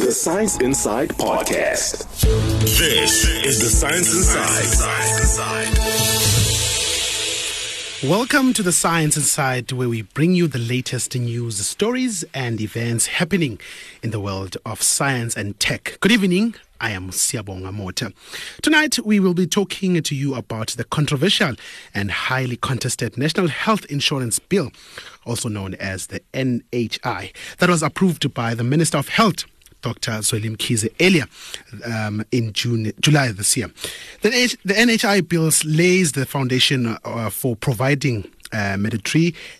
The 0.00 0.12
Science 0.12 0.56
Inside 0.60 1.10
Podcast. 1.10 2.22
This 2.62 3.28
is 3.44 3.60
the 3.60 3.68
Science 3.68 4.10
Inside. 4.10 5.78
Welcome 8.08 8.54
to 8.54 8.62
the 8.62 8.72
Science 8.72 9.18
Inside, 9.18 9.72
where 9.72 9.90
we 9.90 10.00
bring 10.00 10.34
you 10.34 10.48
the 10.48 10.58
latest 10.58 11.14
news, 11.14 11.58
stories, 11.66 12.24
and 12.32 12.62
events 12.62 13.08
happening 13.08 13.60
in 14.02 14.10
the 14.10 14.20
world 14.20 14.56
of 14.64 14.80
science 14.80 15.36
and 15.36 15.60
tech. 15.60 15.98
Good 16.00 16.12
evening. 16.12 16.54
I 16.80 16.92
am 16.92 17.10
Siabonga 17.10 17.70
Mota. 17.70 18.14
Tonight, 18.62 18.98
we 19.04 19.20
will 19.20 19.34
be 19.34 19.46
talking 19.46 20.02
to 20.02 20.14
you 20.14 20.34
about 20.34 20.68
the 20.68 20.84
controversial 20.84 21.56
and 21.92 22.10
highly 22.10 22.56
contested 22.56 23.18
National 23.18 23.48
Health 23.48 23.84
Insurance 23.90 24.38
Bill, 24.38 24.72
also 25.26 25.50
known 25.50 25.74
as 25.74 26.06
the 26.06 26.20
NHI, 26.32 27.34
that 27.58 27.68
was 27.68 27.82
approved 27.82 28.32
by 28.32 28.54
the 28.54 28.64
Minister 28.64 28.96
of 28.96 29.08
Health. 29.08 29.44
Dr. 29.82 30.22
Zweli 30.22 30.50
Mkhize 30.50 30.90
earlier 31.00 31.26
um, 31.84 32.24
in 32.30 32.52
June, 32.52 32.92
July 33.00 33.32
this 33.32 33.56
year. 33.56 33.70
The, 34.22 34.32
H- 34.32 34.56
the 34.64 34.74
NHI 34.74 35.28
bills 35.28 35.64
lays 35.64 36.12
the 36.12 36.26
foundation 36.26 36.96
uh, 37.04 37.30
for 37.30 37.56
providing 37.56 38.24
uh, 38.52 38.76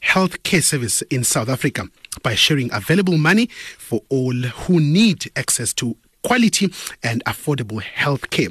health 0.00 0.42
care 0.42 0.62
service 0.62 1.02
in 1.02 1.24
South 1.24 1.48
Africa 1.48 1.84
by 2.22 2.34
sharing 2.34 2.72
available 2.72 3.18
money 3.18 3.48
for 3.78 4.00
all 4.08 4.32
who 4.32 4.80
need 4.80 5.30
access 5.36 5.72
to 5.74 5.96
quality 6.22 6.72
and 7.02 7.24
affordable 7.24 7.82
health 7.82 8.30
care. 8.30 8.48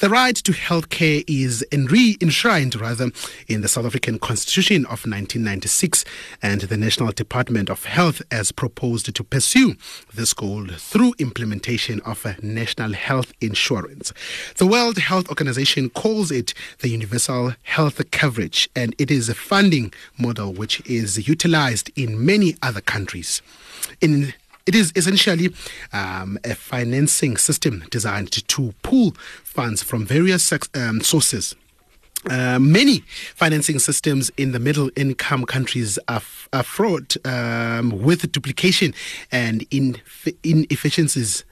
The 0.00 0.08
right 0.08 0.36
to 0.36 0.52
health 0.52 0.88
care 0.88 1.22
is 1.26 1.64
enre- 1.70 2.20
enshrined 2.22 2.80
rather 2.80 3.10
in 3.46 3.60
the 3.60 3.68
South 3.68 3.86
African 3.86 4.18
Constitution 4.18 4.84
of 4.84 5.04
1996 5.04 6.04
and 6.42 6.62
the 6.62 6.76
National 6.76 7.12
Department 7.12 7.70
of 7.70 7.84
Health 7.84 8.22
has 8.30 8.52
proposed 8.52 9.14
to 9.14 9.24
pursue 9.24 9.74
this 10.14 10.32
goal 10.34 10.66
through 10.76 11.14
implementation 11.18 12.00
of 12.00 12.24
a 12.24 12.36
national 12.42 12.92
health 12.92 13.32
insurance. 13.40 14.12
The 14.56 14.66
World 14.66 14.98
Health 14.98 15.28
Organization 15.28 15.90
calls 15.90 16.30
it 16.30 16.54
the 16.80 16.88
universal 16.88 17.54
health 17.62 18.00
coverage 18.10 18.68
and 18.74 18.94
it 18.98 19.10
is 19.10 19.28
a 19.28 19.34
funding 19.34 19.92
model 20.18 20.52
which 20.52 20.80
is 20.88 21.28
utilized 21.28 21.90
in 21.96 22.24
many 22.24 22.56
other 22.62 22.80
countries. 22.80 23.42
In 24.00 24.34
it 24.68 24.74
is 24.74 24.92
essentially 24.94 25.48
um, 25.94 26.38
a 26.44 26.54
financing 26.54 27.38
system 27.38 27.84
designed 27.90 28.30
to 28.48 28.74
pool 28.82 29.12
funds 29.42 29.82
from 29.82 30.04
various 30.04 30.52
um, 30.74 31.00
sources. 31.00 31.56
Uh, 32.28 32.58
many 32.58 32.98
financing 33.34 33.78
systems 33.78 34.30
in 34.36 34.52
the 34.52 34.58
middle 34.58 34.90
income 34.94 35.46
countries 35.46 35.98
are, 36.08 36.16
f- 36.16 36.48
are 36.52 36.62
fraught 36.62 37.16
um, 37.24 38.02
with 38.02 38.30
duplication 38.30 38.92
and 39.32 39.64
inefficiencies. 40.42 41.44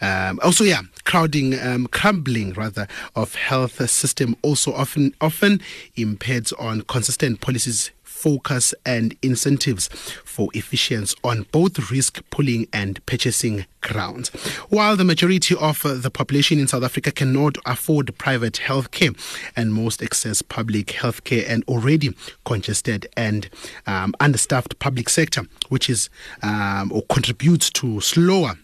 Um, 0.00 0.40
also, 0.42 0.64
yeah, 0.64 0.82
crowding, 1.04 1.58
um, 1.60 1.86
crumbling 1.86 2.52
rather 2.54 2.86
of 3.14 3.34
health 3.34 3.88
system 3.90 4.36
also 4.42 4.72
often 4.72 5.14
often 5.20 5.60
impairs 5.96 6.52
on 6.54 6.82
consistent 6.82 7.40
policies 7.40 7.90
focus 8.24 8.74
and 8.86 9.14
incentives 9.20 9.88
for 10.24 10.48
efficiency 10.54 11.14
on 11.22 11.44
both 11.52 11.90
risk 11.90 12.22
pooling 12.30 12.66
and 12.72 13.04
purchasing 13.04 13.66
grounds. 13.82 14.30
While 14.70 14.96
the 14.96 15.04
majority 15.04 15.54
of 15.54 15.82
the 15.82 16.10
population 16.10 16.58
in 16.58 16.66
South 16.66 16.84
Africa 16.84 17.10
cannot 17.12 17.58
afford 17.66 18.16
private 18.16 18.56
health 18.56 18.92
care 18.92 19.10
and 19.54 19.74
most 19.74 20.02
access 20.02 20.40
public 20.40 20.92
health 20.92 21.24
care 21.24 21.44
and 21.46 21.64
already 21.64 22.16
congested 22.46 23.06
and 23.14 23.50
um, 23.86 24.14
understaffed 24.20 24.78
public 24.78 25.10
sector, 25.10 25.42
which 25.68 25.90
is 25.90 26.08
um, 26.42 26.90
or 26.94 27.02
contributes 27.10 27.68
to 27.72 28.00
slower 28.00 28.54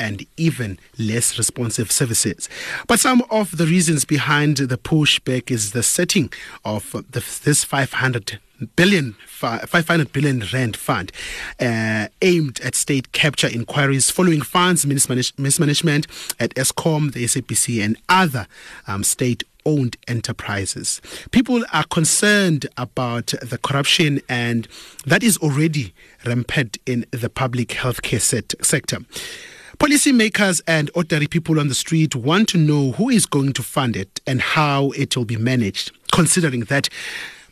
and 0.00 0.24
even 0.36 0.78
less 0.98 1.38
responsive 1.38 1.90
services. 1.90 2.48
But 2.86 3.00
some 3.00 3.22
of 3.30 3.56
the 3.56 3.66
reasons 3.66 4.04
behind 4.04 4.58
the 4.58 4.78
pushback 4.78 5.50
is 5.50 5.72
the 5.72 5.82
setting 5.82 6.32
of 6.64 6.92
the, 6.92 7.24
this 7.44 7.64
500 7.64 8.38
billion 8.74 9.14
500 9.28 10.12
billion 10.12 10.42
rand 10.52 10.76
fund 10.76 11.12
uh, 11.60 12.08
aimed 12.22 12.60
at 12.60 12.74
state 12.74 13.12
capture 13.12 13.46
inquiries 13.46 14.10
following 14.10 14.40
funds 14.42 14.84
mismanage- 14.84 15.32
mismanagement 15.38 16.08
at 16.40 16.52
Eskom, 16.56 17.12
the 17.12 17.24
SABC, 17.24 17.84
and 17.84 17.96
other 18.08 18.48
um, 18.88 19.04
state 19.04 19.44
owned 19.64 19.96
enterprises. 20.08 21.00
People 21.30 21.62
are 21.72 21.84
concerned 21.84 22.66
about 22.76 23.26
the 23.42 23.58
corruption, 23.58 24.20
and 24.28 24.66
that 25.06 25.22
is 25.22 25.36
already 25.38 25.94
rampant 26.24 26.78
in 26.86 27.04
the 27.10 27.28
public 27.28 27.68
healthcare 27.68 28.20
set- 28.20 28.54
sector. 28.62 28.98
Policymakers 29.78 30.60
and 30.66 30.90
ordinary 30.96 31.28
people 31.28 31.60
on 31.60 31.68
the 31.68 31.74
street 31.74 32.16
want 32.16 32.48
to 32.48 32.58
know 32.58 32.90
who 32.92 33.08
is 33.08 33.26
going 33.26 33.52
to 33.52 33.62
fund 33.62 33.96
it 33.96 34.20
and 34.26 34.40
how 34.40 34.90
it 34.90 35.16
will 35.16 35.24
be 35.24 35.36
managed, 35.36 35.92
considering 36.10 36.62
that 36.62 36.88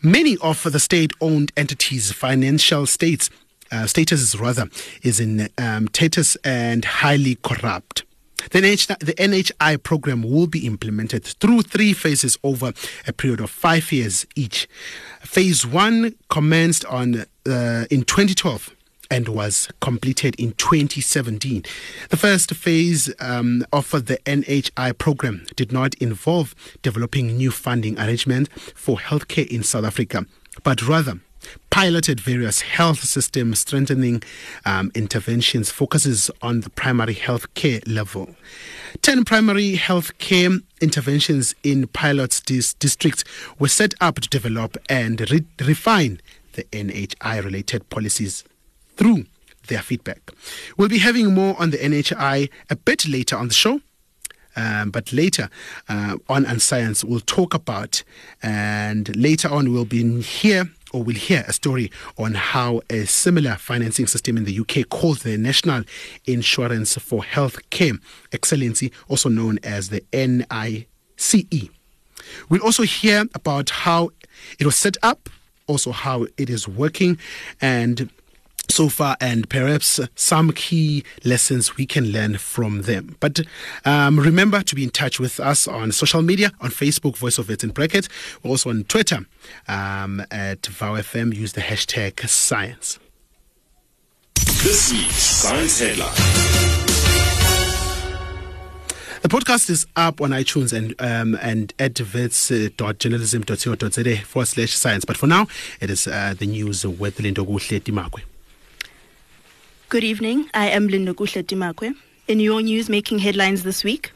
many 0.03 0.37
of 0.39 0.65
the 0.65 0.81
state 0.81 1.13
owned 1.21 1.53
entities, 1.57 2.11
financial 2.11 2.85
states, 2.85 3.31
uh, 3.71 3.87
status 3.87 4.35
rather, 4.41 4.69
is 5.05 5.21
in 5.21 5.49
um, 5.57 5.87
status 5.87 6.37
and 6.43 6.85
highly 6.85 7.37
corrupt. 7.45 8.03
The, 8.51 8.61
NH- 8.61 8.99
the 8.99 9.15
NHI 9.15 9.81
program 9.85 10.23
will 10.23 10.49
be 10.49 10.67
implemented 10.67 11.25
through 11.25 11.63
three 11.63 11.93
phases 11.93 12.37
over 12.43 12.73
a 13.07 13.13
period 13.13 13.41
of 13.41 13.51
five 13.51 13.93
years 13.93 14.27
each. 14.35 14.69
Phase 15.21 15.65
one 15.65 16.17
commenced 16.29 16.85
on 16.87 17.25
uh, 17.47 17.85
in 17.89 18.03
2012 18.03 18.76
and 19.11 19.29
was 19.29 19.69
completed 19.81 20.35
in 20.39 20.53
2017. 20.53 21.65
The 22.11 22.17
first 22.17 22.55
phase 22.55 23.13
um, 23.21 23.65
of 23.73 23.91
the 23.91 24.19
NHI 24.25 24.97
program 24.99 25.47
did 25.57 25.73
not 25.73 25.95
involve 25.97 26.55
developing 26.83 27.37
new 27.37 27.51
funding 27.51 27.99
arrangements 27.99 28.51
for 28.75 28.97
healthcare 28.99 29.47
in 29.49 29.63
South 29.63 29.85
Africa, 29.85 30.27
but 30.63 30.87
rather 30.87 31.21
piloted 31.71 32.21
various 32.21 32.61
health 32.61 33.01
system 33.01 33.55
strengthening 33.55 34.23
um, 34.65 34.91
interventions 34.95 35.71
focuses 35.71 36.31
on 36.43 36.61
the 36.61 36.71
primary 36.71 37.15
health 37.15 37.53
care 37.55 37.81
level 37.87 38.35
10 39.03 39.25
primary 39.25 39.77
health 39.77 40.17
care 40.19 40.51
interventions 40.81 41.55
in 41.63 41.87
pilot 41.89 42.41
dis- 42.47 42.75
districts 42.75 43.25
were 43.59 43.69
set 43.69 43.95
up 44.01 44.21
to 44.21 44.29
develop 44.29 44.77
and 44.89 45.31
re- 45.31 45.45
refine 45.61 46.21
the 46.55 46.65
NHI 46.65 47.45
related 47.45 47.89
policies 47.91 48.43
through 48.97 49.27
their 49.69 49.81
feedback. 49.81 50.31
We'll 50.77 50.89
be 50.89 50.99
having 50.99 51.35
more 51.35 51.61
on 51.61 51.71
the 51.71 51.79
NHI 51.79 52.51
a 52.71 52.77
bit 52.77 53.09
later 53.09 53.37
on 53.37 53.49
the 53.49 53.55
show. 53.55 53.81
Um, 54.59 54.91
but 54.91 55.13
later 55.13 55.51
uh, 55.87 56.17
on 56.31 56.47
and 56.47 56.63
science 56.63 57.05
we'll 57.05 57.21
talk 57.21 57.53
about 57.53 58.03
and 58.43 59.15
later 59.15 59.49
on 59.53 59.71
we'll 59.71 59.85
be 59.85 60.23
here 60.23 60.71
or 60.93 61.03
we'll 61.03 61.17
hear 61.17 61.45
a 61.47 61.53
story 61.53 61.91
on 62.17 62.33
how 62.35 62.81
a 62.89 63.05
similar 63.05 63.57
financing 63.57 64.07
system 64.07 64.39
in 64.39 64.45
the 64.45 64.59
UK 64.59 64.89
called 64.89 65.19
the 65.19 65.37
National 65.37 65.83
Insurance 66.25 66.97
for 66.97 67.23
Health 67.23 67.69
Care 67.69 67.95
Excellency, 68.33 68.93
also 69.09 69.29
known 69.29 69.59
as 69.63 69.91
the 69.91 70.03
NICE. 70.15 71.69
We'll 72.49 72.63
also 72.63 72.85
hear 72.85 73.27
about 73.35 73.71
how 73.71 74.11
it 74.59 74.65
was 74.65 74.77
set 74.77 74.97
up, 75.03 75.29
also 75.67 75.93
how 75.93 76.27
it 76.39 76.49
is 76.49 76.67
working, 76.67 77.19
and 77.61 78.11
so 78.69 78.89
far 78.89 79.17
and 79.21 79.49
perhaps 79.49 80.01
some 80.15 80.53
key 80.53 81.05
lessons 81.25 81.77
we 81.77 81.87
can 81.87 82.11
learn 82.13 82.37
from 82.39 82.83
them. 82.83 83.17
But 83.21 83.41
um, 83.85 84.19
remember 84.19 84.63
to 84.63 84.75
be 84.75 84.83
in 84.85 84.91
touch 84.91 85.21
with 85.21 85.39
us 85.41 85.69
on 85.69 85.93
social 85.93 86.23
media, 86.23 86.53
on 86.61 86.71
Facebook, 86.71 87.17
Voice 87.17 87.39
of 87.39 87.51
It 87.51 87.63
in 87.65 87.71
brackets, 87.71 88.09
We're 88.43 88.51
also 88.51 88.71
on 88.71 88.85
Twitter 88.85 89.27
um, 89.69 90.21
at 90.31 90.63
VowFM. 90.63 91.35
Use 91.35 91.53
the 91.53 91.61
hashtag 91.63 92.27
science. 92.29 92.99
This 94.35 94.93
week's 94.93 95.15
Science 95.15 95.81
Headline. 95.81 96.15
The 99.23 99.29
podcast 99.29 99.71
is 99.71 99.87
up 99.97 100.21
on 100.21 100.31
iTunes 100.31 100.73
and 100.73 100.95
um, 101.01 101.37
and 101.43 101.73
at 101.81 101.99
wits.journalism.co.za 101.99 104.17
forward 104.19 104.47
slash 104.47 104.73
science. 104.75 105.05
But 105.05 105.17
for 105.17 105.27
now, 105.27 105.49
it 105.81 105.91
is 105.91 106.07
uh, 106.07 106.35
the 106.39 106.47
news 106.47 106.87
with 106.87 107.19
Lindo 107.19 107.45
Guhle 107.45 107.81
Timakwe. 107.81 108.21
Good 109.89 110.03
evening. 110.03 110.51
I 110.53 110.67
am 110.71 110.89
Linda 110.89 111.15
Gushletimakwe. 111.15 111.95
In 112.27 112.41
your 112.41 112.61
news 112.61 112.89
making 112.89 113.21
headlines 113.21 113.63
this 113.63 113.85
week, 113.85 114.11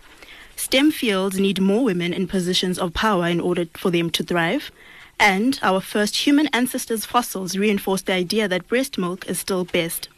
STEM 0.57 0.91
fields 0.91 1.39
need 1.39 1.61
more 1.61 1.85
women 1.85 2.13
in 2.13 2.27
positions 2.27 2.77
of 2.77 2.93
power 2.93 3.29
in 3.29 3.41
order 3.41 3.67
for 3.77 3.89
them 3.89 4.11
to 4.11 4.25
thrive. 4.25 4.73
And 5.21 5.61
our 5.63 5.81
first 5.81 6.27
human 6.27 6.49
ancestors' 6.49 7.05
fossils 7.05 7.57
reinforce 7.57 8.03
the 8.03 8.15
idea 8.15 8.49
that 8.49 8.67
breast 8.67 8.99
milk 8.99 9.29
is 9.29 9.39
still 9.39 9.65
best. 9.65 10.09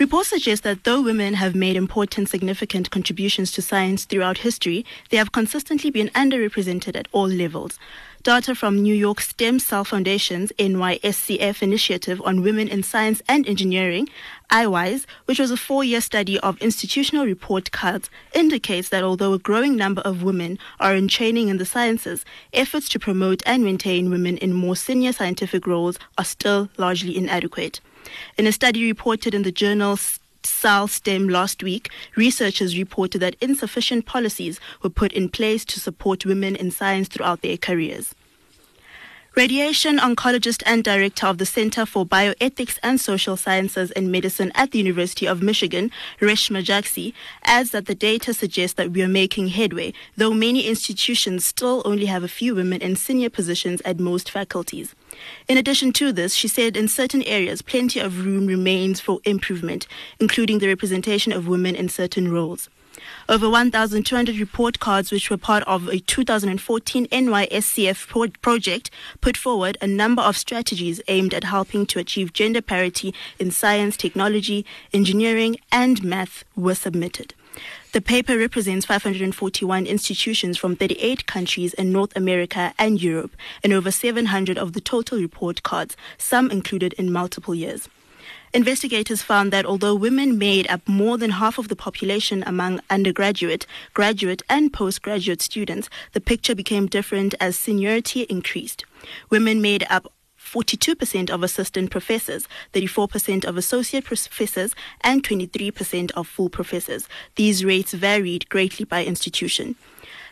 Reports 0.00 0.30
suggest 0.30 0.64
that 0.64 0.82
though 0.82 1.00
women 1.00 1.34
have 1.34 1.54
made 1.54 1.76
important, 1.76 2.28
significant 2.28 2.90
contributions 2.90 3.52
to 3.52 3.62
science 3.62 4.04
throughout 4.04 4.38
history, 4.38 4.84
they 5.10 5.16
have 5.16 5.30
consistently 5.30 5.90
been 5.90 6.08
underrepresented 6.08 6.96
at 6.96 7.06
all 7.12 7.28
levels. 7.28 7.78
Data 8.22 8.54
from 8.54 8.82
New 8.82 8.94
York 8.94 9.18
Stem 9.22 9.58
Cell 9.58 9.82
Foundation's 9.82 10.52
NYSCF 10.58 11.62
initiative 11.62 12.20
on 12.22 12.42
women 12.42 12.68
in 12.68 12.82
science 12.82 13.22
and 13.26 13.48
engineering, 13.48 14.10
IWISE, 14.50 15.06
which 15.24 15.38
was 15.38 15.50
a 15.50 15.56
four 15.56 15.84
year 15.84 16.02
study 16.02 16.38
of 16.40 16.60
institutional 16.60 17.24
report 17.24 17.70
cards, 17.70 18.10
indicates 18.34 18.90
that 18.90 19.02
although 19.02 19.32
a 19.32 19.38
growing 19.38 19.74
number 19.74 20.02
of 20.02 20.22
women 20.22 20.58
are 20.78 20.94
in 20.94 21.08
training 21.08 21.48
in 21.48 21.56
the 21.56 21.64
sciences, 21.64 22.26
efforts 22.52 22.90
to 22.90 22.98
promote 22.98 23.42
and 23.46 23.64
maintain 23.64 24.10
women 24.10 24.36
in 24.36 24.52
more 24.52 24.76
senior 24.76 25.14
scientific 25.14 25.66
roles 25.66 25.98
are 26.18 26.24
still 26.24 26.68
largely 26.76 27.16
inadequate. 27.16 27.80
In 28.36 28.46
a 28.46 28.52
study 28.52 28.84
reported 28.84 29.34
in 29.34 29.44
the 29.44 29.52
journal 29.52 29.96
Cell 30.46 30.88
STEM 30.88 31.28
last 31.28 31.62
week, 31.62 31.90
researchers 32.16 32.76
reported 32.76 33.18
that 33.20 33.36
insufficient 33.40 34.06
policies 34.06 34.60
were 34.82 34.90
put 34.90 35.12
in 35.12 35.28
place 35.28 35.64
to 35.66 35.80
support 35.80 36.24
women 36.24 36.56
in 36.56 36.70
science 36.70 37.08
throughout 37.08 37.42
their 37.42 37.56
careers. 37.56 38.14
Radiation 39.36 39.98
oncologist 39.98 40.60
and 40.66 40.82
director 40.82 41.24
of 41.24 41.38
the 41.38 41.46
Center 41.46 41.86
for 41.86 42.04
Bioethics 42.04 42.78
and 42.82 43.00
Social 43.00 43.36
Sciences 43.36 43.92
and 43.92 44.10
Medicine 44.10 44.50
at 44.56 44.72
the 44.72 44.78
University 44.78 45.24
of 45.24 45.40
Michigan, 45.40 45.92
Reshma 46.20 46.64
Jagsi, 46.64 47.14
adds 47.44 47.70
that 47.70 47.86
the 47.86 47.94
data 47.94 48.34
suggests 48.34 48.74
that 48.74 48.90
we 48.90 49.02
are 49.02 49.08
making 49.08 49.48
headway, 49.48 49.92
though 50.16 50.34
many 50.34 50.66
institutions 50.66 51.44
still 51.44 51.80
only 51.84 52.06
have 52.06 52.24
a 52.24 52.28
few 52.28 52.56
women 52.56 52.82
in 52.82 52.96
senior 52.96 53.30
positions 53.30 53.80
at 53.82 54.00
most 54.00 54.28
faculties. 54.28 54.96
In 55.48 55.56
addition 55.56 55.92
to 55.94 56.12
this, 56.12 56.34
she 56.34 56.48
said 56.48 56.76
in 56.76 56.88
certain 56.88 57.22
areas, 57.24 57.62
plenty 57.62 58.00
of 58.00 58.24
room 58.24 58.46
remains 58.46 59.00
for 59.00 59.20
improvement, 59.24 59.86
including 60.18 60.58
the 60.58 60.68
representation 60.68 61.32
of 61.32 61.48
women 61.48 61.74
in 61.74 61.88
certain 61.88 62.30
roles. 62.30 62.68
Over 63.28 63.48
1,200 63.48 64.38
report 64.38 64.80
cards, 64.80 65.10
which 65.12 65.30
were 65.30 65.36
part 65.36 65.62
of 65.64 65.88
a 65.88 66.00
2014 66.00 67.06
NYSCF 67.06 68.08
pro- 68.08 68.28
project, 68.42 68.90
put 69.20 69.36
forward 69.36 69.78
a 69.80 69.86
number 69.86 70.22
of 70.22 70.36
strategies 70.36 71.00
aimed 71.08 71.32
at 71.32 71.44
helping 71.44 71.86
to 71.86 71.98
achieve 71.98 72.32
gender 72.32 72.60
parity 72.60 73.14
in 73.38 73.50
science, 73.50 73.96
technology, 73.96 74.66
engineering, 74.92 75.56
and 75.70 76.02
math 76.02 76.44
were 76.56 76.74
submitted. 76.74 77.34
The 77.92 78.00
paper 78.00 78.38
represents 78.38 78.86
541 78.86 79.84
institutions 79.84 80.56
from 80.56 80.76
38 80.76 81.26
countries 81.26 81.74
in 81.74 81.90
North 81.90 82.14
America 82.14 82.72
and 82.78 83.02
Europe, 83.02 83.32
and 83.64 83.72
over 83.72 83.90
700 83.90 84.56
of 84.56 84.74
the 84.74 84.80
total 84.80 85.18
report 85.18 85.64
cards, 85.64 85.96
some 86.16 86.52
included 86.52 86.92
in 86.92 87.10
multiple 87.10 87.52
years. 87.52 87.88
Investigators 88.54 89.22
found 89.22 89.52
that 89.52 89.66
although 89.66 89.96
women 89.96 90.38
made 90.38 90.70
up 90.70 90.86
more 90.86 91.18
than 91.18 91.30
half 91.30 91.58
of 91.58 91.66
the 91.66 91.74
population 91.74 92.44
among 92.46 92.80
undergraduate, 92.90 93.66
graduate, 93.92 94.42
and 94.48 94.72
postgraduate 94.72 95.42
students, 95.42 95.90
the 96.12 96.20
picture 96.20 96.54
became 96.54 96.86
different 96.86 97.34
as 97.40 97.58
seniority 97.58 98.22
increased. 98.22 98.84
Women 99.30 99.60
made 99.60 99.84
up 99.90 100.12
42% 100.50 101.30
of 101.30 101.44
assistant 101.44 101.90
professors, 101.90 102.48
34% 102.72 103.44
of 103.44 103.56
associate 103.56 104.04
professors, 104.04 104.74
and 105.02 105.22
23% 105.22 106.10
of 106.12 106.26
full 106.26 106.48
professors. 106.48 107.06
These 107.36 107.64
rates 107.64 107.92
varied 107.92 108.48
greatly 108.48 108.84
by 108.84 109.04
institution. 109.04 109.76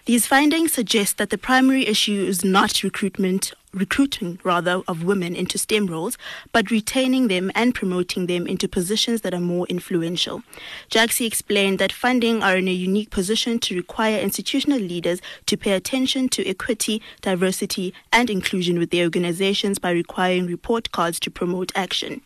These 0.08 0.26
findings 0.26 0.72
suggest 0.72 1.18
that 1.18 1.28
the 1.28 1.36
primary 1.36 1.86
issue 1.86 2.24
is 2.26 2.42
not 2.42 2.82
recruitment, 2.82 3.52
recruiting 3.74 4.40
rather 4.42 4.80
of 4.88 5.04
women 5.04 5.36
into 5.36 5.58
STEM 5.58 5.86
roles, 5.86 6.16
but 6.50 6.70
retaining 6.70 7.28
them 7.28 7.50
and 7.54 7.74
promoting 7.74 8.24
them 8.24 8.46
into 8.46 8.68
positions 8.68 9.20
that 9.20 9.34
are 9.34 9.38
more 9.38 9.66
influential. 9.66 10.42
Jagsi 10.90 11.26
explained 11.26 11.78
that 11.78 11.92
funding 11.92 12.42
are 12.42 12.56
in 12.56 12.68
a 12.68 12.72
unique 12.72 13.10
position 13.10 13.58
to 13.58 13.76
require 13.76 14.18
institutional 14.18 14.78
leaders 14.78 15.20
to 15.44 15.58
pay 15.58 15.72
attention 15.72 16.30
to 16.30 16.48
equity, 16.48 17.02
diversity, 17.20 17.92
and 18.10 18.30
inclusion 18.30 18.78
with 18.78 18.88
their 18.88 19.04
organizations 19.04 19.78
by 19.78 19.90
requiring 19.90 20.46
report 20.46 20.90
cards 20.90 21.20
to 21.20 21.30
promote 21.30 21.70
action. 21.74 22.22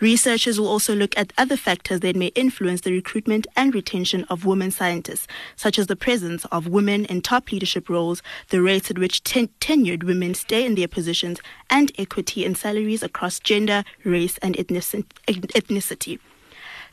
Researchers 0.00 0.58
will 0.58 0.68
also 0.68 0.94
look 0.94 1.16
at 1.16 1.32
other 1.36 1.56
factors 1.56 2.00
that 2.00 2.16
may 2.16 2.28
influence 2.28 2.82
the 2.82 2.92
recruitment 2.92 3.46
and 3.56 3.74
retention 3.74 4.24
of 4.24 4.44
women 4.44 4.70
scientists, 4.70 5.26
such 5.56 5.78
as 5.78 5.86
the 5.86 5.96
presence 5.96 6.44
of 6.46 6.68
women 6.68 7.04
in 7.06 7.20
top 7.20 7.50
leadership 7.52 7.88
roles, 7.88 8.22
the 8.48 8.62
rates 8.62 8.90
at 8.90 8.98
which 8.98 9.22
ten- 9.24 9.48
tenured 9.60 10.04
women 10.04 10.34
stay 10.34 10.64
in 10.64 10.74
their 10.74 10.88
positions, 10.88 11.40
and 11.68 11.92
equity 11.98 12.44
in 12.44 12.54
salaries 12.54 13.02
across 13.02 13.38
gender, 13.38 13.84
race, 14.04 14.38
and 14.38 14.56
ethnicity. 14.56 16.18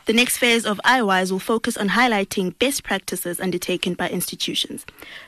The 0.06 0.14
next 0.14 0.38
phase 0.38 0.66
of 0.66 0.80
IWISE 0.86 1.32
will 1.34 1.40
focus 1.40 1.76
on 1.76 1.90
highlighting 1.90 2.58
best 2.60 2.84
practices 2.84 3.42
undertaken 3.42 3.94
by 3.94 4.08
institutions. 4.08 4.86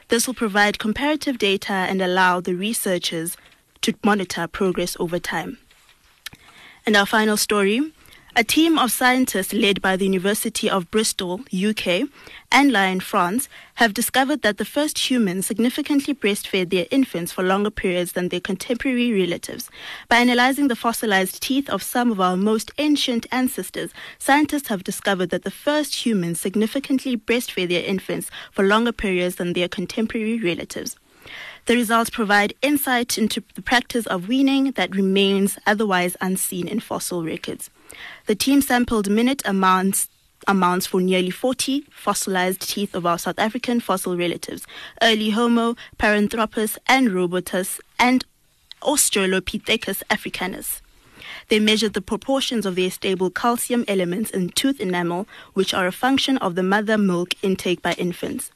This 0.07 0.25
will 0.25 0.33
provide 0.33 0.79
comparative 0.79 1.37
data 1.37 1.73
and 1.73 2.01
allow 2.01 2.39
the 2.39 2.55
researchers 2.55 3.35
to 3.81 3.93
monitor 4.05 4.47
progress 4.47 4.95
over 4.97 5.19
time. 5.19 5.57
And 6.85 6.95
our 6.95 7.05
final 7.05 7.37
story 7.37 7.91
a 8.35 8.43
team 8.43 8.77
of 8.77 8.91
scientists 8.91 9.53
led 9.53 9.81
by 9.81 9.97
the 9.97 10.05
University 10.05 10.69
of 10.69 10.89
Bristol, 10.91 11.41
UK, 11.51 12.07
and 12.51 12.71
Lyon, 12.71 12.99
France, 12.99 13.49
have 13.75 13.93
discovered 13.93 14.43
that 14.43 14.57
the 14.57 14.65
first 14.65 15.09
humans 15.09 15.47
significantly 15.47 16.13
breastfed 16.13 16.69
their 16.69 16.85
infants 16.91 17.31
for 17.31 17.43
longer 17.43 17.71
periods 17.71 18.11
than 18.11 18.29
their 18.29 18.39
contemporary 18.39 19.11
relatives. 19.11 19.69
By 20.07 20.19
analyzing 20.19 20.67
the 20.67 20.75
fossilized 20.75 21.41
teeth 21.41 21.69
of 21.69 21.81
some 21.81 22.11
of 22.11 22.21
our 22.21 22.37
most 22.37 22.71
ancient 22.77 23.25
ancestors, 23.31 23.91
scientists 24.19 24.69
have 24.69 24.83
discovered 24.83 25.31
that 25.31 25.43
the 25.43 25.51
first 25.51 26.05
humans 26.05 26.39
significantly 26.39 27.17
breastfed 27.17 27.67
their 27.67 27.83
infants 27.83 28.29
for 28.51 28.63
longer 28.63 28.91
periods 28.91 29.35
than 29.35 29.53
their 29.53 29.67
contemporary 29.67 30.39
relatives. 30.39 30.95
The 31.65 31.75
results 31.75 32.09
provide 32.09 32.53
insight 32.61 33.17
into 33.17 33.43
the 33.55 33.61
practice 33.61 34.05
of 34.07 34.27
weaning 34.27 34.71
that 34.71 34.95
remains 34.95 35.57
otherwise 35.67 36.17
unseen 36.21 36.67
in 36.67 36.79
fossil 36.79 37.23
records. 37.23 37.69
The 38.25 38.35
team 38.35 38.61
sampled 38.61 39.09
minute 39.09 39.41
amounts 39.45 40.09
amounts 40.47 40.87
for 40.87 41.01
nearly 41.01 41.29
40 41.29 41.85
fossilized 41.91 42.61
teeth 42.61 42.95
of 42.95 43.05
our 43.05 43.19
South 43.19 43.37
African 43.37 43.79
fossil 43.79 44.17
relatives, 44.17 44.65
early 45.01 45.31
Homo, 45.31 45.75
Paranthropus, 45.97 46.77
and 46.87 47.09
Robustus, 47.09 47.79
and 47.99 48.25
Australopithecus 48.81 50.01
africanus. 50.09 50.81
They 51.49 51.59
measured 51.59 51.93
the 51.93 52.01
proportions 52.01 52.65
of 52.65 52.75
their 52.75 52.89
stable 52.89 53.29
calcium 53.29 53.83
elements 53.87 54.31
in 54.31 54.49
tooth 54.49 54.79
enamel, 54.79 55.27
which 55.53 55.73
are 55.73 55.87
a 55.87 55.91
function 55.91 56.37
of 56.37 56.55
the 56.55 56.63
mother 56.63 56.97
milk 56.97 57.33
intake 57.41 57.81
by 57.81 57.93
infants. 57.93 58.51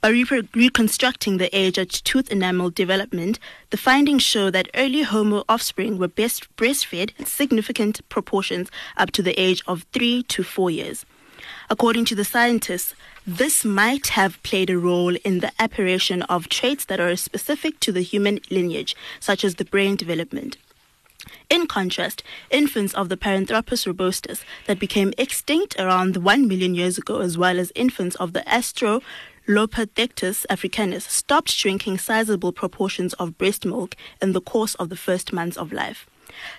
By 0.00 0.08
re- 0.08 0.48
reconstructing 0.54 1.36
the 1.36 1.54
age 1.54 1.76
of 1.76 1.90
tooth 1.90 2.32
enamel 2.32 2.70
development, 2.70 3.38
the 3.68 3.76
findings 3.76 4.22
show 4.22 4.50
that 4.50 4.70
early 4.74 5.02
Homo 5.02 5.44
offspring 5.46 5.98
were 5.98 6.08
best 6.08 6.48
breastfed 6.56 7.10
in 7.18 7.26
significant 7.26 8.00
proportions 8.08 8.70
up 8.96 9.10
to 9.10 9.22
the 9.22 9.38
age 9.38 9.62
of 9.66 9.84
three 9.92 10.22
to 10.22 10.42
four 10.42 10.70
years. 10.70 11.04
According 11.68 12.06
to 12.06 12.14
the 12.14 12.24
scientists, 12.24 12.94
this 13.26 13.62
might 13.62 14.08
have 14.08 14.42
played 14.42 14.70
a 14.70 14.78
role 14.78 15.16
in 15.16 15.40
the 15.40 15.52
apparition 15.58 16.22
of 16.22 16.48
traits 16.48 16.86
that 16.86 16.98
are 16.98 17.14
specific 17.14 17.78
to 17.80 17.92
the 17.92 18.00
human 18.00 18.40
lineage, 18.50 18.96
such 19.20 19.44
as 19.44 19.56
the 19.56 19.66
brain 19.66 19.96
development. 19.96 20.56
In 21.50 21.66
contrast, 21.66 22.22
infants 22.50 22.94
of 22.94 23.10
the 23.10 23.16
Paranthropus 23.16 23.86
robustus 23.86 24.42
that 24.66 24.78
became 24.78 25.12
extinct 25.18 25.78
around 25.78 26.16
1 26.16 26.48
million 26.48 26.74
years 26.74 26.96
ago, 26.96 27.20
as 27.20 27.36
well 27.36 27.58
as 27.58 27.70
infants 27.74 28.16
of 28.16 28.32
the 28.32 28.48
Astro 28.48 29.02
Lopithecus 29.50 30.46
africanus 30.48 31.04
stopped 31.06 31.58
drinking 31.58 31.98
sizable 31.98 32.52
proportions 32.52 33.14
of 33.14 33.36
breast 33.36 33.64
milk 33.64 33.96
in 34.22 34.30
the 34.32 34.40
course 34.40 34.76
of 34.76 34.90
the 34.90 34.96
first 34.96 35.32
months 35.32 35.56
of 35.56 35.72
life. 35.72 36.06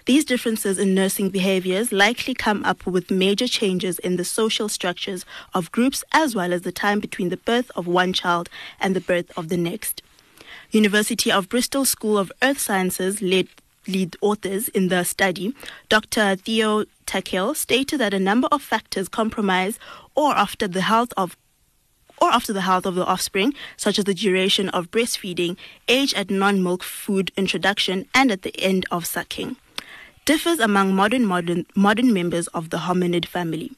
These 0.07 0.25
differences 0.25 0.77
in 0.77 0.93
nursing 0.93 1.29
behaviors 1.29 1.93
likely 1.93 2.33
come 2.33 2.65
up 2.65 2.85
with 2.85 3.09
major 3.09 3.47
changes 3.47 3.97
in 3.99 4.17
the 4.17 4.25
social 4.25 4.67
structures 4.67 5.25
of 5.53 5.71
groups 5.71 6.03
as 6.11 6.35
well 6.35 6.51
as 6.51 6.63
the 6.63 6.73
time 6.73 6.99
between 6.99 7.29
the 7.29 7.37
birth 7.37 7.71
of 7.77 7.87
one 7.87 8.11
child 8.11 8.49
and 8.77 8.93
the 8.93 8.99
birth 8.99 9.31
of 9.37 9.47
the 9.47 9.55
next. 9.55 10.01
University 10.71 11.31
of 11.31 11.47
Bristol 11.47 11.85
School 11.85 12.17
of 12.17 12.29
Earth 12.41 12.59
Sciences 12.59 13.21
led 13.21 13.47
lead 13.87 14.17
authors 14.21 14.67
in 14.67 14.89
the 14.89 15.03
study, 15.03 15.55
Dr. 15.87 16.35
Theo 16.35 16.83
Tacail 17.05 17.55
stated 17.55 17.99
that 17.99 18.13
a 18.13 18.19
number 18.19 18.47
of 18.51 18.61
factors 18.61 19.07
compromise 19.07 19.79
or 20.13 20.35
after 20.35 20.67
the 20.67 20.81
health 20.81 21.13
of 21.17 21.37
or 22.21 22.31
after 22.31 22.53
the 22.53 22.61
health 22.61 22.85
of 22.85 22.95
the 22.95 23.05
offspring, 23.05 23.53
such 23.75 23.97
as 23.97 24.05
the 24.05 24.13
duration 24.13 24.69
of 24.69 24.91
breastfeeding, 24.91 25.57
age 25.87 26.13
at 26.13 26.29
non 26.29 26.61
milk 26.63 26.83
food 26.83 27.31
introduction, 27.35 28.05
and 28.13 28.31
at 28.31 28.43
the 28.43 28.57
end 28.61 28.85
of 28.91 29.05
sucking, 29.07 29.57
differs 30.25 30.59
among 30.59 30.95
modern, 30.95 31.25
modern, 31.25 31.65
modern 31.75 32.13
members 32.13 32.47
of 32.49 32.69
the 32.69 32.77
hominid 32.77 33.25
family. 33.25 33.71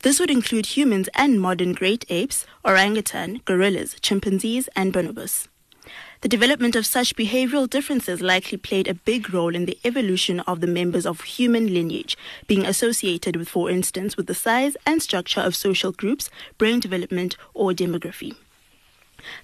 This 0.00 0.18
would 0.18 0.30
include 0.30 0.66
humans 0.66 1.08
and 1.14 1.40
modern 1.40 1.74
great 1.74 2.04
apes, 2.08 2.46
orangutan, 2.64 3.42
gorillas, 3.44 3.94
chimpanzees, 4.00 4.68
and 4.74 4.92
bonobos. 4.92 5.46
The 6.22 6.28
development 6.28 6.76
of 6.76 6.86
such 6.86 7.16
behavioral 7.16 7.68
differences 7.68 8.20
likely 8.20 8.56
played 8.56 8.86
a 8.86 8.94
big 8.94 9.34
role 9.34 9.56
in 9.56 9.66
the 9.66 9.76
evolution 9.84 10.38
of 10.40 10.60
the 10.60 10.68
members 10.68 11.04
of 11.04 11.22
human 11.22 11.74
lineage, 11.74 12.16
being 12.46 12.64
associated 12.64 13.34
with, 13.34 13.48
for 13.48 13.68
instance, 13.68 14.16
with 14.16 14.28
the 14.28 14.34
size 14.34 14.76
and 14.86 15.02
structure 15.02 15.40
of 15.40 15.56
social 15.56 15.90
groups, 15.90 16.30
brain 16.58 16.78
development, 16.78 17.36
or 17.54 17.72
demography. 17.72 18.36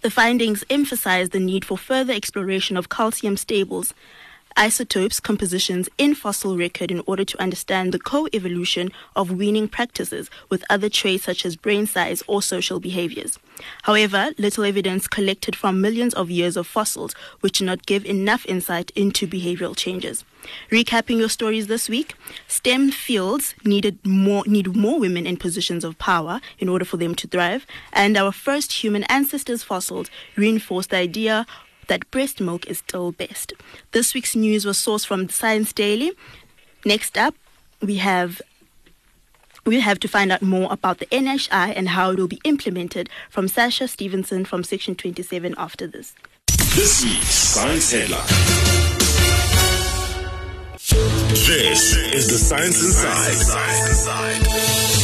The 0.03 0.11
findings 0.11 0.63
emphasize 0.71 1.31
the 1.31 1.41
need 1.41 1.65
for 1.65 1.77
further 1.77 2.13
exploration 2.13 2.77
of 2.77 2.89
calcium 2.89 3.37
stables 3.37 3.93
isotopes 4.59 5.21
compositions 5.21 5.89
in 5.97 6.15
fossil 6.15 6.57
record 6.57 6.91
in 6.91 7.01
order 7.07 7.25
to 7.25 7.41
understand 7.41 7.93
the 7.93 7.99
co-evolution 7.99 8.91
of 9.15 9.31
weaning 9.31 9.69
practices 9.69 10.29
with 10.51 10.65
other 10.69 10.89
traits 10.89 11.25
such 11.25 11.47
as 11.47 11.55
brain 11.55 11.87
size 11.87 12.23
or 12.27 12.43
social 12.43 12.81
behaviors. 12.81 13.39
However, 13.85 14.33
little 14.37 14.65
evidence 14.65 15.07
collected 15.07 15.55
from 15.55 15.81
millions 15.81 16.13
of 16.15 16.29
years 16.29 16.57
of 16.57 16.67
fossils 16.67 17.15
which 17.41 17.59
do 17.59 17.65
not 17.65 17.87
give 17.87 18.05
enough 18.05 18.45
insight 18.47 18.91
into 18.97 19.27
behavioral 19.29 19.77
changes. 19.77 20.25
Recapping 20.71 21.19
your 21.19 21.29
stories 21.29 21.67
this 21.67 21.89
week, 21.89 22.15
STEM 22.47 22.91
fields 22.91 23.55
needed 23.65 23.99
more 24.05 24.45
need 24.47 24.75
more 24.75 24.99
women 24.99 25.27
in 25.27 25.37
positions 25.37 25.85
of 25.85 25.99
power 25.99 26.41
in 26.59 26.69
order 26.69 26.85
for 26.85 26.97
them 26.97 27.15
to 27.17 27.27
thrive, 27.27 27.67
and 27.93 28.17
our 28.17 28.33
first 28.33 28.73
human 28.73 29.05
ancestors 29.05 29.63
fossils 29.63 30.09
reinforced 30.37 30.91
the 30.91 30.97
idea 30.97 31.47
that 31.89 32.11
breast 32.11 32.41
milk 32.41 32.67
is 32.67 32.79
still 32.79 33.13
best. 33.13 33.53
This 33.93 34.15
week's 34.15 34.35
news 34.37 34.65
was 34.65 34.79
sourced 34.79 35.07
from 35.07 35.29
Science 35.29 35.73
Daily. 35.73 36.13
Next 36.85 37.19
up, 37.19 37.35
we 37.83 37.97
have 37.97 38.41
we 39.67 39.81
have 39.81 40.01
to 40.01 40.09
find 40.09 40.33
out 40.33 40.41
more 40.41 40.73
about 40.73 40.99
the 40.99 41.07
NHI 41.07 41.75
and 41.77 41.91
how 41.91 42.13
it 42.13 42.19
will 42.19 42.29
be 42.29 42.41
implemented 42.45 43.11
from 43.29 43.49
Sasha 43.49 43.87
Stevenson 43.87 44.47
from 44.47 44.65
Section 44.65 44.95
27 44.95 45.55
after 45.59 45.87
this. 45.87 46.15
This 46.75 47.05
week's 47.05 47.27
Science 47.27 47.93
Headline. 47.93 48.25
This 51.29 51.95
is 52.15 52.29
the 52.29 52.39
Science 52.39 52.83
Inside. 52.83 54.98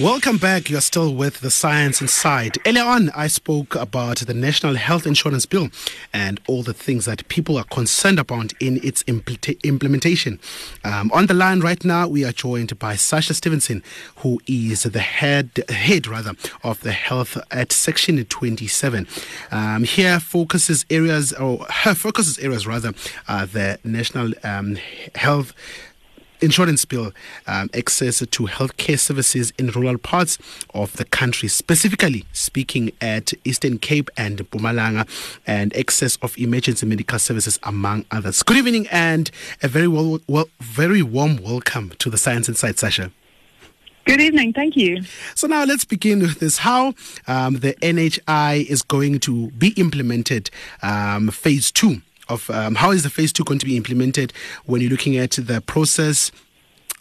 Welcome 0.00 0.36
back. 0.36 0.70
You're 0.70 0.80
still 0.80 1.12
with 1.12 1.40
the 1.40 1.50
Science 1.50 2.00
Inside. 2.00 2.56
Earlier 2.64 2.84
on, 2.84 3.10
I 3.16 3.26
spoke 3.26 3.74
about 3.74 4.18
the 4.18 4.32
National 4.32 4.76
Health 4.76 5.08
Insurance 5.08 5.44
Bill 5.44 5.70
and 6.12 6.40
all 6.46 6.62
the 6.62 6.72
things 6.72 7.04
that 7.06 7.26
people 7.26 7.58
are 7.58 7.64
concerned 7.64 8.20
about 8.20 8.52
in 8.60 8.76
its 8.84 9.02
impl- 9.04 9.60
implementation. 9.64 10.38
Um, 10.84 11.10
on 11.12 11.26
the 11.26 11.34
line 11.34 11.58
right 11.58 11.84
now, 11.84 12.06
we 12.06 12.24
are 12.24 12.30
joined 12.30 12.78
by 12.78 12.94
Sasha 12.94 13.34
Stevenson, 13.34 13.82
who 14.18 14.40
is 14.46 14.84
the 14.84 15.00
head, 15.00 15.64
head 15.68 16.06
rather, 16.06 16.34
of 16.62 16.80
the 16.82 16.92
health 16.92 17.36
at 17.50 17.72
Section 17.72 18.24
27. 18.24 19.08
Um, 19.50 19.82
here 19.82 20.20
focuses 20.20 20.86
areas, 20.90 21.32
or 21.32 21.66
her 21.68 21.94
focuses 21.94 22.38
areas 22.38 22.68
rather, 22.68 22.92
uh, 23.26 23.46
the 23.46 23.80
National 23.82 24.32
um, 24.44 24.78
Health 25.16 25.52
insurance 26.40 26.84
bill 26.84 27.12
um, 27.46 27.70
access 27.74 28.18
to 28.18 28.42
healthcare 28.46 28.98
services 28.98 29.52
in 29.58 29.68
rural 29.68 29.98
parts 29.98 30.38
of 30.74 30.96
the 30.96 31.04
country, 31.04 31.48
specifically 31.48 32.24
speaking 32.32 32.92
at 33.00 33.32
Eastern 33.44 33.78
Cape 33.78 34.10
and 34.16 34.38
Mpumalanga, 34.38 35.08
and 35.46 35.74
access 35.76 36.16
of 36.22 36.36
emergency 36.38 36.86
medical 36.86 37.18
services, 37.18 37.58
among 37.62 38.04
others. 38.10 38.42
Good 38.42 38.58
evening 38.58 38.86
and 38.90 39.30
a 39.62 39.68
very 39.68 39.88
well, 39.88 40.20
well 40.26 40.48
very 40.60 41.02
warm 41.02 41.36
welcome 41.42 41.90
to 41.98 42.10
the 42.10 42.18
Science 42.18 42.48
Inside, 42.48 42.78
Sasha. 42.78 43.10
Good 44.08 44.22
evening. 44.22 44.54
Thank 44.54 44.74
you. 44.74 45.02
So 45.34 45.46
now 45.46 45.64
let's 45.64 45.84
begin 45.84 46.20
with 46.20 46.40
this: 46.40 46.56
how 46.56 46.94
um, 47.26 47.56
the 47.56 47.74
NHI 47.82 48.64
is 48.64 48.80
going 48.80 49.20
to 49.20 49.50
be 49.50 49.68
implemented, 49.76 50.50
um, 50.82 51.28
phase 51.28 51.70
two 51.70 52.00
of 52.28 52.50
um, 52.50 52.74
how 52.74 52.90
is 52.90 53.02
the 53.02 53.10
phase 53.10 53.32
two 53.32 53.44
going 53.44 53.58
to 53.58 53.66
be 53.66 53.76
implemented 53.76 54.32
when 54.66 54.80
you're 54.80 54.90
looking 54.90 55.16
at 55.16 55.32
the 55.32 55.60
process 55.62 56.30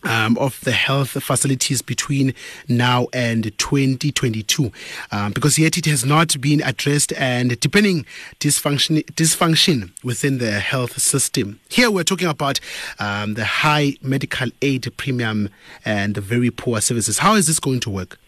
um, 0.03 0.37
of 0.37 0.59
the 0.61 0.71
health 0.71 1.09
facilities 1.21 1.81
between 1.81 2.33
now 2.67 3.07
and 3.13 3.57
2022 3.57 4.71
um, 5.11 5.31
because 5.31 5.57
yet 5.57 5.77
it 5.77 5.85
has 5.85 6.05
not 6.05 6.39
been 6.39 6.61
addressed 6.61 7.13
and 7.13 7.59
depending 7.59 8.05
dysfunction 8.39 9.03
dysfunction 9.13 9.91
within 10.03 10.37
the 10.37 10.59
health 10.59 10.99
system. 11.01 11.59
Here 11.69 11.89
we're 11.89 12.03
talking 12.03 12.27
about 12.27 12.59
um, 12.99 13.33
the 13.33 13.45
high 13.45 13.95
medical 14.01 14.49
aid 14.61 14.87
premium 14.97 15.49
and 15.83 16.15
the 16.15 16.21
very 16.21 16.51
poor 16.51 16.79
services. 16.81 17.19
How 17.19 17.35
is 17.35 17.47
this 17.47 17.59
going 17.59 17.79
to 17.81 17.89
work? 17.89 18.19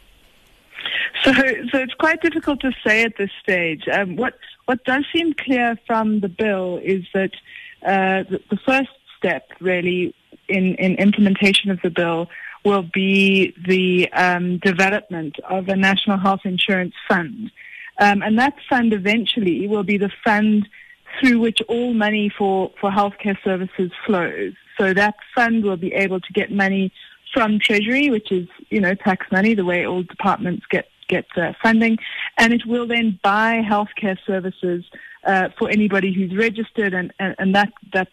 So, 1.24 1.34
so 1.34 1.80
it's 1.80 1.94
quite 1.96 2.22
difficult 2.22 2.62
to 2.62 2.72
say 2.86 3.04
at 3.04 3.18
this 3.18 3.32
stage. 3.44 3.88
Um, 3.92 4.16
what 4.16 4.38
what 4.70 4.84
does 4.84 5.04
seem 5.12 5.34
clear 5.34 5.76
from 5.88 6.20
the 6.20 6.30
bill 6.30 6.80
is 6.84 7.04
that 7.16 7.32
uh, 7.82 8.22
the, 8.30 8.40
the, 8.52 8.58
first 8.68 8.92
step, 9.18 9.50
really, 9.60 10.14
in, 10.48 10.76
in 10.76 10.94
implementation 10.98 11.72
of 11.72 11.80
the 11.82 11.90
bill, 11.90 12.30
will 12.64 12.84
be 12.94 13.52
the 13.66 14.08
um, 14.14 14.60
development 14.60 15.38
of 15.50 15.70
a 15.70 15.76
national 15.76 16.20
health 16.20 16.42
insurance 16.44 16.94
fund, 17.08 17.50
um, 18.00 18.22
and 18.22 18.38
that 18.38 18.54
fund 18.70 18.94
eventually 18.94 19.68
will 19.68 19.82
be 19.82 19.98
the 19.98 20.12
fund 20.24 20.70
through 21.20 21.40
which 21.40 21.62
all 21.68 21.96
money 21.96 22.32
for 22.38 22.72
for 22.80 22.92
healthcare 22.92 23.38
services 23.44 23.90
flows. 24.06 24.54
So 24.80 24.94
that 24.94 25.16
fund 25.34 25.64
will 25.64 25.78
be 25.78 25.94
able 25.96 26.20
to 26.20 26.34
get 26.34 26.52
money 26.52 26.94
from 27.34 27.58
Treasury, 27.60 28.12
which 28.12 28.32
is 28.32 28.48
you 28.70 28.82
know 28.82 28.94
tax 28.94 29.26
money, 29.32 29.56
the 29.56 29.66
way 29.66 29.88
all 29.88 30.04
departments 30.04 30.68
get 30.70 30.86
get 31.10 31.26
uh, 31.36 31.54
funding, 31.62 31.98
and 32.38 32.54
it 32.54 32.66
will 32.66 32.88
then 32.88 33.20
buy 33.22 33.62
healthcare 33.68 34.18
services 34.26 34.86
uh, 35.26 35.50
for 35.58 35.70
anybody 35.70 36.14
who's 36.14 36.34
registered, 36.36 36.94
and, 36.94 37.12
and, 37.20 37.36
and 37.40 37.56
that 37.56 37.74
that 37.94 38.08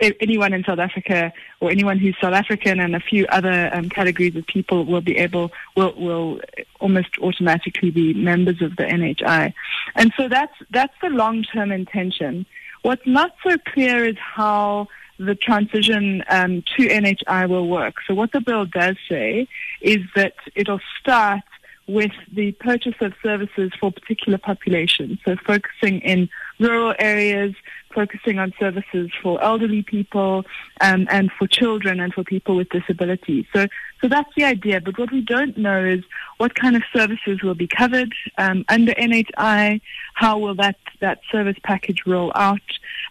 anyone 0.00 0.52
in 0.52 0.64
South 0.64 0.78
Africa 0.78 1.32
or 1.60 1.70
anyone 1.70 1.98
who's 1.98 2.16
South 2.20 2.34
African 2.34 2.80
and 2.80 2.94
a 2.94 3.00
few 3.00 3.26
other 3.28 3.70
um, 3.72 3.88
categories 3.88 4.36
of 4.36 4.46
people 4.46 4.84
will 4.84 5.00
be 5.00 5.16
able 5.16 5.50
will 5.76 5.94
will 5.96 6.40
almost 6.80 7.18
automatically 7.22 7.90
be 7.90 8.12
members 8.12 8.60
of 8.60 8.76
the 8.76 8.84
NHI, 8.84 9.54
and 9.94 10.12
so 10.16 10.28
that's 10.28 10.54
that's 10.70 10.94
the 11.00 11.08
long 11.08 11.42
term 11.44 11.72
intention. 11.72 12.44
What's 12.82 13.06
not 13.06 13.34
so 13.42 13.56
clear 13.72 14.04
is 14.04 14.16
how 14.18 14.88
the 15.18 15.34
transition 15.34 16.22
um, 16.28 16.62
to 16.76 16.88
NHI 16.88 17.48
will 17.48 17.68
work. 17.68 17.96
So 18.06 18.14
what 18.14 18.32
the 18.32 18.40
bill 18.40 18.66
does 18.66 18.96
say 19.08 19.48
is 19.80 20.00
that 20.14 20.34
it'll 20.54 20.80
start 21.00 21.42
with 21.88 22.12
the 22.32 22.52
purchase 22.52 22.96
of 23.00 23.12
services 23.22 23.70
for 23.78 23.92
particular 23.92 24.38
populations. 24.38 25.18
So 25.24 25.36
focusing 25.46 26.00
in 26.00 26.28
rural 26.58 26.94
areas, 26.98 27.54
focusing 27.94 28.38
on 28.38 28.52
services 28.58 29.10
for 29.22 29.42
elderly 29.42 29.82
people 29.82 30.44
um, 30.80 31.06
and 31.10 31.30
for 31.38 31.46
children 31.46 32.00
and 32.00 32.12
for 32.12 32.24
people 32.24 32.56
with 32.56 32.68
disabilities. 32.70 33.44
So, 33.54 33.66
so 34.00 34.08
that's 34.08 34.30
the 34.36 34.44
idea. 34.44 34.80
But 34.80 34.98
what 34.98 35.12
we 35.12 35.20
don't 35.20 35.56
know 35.56 35.84
is 35.84 36.02
what 36.38 36.54
kind 36.54 36.76
of 36.76 36.82
services 36.94 37.42
will 37.42 37.54
be 37.54 37.68
covered 37.68 38.12
um, 38.36 38.64
under 38.68 38.92
NHI. 38.92 39.80
How 40.14 40.38
will 40.38 40.54
that 40.56 40.76
that 41.00 41.20
service 41.30 41.56
package 41.62 42.02
roll 42.06 42.32
out? 42.34 42.60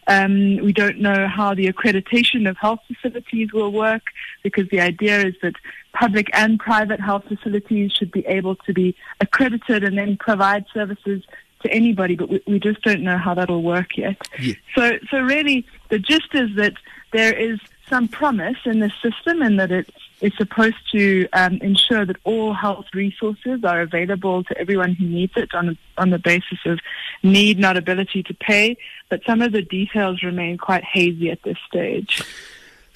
Um, 0.08 0.58
we 0.58 0.72
don't 0.72 1.00
know 1.00 1.28
how 1.28 1.56
the 1.56 1.72
accreditation 1.72 2.48
of 2.50 2.58
health 2.58 2.80
facilities 2.88 3.52
will 3.54 3.72
work 3.72 4.04
because 4.44 4.70
the 4.70 4.80
idea 4.80 5.26
is 5.26 5.36
that 5.42 5.56
public 5.94 6.30
and 6.34 6.60
private 6.60 7.00
health 7.00 7.24
facilities 7.28 7.92
should 7.92 8.12
be 8.12 8.26
able 8.28 8.56
to 8.58 8.74
be 8.74 8.96
accredited 9.20 9.84
and 9.84 9.98
then 9.98 10.18
provide 10.18 10.66
services 10.74 11.24
to 11.64 11.72
anybody, 11.72 12.16
but 12.16 12.30
we, 12.30 12.42
we 12.46 12.60
just 12.60 12.82
don't 12.84 13.02
know 13.02 13.18
how 13.18 13.34
that'll 13.34 13.64
work 13.64 13.98
yet. 13.98 14.18
Yeah. 14.40 14.54
So, 14.76 15.00
so 15.10 15.20
really, 15.22 15.66
the 15.90 16.00
gist 16.00 16.30
is 16.34 16.56
that 16.58 16.74
there 17.12 17.34
is 17.34 17.60
some 17.90 18.08
promise 18.08 18.58
in 18.66 18.80
the 18.80 18.92
system 19.02 19.42
and 19.42 19.60
that 19.60 19.72
it 19.72 19.90
is 20.22 20.34
supposed 20.38 20.92
to 20.92 21.28
um, 21.34 21.54
ensure 21.62 22.06
that 22.06 22.18
all 22.24 22.54
health 22.54 22.86
resources 22.94 23.64
are 23.64 23.82
available 23.82 24.44
to 24.44 24.58
everyone 24.58 24.94
who 24.94 25.06
needs 25.06 25.34
it 25.36 25.54
on, 25.54 25.78
on 25.98 26.10
the 26.10 26.20
basis 26.20 26.60
of 26.66 26.80
need, 27.22 27.60
not 27.60 27.78
ability 27.78 28.24
to 28.24 28.34
pay. 28.34 28.78
But 29.10 29.24
some 29.26 29.42
of 29.42 29.52
the 29.52 29.62
details 29.62 30.24
remain 30.24 30.58
quite 30.58 30.84
hazy 30.84 31.30
at 31.30 31.44
this 31.44 31.58
stage. 31.68 32.24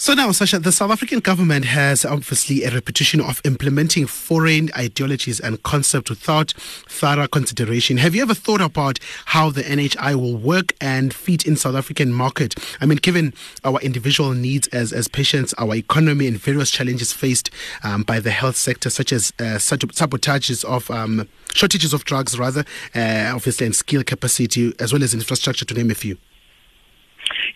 So 0.02 0.14
now, 0.14 0.32
Sasha, 0.32 0.60
the 0.60 0.72
South 0.72 0.92
African 0.92 1.20
government 1.20 1.66
has 1.66 2.06
obviously 2.06 2.64
a 2.64 2.72
reputation 2.72 3.20
of 3.20 3.42
implementing 3.44 4.08
foreign 4.08 4.70
ideologies 4.74 5.42
and 5.42 5.62
concepts 5.64 6.10
without 6.10 6.54
thorough 6.88 7.28
consideration. 7.28 7.98
Have 7.98 8.16
you 8.16 8.22
ever 8.22 8.34
thought 8.34 8.62
about 8.62 9.00
how 9.26 9.50
the 9.50 9.62
NHI 9.62 10.16
will 10.16 10.38
work 10.38 10.74
and 10.80 11.14
fit 11.14 11.46
in 11.46 11.58
South 11.58 11.76
African 11.76 12.14
market? 12.14 12.56
I 12.80 12.86
mean, 12.86 13.00
given 13.00 13.34
our 13.66 13.82
individual 13.82 14.32
needs 14.32 14.68
as, 14.70 14.94
as 14.94 15.10
patients, 15.10 15.54
our 15.58 15.76
economy, 15.76 16.28
and 16.28 16.38
various 16.38 16.72
challenges 16.72 17.12
faced 17.12 17.50
um, 17.84 18.04
by 18.04 18.22
the 18.22 18.32
health 18.32 18.56
sector, 18.56 18.90
such 18.90 19.12
as 19.12 19.34
uh, 19.38 19.60
sabotages 19.60 20.64
of 20.64 20.90
um, 20.90 21.28
shortages 21.54 21.94
of 21.94 22.06
drugs, 22.06 22.40
rather, 22.40 22.64
uh, 22.96 23.34
obviously, 23.36 23.66
and 23.66 23.76
skill 23.76 24.06
capacity, 24.06 24.74
as 24.80 24.94
well 24.94 25.04
as 25.04 25.14
infrastructure, 25.14 25.66
to 25.66 25.74
name 25.74 25.92
a 25.92 25.94
few. 25.94 26.18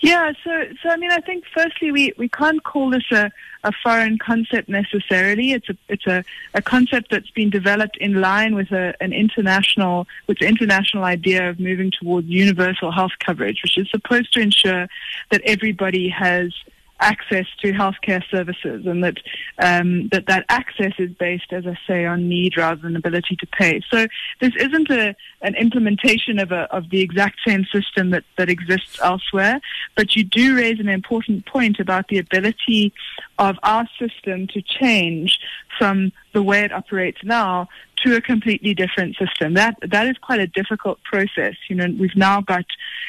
Yeah, 0.02 0.34
so 0.44 0.66
so 0.82 0.90
I 0.90 0.98
mean, 0.98 1.12
I 1.12 1.20
think 1.20 1.46
firstly 1.54 1.92
we, 1.92 2.14
we 2.18 2.30
can't 2.30 2.64
call 2.64 2.90
this 2.90 3.10
a, 3.12 3.32
a 3.64 3.72
foreign 3.84 4.18
concept 4.18 4.70
necessarily. 4.70 5.52
It's 5.52 5.70
a 5.70 5.78
it's 5.88 6.08
a, 6.08 6.24
a 6.54 6.62
concept 6.62 7.12
that's 7.12 7.30
been 7.32 7.50
developed 7.50 7.98
in 7.98 8.22
line 8.22 8.56
with 8.56 8.72
a, 8.72 8.94
an 9.02 9.14
international 9.14 10.08
with 10.28 10.40
the 10.40 10.48
international 10.48 11.04
idea 11.04 11.50
of 11.50 11.60
moving 11.60 11.92
towards 11.92 12.28
universal 12.28 12.92
health 12.92 13.14
coverage, 13.20 13.62
which 13.64 13.78
is 13.78 13.90
supposed 13.90 14.34
to 14.34 14.42
ensure 14.42 14.88
that 15.32 15.42
everybody 15.46 16.10
has 16.10 16.54
access 17.00 17.46
to 17.62 17.74
healthcare 17.74 18.24
services, 18.30 18.86
and 18.86 19.04
that 19.04 19.18
um, 19.60 20.08
that 20.10 20.28
that 20.28 20.46
access 20.50 20.94
is 20.98 21.12
based, 21.12 21.52
as 21.52 21.66
I 21.68 21.78
say, 21.88 22.06
on 22.06 22.30
need 22.30 22.58
rather 22.58 22.82
than 22.82 22.96
ability 22.96 23.36
to 23.38 23.48
pay. 23.48 23.82
So 23.92 24.08
this 24.40 24.54
isn't 24.58 24.90
a 24.90 25.16
an 25.42 25.56
implementation 25.56 26.40
of 26.40 26.52
a 26.52 26.62
of 26.76 26.90
the 26.90 27.02
exact 27.02 27.40
same 27.46 27.66
system 27.66 28.12
that 28.12 28.24
that 28.38 28.50
exists 28.50 29.00
elsewhere, 29.02 29.60
but 29.96 30.16
you 30.16 30.24
do 30.24 30.56
raise 30.56 30.80
an 30.80 30.90
important 30.90 31.46
point 31.46 31.80
about 31.80 32.08
the 32.08 32.20
ability 32.20 32.94
of 33.38 33.58
our 33.64 33.88
system 34.00 34.48
to 34.48 34.62
change 34.62 35.40
from 35.78 36.12
the 36.34 36.44
way 36.44 36.62
it 36.62 36.72
operates 36.72 37.20
now 37.24 37.68
to 38.04 38.16
a 38.16 38.22
completely 38.22 38.74
different 38.74 39.16
system. 39.18 39.54
That 39.54 39.78
that 39.82 40.08
is 40.08 40.18
quite 40.18 40.40
a 40.40 40.48
difficult 40.48 41.02
process. 41.04 41.56
You 41.70 41.76
know, 41.76 41.88
we've 42.00 42.16
now 42.16 42.42
got 42.42 42.66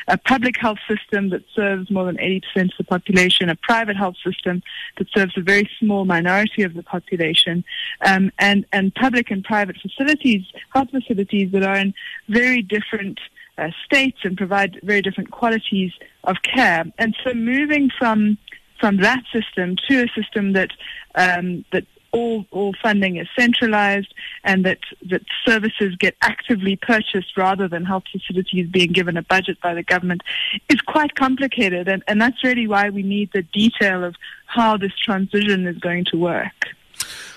a 0.08 0.16
public 0.18 0.56
health 0.58 0.78
system 0.88 1.30
that 1.30 1.42
serves 1.54 1.90
more 1.90 2.04
than 2.04 2.16
80% 2.16 2.42
of 2.56 2.70
the 2.78 2.84
population, 2.84 3.48
a 3.48 3.56
private 3.56 3.96
health 3.96 4.16
system 4.24 4.62
that 4.98 5.08
serves 5.14 5.36
a 5.36 5.40
very 5.40 5.68
small 5.78 6.04
minority 6.04 6.62
of 6.62 6.74
the 6.74 6.82
population, 6.82 7.64
um, 8.06 8.30
and 8.38 8.64
and 8.72 8.94
public 8.94 9.30
and 9.30 9.44
private 9.44 9.76
facilities, 9.80 10.42
health 10.72 10.90
facilities 10.90 11.52
that 11.52 11.62
are 11.62 11.76
in 11.76 11.94
very 12.28 12.62
different 12.62 13.18
uh, 13.58 13.70
states 13.84 14.18
and 14.24 14.36
provide 14.36 14.80
very 14.82 15.00
different 15.00 15.30
qualities 15.30 15.92
of 16.24 16.36
care. 16.42 16.84
And 16.98 17.16
so, 17.24 17.34
moving 17.34 17.90
from 17.98 18.38
from 18.80 18.98
that 18.98 19.22
system 19.32 19.76
to 19.88 20.04
a 20.04 20.08
system 20.20 20.52
that 20.52 20.70
um, 21.14 21.64
that 21.72 21.84
all, 22.14 22.46
all 22.52 22.74
funding 22.80 23.16
is 23.16 23.26
centralized 23.36 24.14
and 24.44 24.64
that, 24.64 24.78
that 25.10 25.22
services 25.44 25.96
get 25.98 26.14
actively 26.22 26.76
purchased 26.76 27.36
rather 27.36 27.66
than 27.66 27.84
health 27.84 28.04
facilities 28.10 28.68
being 28.68 28.92
given 28.92 29.16
a 29.16 29.22
budget 29.22 29.60
by 29.60 29.74
the 29.74 29.82
government 29.82 30.22
is 30.70 30.80
quite 30.80 31.16
complicated. 31.16 31.88
And, 31.88 32.04
and 32.06 32.20
that's 32.22 32.42
really 32.44 32.68
why 32.68 32.88
we 32.88 33.02
need 33.02 33.30
the 33.34 33.42
detail 33.42 34.04
of 34.04 34.14
how 34.46 34.76
this 34.76 34.92
transition 34.96 35.66
is 35.66 35.76
going 35.78 36.04
to 36.12 36.16
work. 36.16 36.68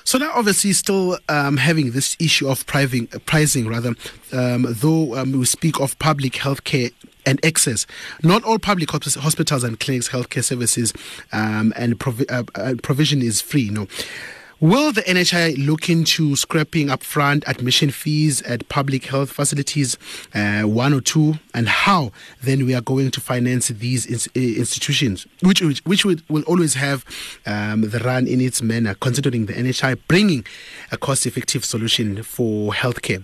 So 0.04 0.18
now, 0.18 0.32
obviously, 0.34 0.72
still 0.72 1.18
um, 1.28 1.58
having 1.58 1.92
this 1.92 2.16
issue 2.20 2.48
of 2.48 2.66
pricing, 2.66 3.08
pricing 3.26 3.68
rather, 3.68 3.94
um, 4.32 4.66
though 4.70 5.16
um, 5.16 5.34
we 5.34 5.46
speak 5.46 5.82
of 5.82 5.98
public 6.00 6.34
healthcare 6.34 6.94
and 7.26 7.44
access. 7.46 7.86
Not 8.24 8.44
all 8.46 8.58
public 8.58 8.90
hospitals 8.92 9.64
and 9.64 9.78
clinics 9.80 10.08
healthcare 10.10 10.44
services 10.44 10.94
um, 11.34 11.74
and 11.76 12.00
provi- 12.00 12.30
uh, 12.30 12.44
uh, 12.56 12.76
provision 12.82 13.22
is 13.22 13.42
free. 13.42 13.70
No. 13.70 13.88
Will 14.60 14.92
the 14.92 15.04
NHI 15.04 15.64
look 15.64 15.88
into 15.88 16.36
scrapping 16.36 16.88
upfront 16.88 17.48
admission 17.48 17.92
fees 17.92 18.42
at 18.42 18.68
public 18.70 19.06
health 19.06 19.32
facilities, 19.32 20.00
uh, 20.34 20.64
one 20.64 20.96
or 20.96 21.02
two, 21.02 21.36
and 21.54 21.70
how 21.70 22.12
then 22.42 22.66
we 22.66 22.74
are 22.74 22.82
going 22.82 23.12
to 23.12 23.22
finance 23.22 23.68
these 23.68 24.08
ins- 24.08 24.26
institutions, 24.34 25.28
which 25.44 25.62
which, 25.62 25.86
which 25.86 26.06
will, 26.06 26.16
will 26.28 26.42
always 26.44 26.74
have 26.74 27.06
um, 27.46 27.82
the 27.82 28.00
run 28.00 28.26
in 28.26 28.42
its 28.42 28.64
manner, 28.64 28.96
considering 28.96 29.46
the 29.46 29.54
NHI 29.54 30.00
bringing 30.08 30.44
a 30.92 30.98
cost-effective 30.98 31.64
solution 31.64 32.24
for 32.24 32.74
healthcare? 32.74 33.24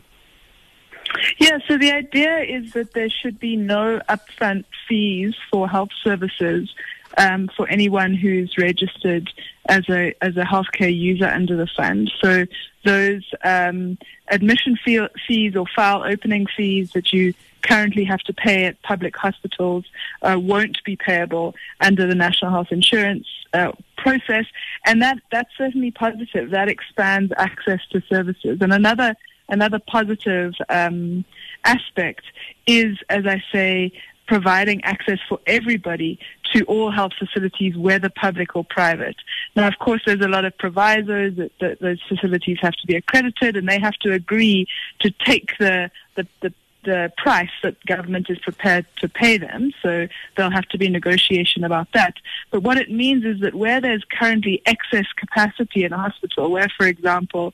Yeah, 1.39 1.57
so 1.67 1.79
the 1.79 1.91
idea 1.91 2.41
is 2.41 2.73
that 2.73 2.93
there 2.93 3.09
should 3.09 3.39
be 3.39 3.55
no 3.55 3.99
upfront 4.07 4.65
fees 4.87 5.33
for 5.49 5.67
health 5.67 5.89
services 6.03 6.69
um, 7.17 7.50
for 7.55 7.67
anyone 7.67 8.13
who's 8.13 8.58
registered 8.58 9.29
as 9.67 9.88
a 9.89 10.13
as 10.22 10.36
a 10.38 10.43
healthcare 10.43 10.96
user 10.96 11.25
under 11.25 11.55
the 11.55 11.67
fund. 11.67 12.12
So 12.22 12.46
those 12.84 13.24
um, 13.43 13.98
admission 14.29 14.77
fee- 14.84 15.08
fees 15.27 15.55
or 15.55 15.65
file 15.75 16.03
opening 16.03 16.48
fees 16.58 16.91
that 16.91 17.13
you 17.13 17.34
currently 17.62 18.03
have 18.03 18.20
to 18.22 18.34
pay 18.34 18.65
at 18.65 18.82
public 18.82 19.15
hospitals 19.15 19.86
uh, 20.22 20.38
won't 20.39 20.84
be 20.84 20.98
payable 20.98 21.55
under 21.79 22.05
the 22.05 22.15
national 22.15 22.51
health 22.51 22.72
insurance 22.72 23.25
uh, 23.53 23.72
process, 23.98 24.46
and 24.86 25.01
that 25.01 25.17
that's 25.32 25.51
certainly 25.58 25.91
positive. 25.91 26.50
That 26.51 26.67
expands 26.67 27.32
access 27.38 27.79
to 27.91 28.01
services. 28.10 28.60
And 28.62 28.74
another 28.74 29.15
another 29.50 29.79
positive 29.79 30.53
um, 30.70 31.24
aspect 31.63 32.24
is, 32.67 32.98
as 33.10 33.25
I 33.25 33.41
say, 33.51 33.93
providing 34.33 34.83
access 34.83 35.19
for 35.29 35.39
everybody 35.45 36.17
to 36.51 36.63
all 36.63 36.89
health 36.89 37.11
facilities, 37.19 37.77
whether 37.77 38.09
public 38.09 38.55
or 38.55 38.63
private. 38.63 39.15
Now, 39.55 39.67
of 39.67 39.77
course, 39.77 40.01
there's 40.07 40.21
a 40.21 40.27
lot 40.27 40.43
of 40.43 40.57
provisos 40.57 41.35
that, 41.35 41.51
that 41.61 41.79
those 41.81 42.01
facilities 42.09 42.57
have 42.61 42.73
to 42.73 42.87
be 42.87 42.95
accredited 42.95 43.55
and 43.55 43.69
they 43.69 43.79
have 43.79 43.93
to 44.01 44.11
agree 44.11 44.65
to 45.01 45.11
take 45.11 45.55
the, 45.59 45.91
the, 46.15 46.25
the 46.41 46.51
the 46.83 47.13
price 47.15 47.55
that 47.61 47.75
government 47.85 48.25
is 48.29 48.37
prepared 48.39 48.85
to 48.98 49.07
pay 49.07 49.37
them. 49.37 49.72
So 49.81 50.09
there'll 50.35 50.51
have 50.51 50.67
to 50.74 50.77
be 50.77 50.89
negotiation 50.89 51.63
about 51.63 51.87
that. 51.93 52.15
But 52.51 52.61
what 52.61 52.77
it 52.77 52.91
means 52.91 53.24
is 53.24 53.39
that 53.39 53.55
where 53.55 53.79
there's 53.79 54.03
currently 54.19 54.61
excess 54.65 55.05
capacity 55.15 55.85
in 55.85 55.93
a 55.93 55.98
hospital, 55.98 56.51
where, 56.51 56.67
for 56.77 56.85
example, 56.85 57.53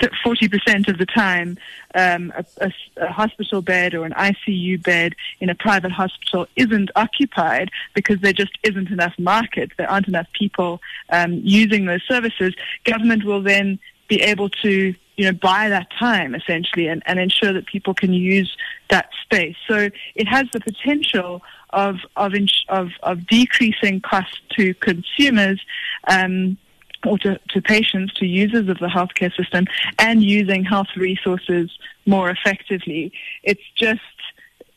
40% 0.00 0.88
of 0.88 0.98
the 0.98 1.06
time, 1.06 1.58
um, 1.94 2.32
a, 2.36 2.44
a, 2.60 2.72
a, 2.96 3.12
hospital 3.12 3.62
bed 3.62 3.94
or 3.94 4.04
an 4.04 4.12
ICU 4.12 4.82
bed 4.82 5.14
in 5.40 5.50
a 5.50 5.54
private 5.54 5.92
hospital 5.92 6.46
isn't 6.56 6.90
occupied 6.96 7.70
because 7.94 8.20
there 8.20 8.32
just 8.32 8.56
isn't 8.62 8.90
enough 8.90 9.14
market. 9.18 9.72
There 9.76 9.90
aren't 9.90 10.08
enough 10.08 10.28
people 10.32 10.80
um, 11.10 11.40
using 11.42 11.86
those 11.86 12.02
services. 12.08 12.54
Government 12.84 13.24
will 13.24 13.42
then 13.42 13.78
be 14.08 14.20
able 14.22 14.48
to 14.50 14.94
you 15.16 15.24
know, 15.24 15.32
buy 15.32 15.68
that 15.68 15.88
time 15.98 16.34
essentially 16.34 16.88
and, 16.88 17.02
and 17.06 17.18
ensure 17.18 17.52
that 17.52 17.66
people 17.66 17.94
can 17.94 18.12
use 18.12 18.56
that 18.90 19.08
space. 19.22 19.56
So 19.68 19.90
it 20.14 20.26
has 20.26 20.46
the 20.52 20.60
potential 20.60 21.42
of 21.70 21.96
of 22.16 22.34
of, 22.68 22.90
of 23.02 23.26
decreasing 23.26 24.00
costs 24.00 24.40
to 24.56 24.74
consumers. 24.74 25.60
Um, 26.08 26.58
or 27.06 27.18
to, 27.18 27.38
to 27.50 27.62
patients, 27.62 28.14
to 28.14 28.26
users 28.26 28.68
of 28.68 28.78
the 28.78 28.86
healthcare 28.86 29.34
system, 29.34 29.66
and 29.98 30.22
using 30.22 30.64
health 30.64 30.88
resources 30.96 31.70
more 32.06 32.30
effectively. 32.30 33.12
It's 33.42 33.62
just 33.76 34.00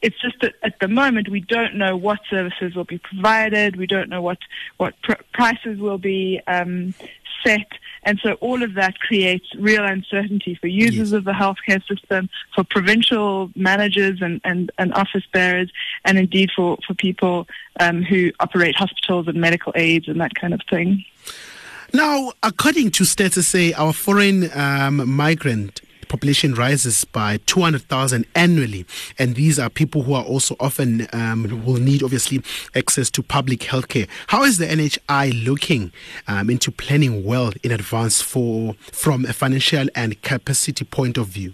it's 0.01 0.19
just 0.21 0.39
that 0.41 0.53
at 0.63 0.79
the 0.79 0.87
moment 0.87 1.29
we 1.29 1.41
don't 1.41 1.75
know 1.75 1.97
what 1.97 2.19
services 2.29 2.75
will 2.75 2.83
be 2.83 2.99
provided. 2.99 3.75
We 3.75 3.87
don't 3.87 4.09
know 4.09 4.21
what 4.21 4.37
what 4.77 4.93
pr- 5.01 5.23
prices 5.33 5.79
will 5.79 5.97
be 5.97 6.39
um, 6.47 6.93
set, 7.43 7.67
and 8.03 8.19
so 8.21 8.33
all 8.33 8.61
of 8.61 8.75
that 8.75 8.99
creates 8.99 9.47
real 9.55 9.83
uncertainty 9.83 10.55
for 10.55 10.67
users 10.67 11.11
yes. 11.11 11.13
of 11.13 11.23
the 11.23 11.31
healthcare 11.31 11.85
system, 11.87 12.29
for 12.53 12.63
provincial 12.63 13.49
managers 13.55 14.21
and, 14.21 14.39
and, 14.43 14.71
and 14.77 14.93
office 14.93 15.25
bearers, 15.33 15.71
and 16.05 16.17
indeed 16.17 16.51
for 16.55 16.77
for 16.85 16.93
people 16.93 17.47
um, 17.79 18.03
who 18.03 18.31
operate 18.39 18.75
hospitals 18.75 19.27
and 19.27 19.39
medical 19.41 19.73
aids 19.75 20.07
and 20.07 20.21
that 20.21 20.35
kind 20.35 20.53
of 20.53 20.61
thing. 20.69 21.03
Now, 21.93 22.33
according 22.43 22.91
to 22.91 23.03
stats, 23.03 23.41
say 23.43 23.73
our 23.73 23.93
foreign 23.93 24.51
um, 24.53 25.09
migrant 25.09 25.81
population 26.07 26.53
rises 26.53 27.05
by 27.05 27.37
200,000 27.45 28.25
annually. 28.35 28.85
And 29.17 29.35
these 29.35 29.59
are 29.59 29.69
people 29.69 30.03
who 30.03 30.13
are 30.13 30.23
also 30.23 30.55
often 30.59 31.07
um, 31.13 31.63
will 31.65 31.77
need, 31.77 32.03
obviously, 32.03 32.41
access 32.75 33.09
to 33.11 33.23
public 33.23 33.59
healthcare. 33.61 34.07
How 34.27 34.43
is 34.43 34.57
the 34.57 34.65
NHI 34.65 35.45
looking 35.45 35.91
um, 36.27 36.49
into 36.49 36.71
planning 36.71 37.23
well 37.23 37.53
in 37.63 37.71
advance 37.71 38.21
for 38.21 38.75
from 38.91 39.25
a 39.25 39.33
financial 39.33 39.87
and 39.95 40.21
capacity 40.21 40.85
point 40.85 41.17
of 41.17 41.27
view? 41.27 41.53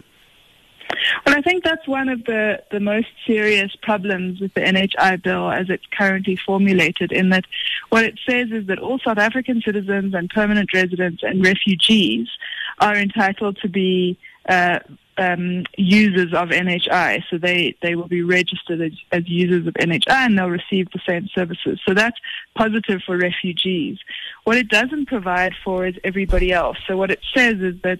Well, 1.25 1.36
I 1.38 1.41
think 1.41 1.63
that's 1.63 1.88
one 1.88 2.10
of 2.10 2.23
the, 2.25 2.62
the 2.71 2.79
most 2.79 3.08
serious 3.25 3.75
problems 3.82 4.39
with 4.39 4.53
the 4.53 4.62
NHI 4.62 5.21
bill 5.21 5.51
as 5.51 5.69
it's 5.69 5.86
currently 5.91 6.36
formulated, 6.36 7.12
in 7.12 7.29
that 7.29 7.45
what 7.89 8.06
it 8.06 8.19
says 8.27 8.49
is 8.51 8.67
that 8.67 8.79
all 8.79 8.99
South 8.99 9.17
African 9.17 9.62
citizens 9.62 10.13
and 10.13 10.29
permanent 10.29 10.73
residents 10.73 11.23
and 11.23 11.43
refugees 11.45 12.27
are 12.79 12.95
entitled 12.95 13.58
to 13.62 13.69
be 13.69 14.17
uh, 14.49 14.79
um, 15.17 15.63
users 15.77 16.34
of 16.34 16.49
NHI. 16.49 17.23
So 17.29 17.38
they, 17.38 17.75
they 17.82 17.95
will 17.95 18.08
be 18.08 18.23
registered 18.23 18.82
as, 18.82 18.93
as, 19.12 19.27
users 19.27 19.67
of 19.67 19.73
NHI 19.75 20.10
and 20.10 20.38
they'll 20.38 20.49
receive 20.49 20.89
the 20.91 21.01
same 21.08 21.29
services. 21.34 21.79
So 21.86 21.93
that's 21.93 22.17
positive 22.56 23.01
for 23.06 23.17
refugees. 23.17 23.99
What 24.43 24.58
it 24.58 24.69
doesn't 24.69 25.08
provide 25.08 25.53
for 25.63 25.86
is 25.86 25.95
everybody 26.03 26.51
else. 26.51 26.77
So 26.88 26.97
what 26.97 27.12
it 27.12 27.19
says 27.34 27.60
is 27.60 27.79
that 27.84 27.99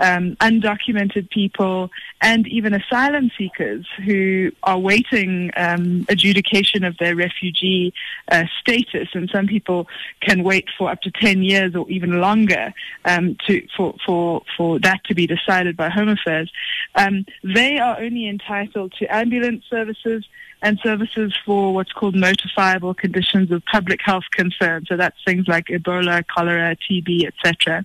um, 0.00 0.36
undocumented 0.36 1.30
people 1.30 1.90
and 2.20 2.46
even 2.48 2.72
asylum 2.74 3.30
seekers 3.36 3.86
who 4.04 4.50
are 4.62 4.78
waiting 4.78 5.50
um, 5.56 6.06
adjudication 6.08 6.84
of 6.84 6.96
their 6.98 7.14
refugee 7.14 7.92
uh, 8.30 8.44
status, 8.60 9.08
and 9.14 9.28
some 9.30 9.46
people 9.46 9.88
can 10.20 10.42
wait 10.44 10.68
for 10.76 10.90
up 10.90 11.00
to 11.02 11.10
10 11.10 11.42
years 11.42 11.74
or 11.74 11.88
even 11.90 12.20
longer 12.20 12.72
um, 13.04 13.36
to, 13.46 13.66
for, 13.76 13.94
for, 14.04 14.42
for 14.56 14.78
that 14.80 15.02
to 15.04 15.14
be 15.14 15.26
decided 15.26 15.76
by 15.76 15.88
Home 15.88 16.08
Affairs. 16.08 16.50
Um, 16.94 17.24
they 17.42 17.78
are 17.78 17.98
only 18.00 18.28
entitled 18.28 18.92
to 18.98 19.06
ambulance 19.14 19.64
services 19.68 20.24
and 20.62 20.78
services 20.82 21.36
for 21.44 21.74
what's 21.74 21.92
called 21.92 22.14
notifiable 22.14 22.96
conditions 22.96 23.50
of 23.50 23.62
public 23.66 24.00
health 24.02 24.24
concern. 24.30 24.84
So 24.88 24.96
that's 24.96 25.16
things 25.24 25.46
like 25.48 25.66
Ebola, 25.66 26.24
cholera, 26.26 26.76
TB, 26.88 27.26
etc. 27.26 27.84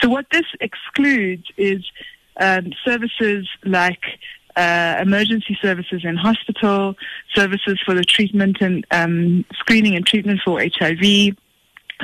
So 0.00 0.08
what 0.08 0.26
this 0.32 0.46
excludes 0.60 1.44
is 1.56 1.84
um, 2.40 2.72
services 2.84 3.48
like 3.64 4.02
uh, 4.56 4.96
emergency 5.00 5.56
services 5.60 6.02
in 6.04 6.16
hospital, 6.16 6.94
services 7.34 7.78
for 7.84 7.94
the 7.94 8.04
treatment 8.04 8.58
and 8.60 8.86
um, 8.90 9.44
screening 9.52 9.94
and 9.96 10.06
treatment 10.06 10.40
for 10.44 10.60
HIV, 10.60 11.36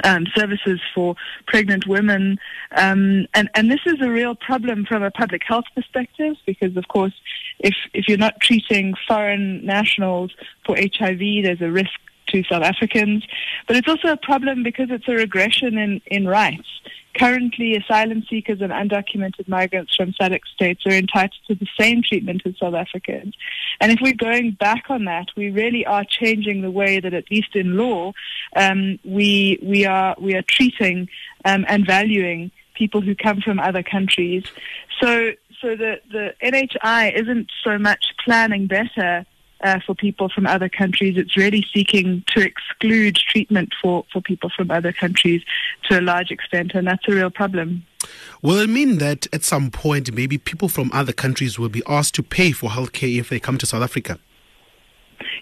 um, 0.05 0.26
services 0.35 0.81
for 0.94 1.16
pregnant 1.46 1.87
women. 1.87 2.38
Um, 2.72 3.26
and, 3.35 3.50
and 3.55 3.70
this 3.70 3.81
is 3.87 4.00
a 4.00 4.11
real 4.11 4.35
problem 4.35 4.85
from 4.85 5.03
a 5.03 5.11
public 5.11 5.42
health 5.46 5.64
perspective 5.74 6.37
because, 6.46 6.76
of 6.76 6.88
course, 6.88 7.14
if, 7.59 7.74
if 7.92 8.09
you're 8.09 8.18
not 8.18 8.40
treating 8.40 8.94
foreign 9.07 9.64
nationals 9.64 10.33
for 10.64 10.76
HIV, 10.76 11.44
there's 11.44 11.61
a 11.61 11.70
risk 11.70 11.98
to 12.30 12.42
South 12.44 12.62
Africans. 12.62 13.24
But 13.66 13.76
it's 13.76 13.88
also 13.88 14.08
a 14.08 14.16
problem 14.16 14.62
because 14.62 14.88
it's 14.90 15.08
a 15.08 15.12
regression 15.12 15.78
in, 15.78 16.00
in 16.06 16.26
rights. 16.26 16.68
Currently, 17.16 17.76
asylum 17.76 18.24
seekers 18.30 18.60
and 18.60 18.70
undocumented 18.70 19.48
migrants 19.48 19.96
from 19.96 20.12
SADC 20.12 20.40
states 20.54 20.86
are 20.86 20.92
entitled 20.92 21.40
to 21.48 21.56
the 21.56 21.66
same 21.78 22.02
treatment 22.02 22.42
as 22.44 22.56
South 22.58 22.74
Africans. 22.74 23.34
And 23.80 23.90
if 23.90 23.98
we're 24.00 24.14
going 24.14 24.52
back 24.52 24.84
on 24.90 25.06
that, 25.06 25.26
we 25.36 25.50
really 25.50 25.84
are 25.84 26.04
changing 26.08 26.62
the 26.62 26.70
way 26.70 27.00
that, 27.00 27.12
at 27.12 27.28
least 27.30 27.56
in 27.56 27.76
law, 27.76 28.12
um, 28.54 29.00
we 29.04 29.58
we 29.62 29.86
are 29.86 30.14
we 30.20 30.34
are 30.34 30.42
treating 30.42 31.08
um, 31.44 31.64
and 31.68 31.84
valuing 31.84 32.52
people 32.74 33.00
who 33.00 33.14
come 33.16 33.40
from 33.40 33.58
other 33.58 33.82
countries. 33.82 34.44
So 35.00 35.32
so 35.60 35.76
the 35.76 36.00
the 36.10 36.34
NHI 36.42 37.20
isn't 37.20 37.50
so 37.64 37.76
much 37.76 38.04
planning 38.24 38.66
better 38.66 39.26
uh, 39.62 39.81
for 39.85 39.94
people 39.94 40.29
from 40.29 40.46
other 40.46 40.68
countries. 40.68 41.16
It's 41.16 41.37
really 41.37 41.64
seeking 41.73 42.25
to 42.29 42.40
exclude 42.40 43.16
treatment 43.16 43.73
for, 43.81 44.05
for 44.12 44.20
people 44.20 44.51
from 44.55 44.70
other 44.70 44.92
countries 44.92 45.42
to 45.88 45.99
a 45.99 46.03
large 46.03 46.31
extent, 46.31 46.73
and 46.75 46.87
that's 46.87 47.07
a 47.09 47.12
real 47.12 47.31
problem. 47.31 47.85
Will 48.42 48.59
it 48.59 48.70
mean 48.70 48.99
that 48.99 49.27
at 49.33 49.44
some 49.44 49.70
point 49.70 50.12
maybe 50.12 50.38
people 50.38 50.68
from 50.68 50.90
other 50.92 51.12
countries 51.12 51.59
will 51.59 51.68
be 51.68 51.83
asked 51.87 52.14
to 52.14 52.23
pay 52.23 52.53
for 52.53 52.70
healthcare 52.70 53.18
if 53.18 53.29
they 53.29 53.38
come 53.38 53.59
to 53.59 53.66
South 53.66 53.83
Africa? 53.83 54.18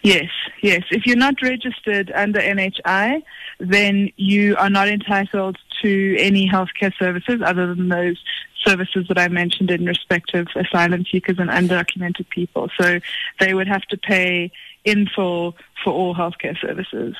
Yes, 0.02 0.30
yes. 0.62 0.82
If 0.90 1.06
you're 1.06 1.16
not 1.16 1.40
registered 1.42 2.10
under 2.14 2.40
NHI, 2.40 3.22
then 3.60 4.10
you 4.16 4.56
are 4.56 4.70
not 4.70 4.88
entitled 4.88 5.58
to 5.82 6.16
any 6.18 6.48
healthcare 6.48 6.92
services 6.98 7.40
other 7.44 7.74
than 7.74 7.88
those 7.88 8.22
services 8.64 9.06
that 9.08 9.18
I 9.18 9.28
mentioned 9.28 9.70
in 9.70 9.86
respect 9.86 10.34
of 10.34 10.48
asylum 10.54 11.04
seekers 11.10 11.38
and 11.38 11.50
undocumented 11.50 12.28
people. 12.28 12.68
So 12.78 13.00
they 13.40 13.54
would 13.54 13.68
have 13.68 13.82
to 13.82 13.96
pay 13.96 14.50
in 14.84 15.06
full 15.06 15.56
for 15.82 15.92
all 15.92 16.14
healthcare 16.14 16.58
services. 16.60 17.16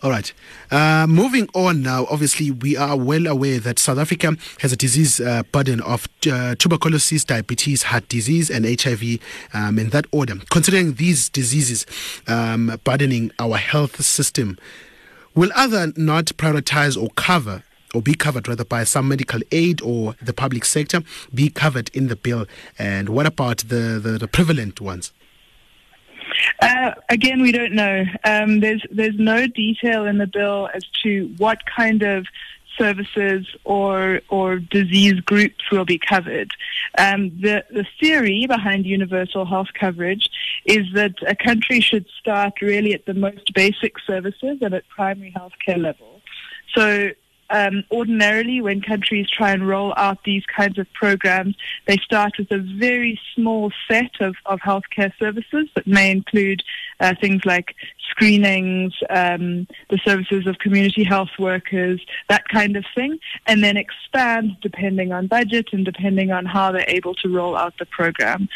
All 0.00 0.10
right. 0.10 0.32
Uh, 0.70 1.06
moving 1.08 1.48
on 1.54 1.82
now, 1.82 2.06
obviously, 2.08 2.52
we 2.52 2.76
are 2.76 2.96
well 2.96 3.26
aware 3.26 3.58
that 3.58 3.80
South 3.80 3.98
Africa 3.98 4.36
has 4.60 4.72
a 4.72 4.76
disease 4.76 5.20
uh, 5.20 5.42
burden 5.50 5.80
of 5.80 6.06
uh, 6.30 6.54
tuberculosis, 6.54 7.24
diabetes, 7.24 7.82
heart 7.84 8.08
disease, 8.08 8.48
and 8.48 8.64
HIV 8.64 9.18
um, 9.52 9.76
in 9.76 9.90
that 9.90 10.06
order. 10.12 10.36
Considering 10.50 10.94
these 10.94 11.28
diseases 11.28 11.84
um, 12.28 12.78
burdening 12.84 13.32
our 13.40 13.56
health 13.56 14.00
system, 14.00 14.56
will 15.34 15.50
other 15.56 15.92
not 15.96 16.26
prioritize 16.26 17.00
or 17.00 17.08
cover 17.16 17.64
or 17.94 18.02
be 18.02 18.14
covered 18.14 18.48
rather 18.48 18.64
by 18.64 18.84
some 18.84 19.08
medical 19.08 19.40
aid 19.52 19.80
or 19.82 20.14
the 20.22 20.32
public 20.32 20.64
sector 20.64 21.02
be 21.34 21.48
covered 21.48 21.90
in 21.94 22.08
the 22.08 22.16
bill? 22.16 22.46
And 22.78 23.08
what 23.08 23.26
about 23.26 23.58
the, 23.58 24.00
the, 24.02 24.18
the 24.18 24.28
prevalent 24.28 24.80
ones? 24.80 25.12
Uh, 26.60 26.92
again, 27.08 27.42
we 27.42 27.52
don't 27.52 27.72
know. 27.72 28.04
Um, 28.24 28.60
there's 28.60 28.84
there's 28.90 29.18
no 29.18 29.46
detail 29.46 30.06
in 30.06 30.18
the 30.18 30.26
bill 30.26 30.68
as 30.74 30.84
to 31.02 31.34
what 31.38 31.58
kind 31.64 32.02
of 32.02 32.26
services 32.76 33.46
or 33.64 34.20
or 34.28 34.58
disease 34.58 35.20
groups 35.20 35.70
will 35.70 35.84
be 35.84 35.98
covered. 35.98 36.50
Um, 36.96 37.30
the 37.40 37.64
the 37.70 37.86
theory 38.00 38.46
behind 38.46 38.86
universal 38.86 39.44
health 39.44 39.68
coverage 39.78 40.30
is 40.64 40.86
that 40.94 41.14
a 41.26 41.34
country 41.34 41.80
should 41.80 42.06
start 42.18 42.60
really 42.62 42.94
at 42.94 43.06
the 43.06 43.14
most 43.14 43.52
basic 43.54 43.98
services 44.06 44.58
and 44.60 44.74
at 44.74 44.88
primary 44.88 45.30
health 45.30 45.52
care 45.64 45.78
level. 45.78 46.20
So 46.74 47.10
um, 47.50 47.84
ordinarily, 47.90 48.60
when 48.60 48.80
countries 48.80 49.28
try 49.30 49.52
and 49.52 49.66
roll 49.66 49.94
out 49.96 50.24
these 50.24 50.44
kinds 50.46 50.78
of 50.78 50.86
programs, 50.92 51.56
they 51.86 51.96
start 51.96 52.32
with 52.38 52.50
a 52.50 52.58
very 52.58 53.18
small 53.34 53.72
set 53.90 54.20
of, 54.20 54.36
of 54.46 54.60
healthcare 54.60 55.12
services 55.18 55.68
that 55.74 55.86
may 55.86 56.10
include 56.10 56.62
uh, 57.00 57.14
things 57.20 57.42
like 57.44 57.74
screenings, 58.10 58.92
um, 59.10 59.66
the 59.90 59.98
services 60.04 60.46
of 60.46 60.58
community 60.58 61.04
health 61.04 61.30
workers, 61.38 62.00
that 62.28 62.46
kind 62.48 62.76
of 62.76 62.84
thing, 62.94 63.18
and 63.46 63.62
then 63.62 63.76
expand 63.76 64.56
depending 64.60 65.12
on 65.12 65.26
budget 65.26 65.68
and 65.72 65.84
depending 65.84 66.30
on 66.30 66.44
how 66.44 66.72
they're 66.72 66.84
able 66.88 67.14
to 67.14 67.28
roll 67.28 67.56
out 67.56 67.74
the 67.78 67.86
program. 67.86 68.48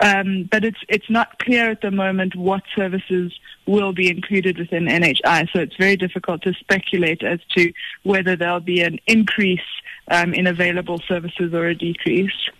Um, 0.00 0.48
but 0.50 0.64
it's 0.64 0.80
it's 0.88 1.10
not 1.10 1.38
clear 1.40 1.70
at 1.70 1.82
the 1.82 1.90
moment 1.90 2.34
what 2.34 2.62
services 2.74 3.38
will 3.66 3.92
be 3.92 4.08
included 4.08 4.58
within 4.58 4.86
NHI. 4.86 5.48
So 5.52 5.60
it's 5.60 5.76
very 5.76 5.96
difficult 5.96 6.42
to 6.42 6.54
speculate 6.54 7.22
as 7.22 7.40
to 7.56 7.72
whether 8.02 8.34
there'll 8.34 8.60
be 8.60 8.80
an 8.80 8.98
increase 9.06 9.60
um, 10.10 10.32
in 10.32 10.46
available 10.46 11.00
services 11.06 11.52
or 11.52 11.66
a 11.66 11.74
decrease. 11.74 12.50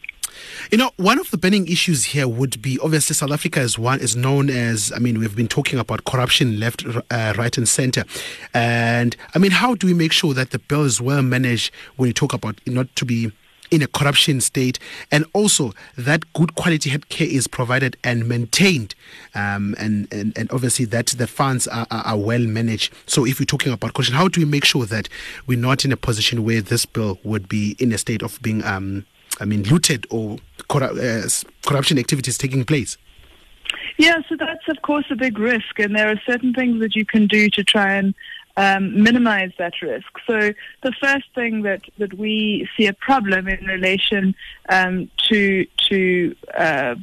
You 0.70 0.78
know, 0.78 0.92
one 0.96 1.18
of 1.18 1.30
the 1.30 1.38
burning 1.38 1.66
issues 1.66 2.04
here 2.04 2.28
would 2.28 2.62
be 2.62 2.78
obviously 2.82 3.14
South 3.14 3.32
Africa 3.32 3.60
is 3.60 3.78
one 3.78 4.00
is 4.00 4.14
known 4.14 4.50
as. 4.50 4.92
I 4.94 4.98
mean, 4.98 5.18
we've 5.18 5.34
been 5.34 5.48
talking 5.48 5.78
about 5.78 6.04
corruption 6.04 6.60
left, 6.60 6.84
uh, 6.86 7.34
right, 7.36 7.56
and 7.56 7.68
center, 7.68 8.04
and 8.54 9.16
I 9.34 9.38
mean, 9.38 9.50
how 9.50 9.74
do 9.74 9.86
we 9.86 9.94
make 9.94 10.12
sure 10.12 10.34
that 10.34 10.50
the 10.50 10.58
bill 10.58 10.84
is 10.84 11.00
well 11.00 11.22
managed 11.22 11.72
when 11.96 12.08
you 12.08 12.12
talk 12.12 12.32
about 12.32 12.60
not 12.66 12.94
to 12.96 13.04
be 13.04 13.32
in 13.70 13.82
a 13.82 13.86
corruption 13.86 14.40
state, 14.40 14.78
and 15.10 15.24
also 15.32 15.72
that 15.96 16.32
good 16.32 16.54
quality 16.54 16.90
healthcare 16.90 17.28
is 17.28 17.46
provided 17.46 17.96
and 18.04 18.28
maintained, 18.28 18.94
um, 19.34 19.74
and, 19.78 20.12
and 20.12 20.36
and 20.36 20.50
obviously 20.52 20.84
that 20.86 21.06
the 21.08 21.26
funds 21.26 21.66
are, 21.68 21.86
are, 21.90 22.02
are, 22.02 22.18
well 22.18 22.40
managed. 22.40 22.92
So, 23.06 23.26
if 23.26 23.38
we're 23.40 23.46
talking 23.46 23.72
about 23.72 23.94
corruption, 23.94 24.14
how 24.14 24.28
do 24.28 24.40
we 24.40 24.44
make 24.44 24.64
sure 24.64 24.86
that 24.86 25.08
we're 25.46 25.58
not 25.58 25.84
in 25.84 25.92
a 25.92 25.96
position 25.96 26.44
where 26.44 26.60
this 26.60 26.86
bill 26.86 27.18
would 27.24 27.48
be 27.48 27.76
in 27.78 27.92
a 27.92 27.98
state 27.98 28.22
of 28.22 28.40
being, 28.42 28.64
um, 28.64 29.06
I 29.40 29.44
mean, 29.44 29.62
looted 29.64 30.06
or 30.10 30.38
uh, 30.70 31.28
corruption 31.66 31.98
activities 31.98 32.38
taking 32.38 32.64
place? 32.64 32.96
Yeah, 33.98 34.18
so 34.28 34.36
that's 34.36 34.66
of 34.68 34.82
course 34.82 35.04
a 35.10 35.16
big 35.16 35.38
risk, 35.38 35.78
and 35.78 35.94
there 35.94 36.10
are 36.10 36.20
certain 36.26 36.54
things 36.54 36.80
that 36.80 36.96
you 36.96 37.04
can 37.04 37.26
do 37.26 37.48
to 37.50 37.62
try 37.62 37.94
and 37.94 38.14
um, 38.56 39.02
minimize 39.02 39.52
that 39.58 39.74
risk. 39.82 40.08
So 40.26 40.52
the 40.82 40.92
first 41.00 41.26
thing 41.34 41.62
that, 41.62 41.82
that 41.98 42.14
we 42.14 42.68
see 42.76 42.86
a 42.86 42.92
problem 42.92 43.48
in 43.48 43.64
relation 43.66 44.34
um, 44.68 45.10
to 45.28 45.66
to 45.88 46.34
uh, 46.54 46.94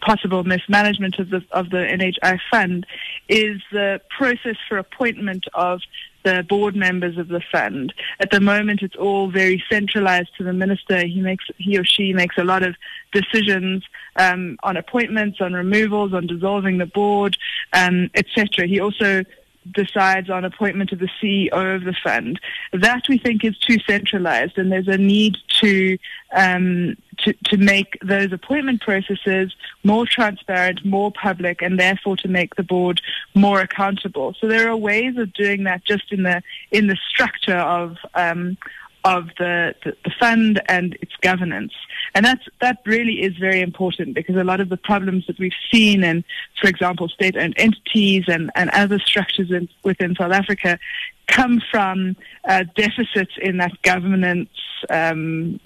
possible 0.00 0.44
mismanagement 0.44 1.18
of 1.18 1.30
the 1.30 1.44
of 1.52 1.70
the 1.70 1.78
NHI 1.78 2.38
fund 2.50 2.86
is 3.28 3.60
the 3.72 4.00
process 4.16 4.56
for 4.68 4.78
appointment 4.78 5.46
of 5.54 5.80
the 6.24 6.42
board 6.48 6.74
members 6.74 7.18
of 7.18 7.28
the 7.28 7.42
fund. 7.52 7.92
At 8.18 8.30
the 8.30 8.40
moment, 8.40 8.80
it's 8.82 8.96
all 8.96 9.30
very 9.30 9.62
centralized 9.70 10.30
to 10.38 10.44
the 10.44 10.52
minister. 10.52 11.06
He 11.06 11.20
makes 11.20 11.44
he 11.58 11.78
or 11.78 11.84
she 11.84 12.12
makes 12.12 12.36
a 12.38 12.44
lot 12.44 12.62
of 12.62 12.74
decisions 13.12 13.84
um, 14.16 14.58
on 14.62 14.76
appointments, 14.76 15.40
on 15.40 15.52
removals, 15.52 16.12
on 16.12 16.26
dissolving 16.26 16.78
the 16.78 16.86
board, 16.86 17.36
um, 17.72 18.10
etc. 18.14 18.66
He 18.66 18.80
also 18.80 19.24
decides 19.72 20.30
on 20.30 20.44
appointment 20.44 20.92
of 20.92 20.98
the 20.98 21.08
CEO 21.20 21.74
of 21.74 21.84
the 21.84 21.94
fund. 22.02 22.40
That 22.72 23.02
we 23.08 23.18
think 23.18 23.44
is 23.44 23.56
too 23.58 23.78
centralized, 23.86 24.58
and 24.58 24.70
there's 24.70 24.88
a 24.88 24.98
need 24.98 25.36
to 25.60 25.98
um, 26.34 26.96
to, 27.18 27.32
to 27.44 27.56
make 27.56 27.96
those 28.02 28.32
appointment 28.32 28.80
processes 28.80 29.54
more 29.84 30.04
transparent, 30.06 30.84
more 30.84 31.12
public, 31.12 31.62
and 31.62 31.78
therefore 31.78 32.16
to 32.18 32.28
make 32.28 32.56
the 32.56 32.62
board 32.62 33.00
more 33.34 33.60
accountable. 33.60 34.34
So 34.40 34.48
there 34.48 34.68
are 34.68 34.76
ways 34.76 35.16
of 35.16 35.32
doing 35.32 35.64
that 35.64 35.84
just 35.84 36.12
in 36.12 36.24
the 36.24 36.42
in 36.70 36.88
the 36.88 36.98
structure 37.08 37.58
of 37.58 37.96
um, 38.14 38.56
of 39.04 39.28
the, 39.38 39.74
the, 39.84 39.94
the, 40.04 40.10
fund 40.18 40.62
and 40.66 40.94
its 41.02 41.12
governance. 41.20 41.72
And 42.14 42.24
that's, 42.24 42.44
that 42.62 42.78
really 42.86 43.22
is 43.22 43.36
very 43.36 43.60
important 43.60 44.14
because 44.14 44.36
a 44.36 44.44
lot 44.44 44.60
of 44.60 44.70
the 44.70 44.78
problems 44.78 45.26
that 45.26 45.38
we've 45.38 45.52
seen 45.70 46.02
in, 46.02 46.24
for 46.60 46.68
example, 46.68 47.08
state-owned 47.08 47.54
entities 47.58 48.24
and, 48.28 48.50
and 48.54 48.70
other 48.70 48.98
structures 48.98 49.50
in, 49.50 49.68
within 49.82 50.14
South 50.14 50.32
Africa 50.32 50.78
come 51.26 51.60
from 51.70 52.16
uh, 52.48 52.64
deficits 52.76 53.32
in 53.40 53.58
that 53.58 53.72
governance, 53.82 54.50
um, 54.88 55.60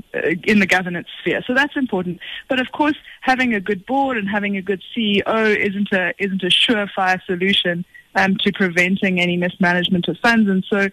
in 0.45 0.59
the 0.59 0.67
governance 0.67 1.09
sphere. 1.21 1.43
So 1.47 1.55
that's 1.55 1.77
important. 1.77 2.21
But 2.49 2.61
of 2.61 2.73
course, 2.73 2.97
having 3.21 3.55
a 3.55 3.61
good 3.61 3.87
board 3.87 4.19
and 4.19 4.29
having 4.29 4.57
a 4.57 4.63
good 4.63 4.83
CEO 4.97 5.57
isn't 5.57 5.93
a, 5.93 6.13
isn't 6.19 6.43
a 6.43 6.49
surefire 6.49 7.21
solution 7.25 7.85
um, 8.15 8.37
to 8.39 8.53
preventing 8.53 9.21
any 9.21 9.37
mismanagement 9.37 10.09
of 10.09 10.19
funds. 10.19 10.51
And 10.51 10.65
so 10.69 10.89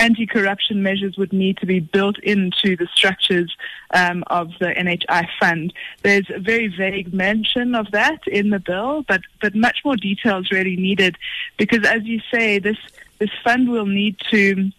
anti-corruption 0.00 0.82
measures 0.82 1.16
would 1.18 1.32
need 1.32 1.58
to 1.58 1.66
be 1.66 1.78
built 1.78 2.18
into 2.20 2.74
the 2.74 2.88
structures 2.94 3.54
um, 3.92 4.24
of 4.28 4.50
the 4.58 4.68
NHI 4.68 5.28
fund. 5.38 5.74
There's 6.02 6.28
a 6.30 6.38
very 6.38 6.68
vague 6.68 7.12
mention 7.12 7.74
of 7.74 7.90
that 7.90 8.26
in 8.26 8.48
the 8.50 8.58
bill, 8.58 9.04
but 9.06 9.20
but 9.42 9.54
much 9.54 9.78
more 9.84 9.96
detail 9.96 10.38
is 10.38 10.50
really 10.50 10.76
needed 10.76 11.16
because, 11.58 11.86
as 11.86 12.02
you 12.04 12.20
say, 12.32 12.58
this 12.58 12.78
this 13.18 13.30
fund 13.44 13.70
will 13.70 13.86
need 13.86 14.16
to 14.30 14.72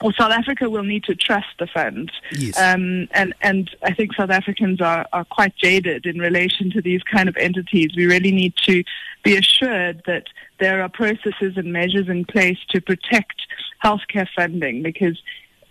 or 0.00 0.12
South 0.12 0.32
Africa 0.32 0.70
will 0.70 0.84
need 0.84 1.04
to 1.04 1.14
trust 1.14 1.48
the 1.58 1.66
fund. 1.66 2.12
Yes. 2.32 2.58
Um, 2.58 3.08
and, 3.12 3.34
and 3.40 3.70
I 3.82 3.92
think 3.92 4.14
South 4.14 4.30
Africans 4.30 4.80
are, 4.80 5.06
are 5.12 5.24
quite 5.24 5.56
jaded 5.56 6.06
in 6.06 6.18
relation 6.18 6.70
to 6.72 6.82
these 6.82 7.02
kind 7.02 7.28
of 7.28 7.36
entities. 7.36 7.90
We 7.96 8.06
really 8.06 8.32
need 8.32 8.54
to 8.66 8.84
be 9.22 9.36
assured 9.36 10.02
that 10.06 10.24
there 10.58 10.82
are 10.82 10.88
processes 10.88 11.56
and 11.56 11.72
measures 11.72 12.08
in 12.08 12.24
place 12.24 12.58
to 12.70 12.80
protect 12.80 13.42
healthcare 13.84 14.28
funding 14.36 14.82
because 14.82 15.20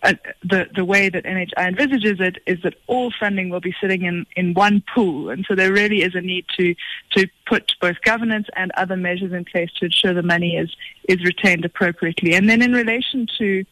uh, 0.04 0.13
the 0.44 0.68
the 0.76 0.86
way 0.86 1.10
that 1.10 1.24
NHI 1.24 1.68
envisages 1.68 2.20
it 2.20 2.38
is 2.46 2.62
that 2.62 2.76
all 2.86 3.12
funding 3.20 3.50
will 3.50 3.60
be 3.60 3.74
sitting 3.82 4.04
in, 4.04 4.28
in 4.36 4.54
one 4.54 4.84
pool, 4.94 5.30
and 5.30 5.44
so 5.48 5.56
there 5.56 5.74
really 5.74 6.04
is 6.04 6.13
a 6.13 6.22
need 6.22 6.46
to 6.56 6.76
to 7.12 7.28
put 7.48 7.74
both 7.82 8.00
governance 8.04 8.48
and 8.56 8.72
other 8.78 8.96
measures 8.96 9.34
in 9.34 9.44
place 9.44 9.72
to 9.80 9.86
ensure 9.86 10.13
the 10.13 10.22
money 10.22 10.56
is 10.56 10.76
is 11.10 11.24
retained 11.24 11.66
appropriately. 11.66 12.36
And 12.36 12.48
then 12.48 12.62
in 12.62 12.74
relation 12.74 13.28
to 13.40 13.66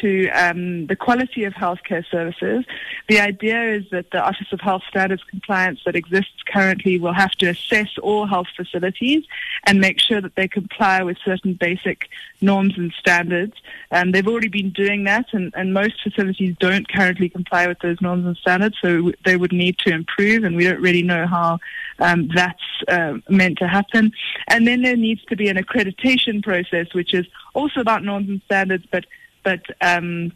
to 0.00 0.28
um, 0.30 0.86
the 0.86 0.96
quality 0.96 1.44
of 1.44 1.54
healthcare 1.54 2.04
services. 2.10 2.64
The 3.08 3.20
idea 3.20 3.74
is 3.74 3.84
that 3.90 4.10
the 4.10 4.22
Office 4.22 4.52
of 4.52 4.60
Health 4.60 4.82
Standards 4.88 5.22
Compliance 5.24 5.80
that 5.84 5.96
exists 5.96 6.42
currently 6.46 6.98
will 6.98 7.12
have 7.12 7.32
to 7.32 7.46
assess 7.46 7.88
all 8.02 8.26
health 8.26 8.48
facilities 8.56 9.24
and 9.64 9.80
make 9.80 10.00
sure 10.00 10.20
that 10.20 10.34
they 10.36 10.48
comply 10.48 11.02
with 11.02 11.18
certain 11.24 11.54
basic 11.54 12.08
norms 12.40 12.74
and 12.76 12.92
standards. 12.98 13.54
Um, 13.90 14.12
they've 14.12 14.26
already 14.26 14.48
been 14.48 14.70
doing 14.70 15.04
that, 15.04 15.26
and, 15.32 15.52
and 15.56 15.72
most 15.72 16.02
facilities 16.02 16.56
don't 16.58 16.88
currently 16.88 17.28
comply 17.28 17.66
with 17.66 17.78
those 17.80 18.00
norms 18.00 18.26
and 18.26 18.36
standards, 18.36 18.76
so 18.80 19.12
they 19.24 19.36
would 19.36 19.52
need 19.52 19.78
to 19.78 19.90
improve, 19.90 20.44
and 20.44 20.56
we 20.56 20.64
don't 20.64 20.80
really 20.80 21.02
know 21.02 21.26
how 21.26 21.58
um, 21.98 22.28
that's 22.34 22.62
uh, 22.88 23.14
meant 23.28 23.58
to 23.58 23.68
happen. 23.68 24.12
And 24.48 24.66
then 24.66 24.82
there 24.82 24.96
needs 24.96 25.24
to 25.26 25.36
be 25.36 25.48
an 25.48 25.56
accreditation 25.56 26.42
process, 26.42 26.92
which 26.94 27.14
is 27.14 27.26
also 27.54 27.80
about 27.80 28.04
norms 28.04 28.28
and 28.28 28.42
standards, 28.44 28.84
but 28.90 29.06
but 29.46 29.62
um, 29.80 30.32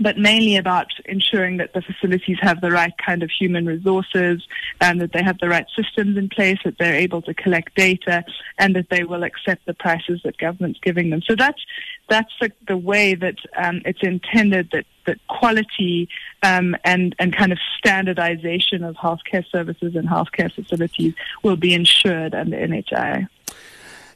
but 0.00 0.18
mainly 0.18 0.56
about 0.56 0.88
ensuring 1.04 1.58
that 1.58 1.72
the 1.72 1.82
facilities 1.82 2.38
have 2.40 2.60
the 2.60 2.70
right 2.70 2.94
kind 2.98 3.22
of 3.22 3.30
human 3.30 3.64
resources 3.64 4.42
and 4.80 5.00
that 5.00 5.12
they 5.12 5.22
have 5.22 5.38
the 5.38 5.48
right 5.48 5.66
systems 5.76 6.16
in 6.16 6.28
place, 6.28 6.58
that 6.64 6.78
they're 6.78 6.96
able 6.96 7.22
to 7.22 7.32
collect 7.34 7.76
data, 7.76 8.24
and 8.58 8.74
that 8.74 8.88
they 8.90 9.04
will 9.04 9.22
accept 9.22 9.66
the 9.66 9.74
prices 9.74 10.20
that 10.24 10.36
government's 10.38 10.80
giving 10.80 11.10
them. 11.10 11.22
So 11.22 11.36
that's 11.36 11.62
that's 12.08 12.32
the, 12.40 12.50
the 12.66 12.76
way 12.76 13.14
that 13.14 13.36
um, 13.56 13.82
it's 13.84 14.02
intended 14.02 14.70
that 14.72 14.86
that 15.06 15.18
quality 15.28 16.08
um, 16.42 16.74
and 16.84 17.14
and 17.18 17.36
kind 17.36 17.52
of 17.52 17.58
standardization 17.78 18.82
of 18.82 18.96
healthcare 18.96 19.44
services 19.46 19.94
and 19.94 20.08
healthcare 20.08 20.52
facilities 20.52 21.12
will 21.42 21.56
be 21.56 21.74
ensured 21.74 22.34
under 22.34 22.56
NHI. 22.56 23.28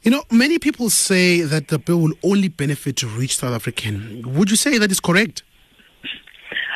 You 0.03 0.11
know, 0.11 0.23
many 0.31 0.59
people 0.59 0.89
say 0.89 1.41
that 1.41 1.67
the 1.67 1.77
bill 1.77 1.97
will 1.97 2.13
only 2.23 2.47
benefit 2.47 3.03
rich 3.03 3.37
South 3.37 3.53
African. 3.53 4.23
Would 4.35 4.49
you 4.49 4.55
say 4.55 4.77
that 4.77 4.91
is 4.91 4.99
correct? 4.99 5.43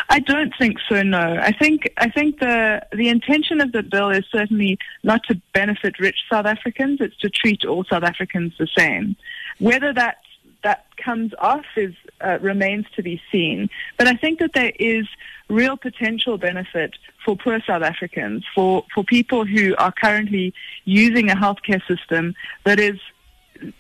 I 0.09 0.19
don't 0.19 0.53
think 0.59 0.77
so. 0.89 1.01
No, 1.01 1.39
I 1.41 1.51
think 1.53 1.91
I 1.97 2.09
think 2.09 2.39
the 2.39 2.85
the 2.91 3.07
intention 3.07 3.61
of 3.61 3.71
the 3.71 3.81
bill 3.81 4.09
is 4.09 4.25
certainly 4.31 4.77
not 5.03 5.23
to 5.29 5.41
benefit 5.53 5.97
rich 5.99 6.17
South 6.31 6.45
Africans. 6.45 6.99
It's 6.99 7.17
to 7.17 7.29
treat 7.29 7.65
all 7.65 7.83
South 7.85 8.03
Africans 8.03 8.53
the 8.59 8.67
same. 8.77 9.15
Whether 9.59 9.93
that 9.93 10.17
that 10.63 10.85
comes 10.97 11.33
off 11.39 11.65
is 11.77 11.93
uh, 12.21 12.37
remains 12.41 12.85
to 12.95 13.01
be 13.01 13.21
seen. 13.31 13.69
But 13.97 14.07
I 14.07 14.15
think 14.15 14.39
that 14.39 14.53
there 14.53 14.73
is 14.77 15.07
real 15.49 15.77
potential 15.77 16.37
benefit 16.37 16.95
for 17.23 17.35
poor 17.35 17.59
South 17.65 17.83
Africans, 17.83 18.43
for 18.53 18.85
for 18.93 19.03
people 19.03 19.45
who 19.45 19.75
are 19.77 19.91
currently 19.91 20.53
using 20.85 21.29
a 21.29 21.35
healthcare 21.35 21.81
system 21.87 22.35
that 22.65 22.79
is 22.79 22.99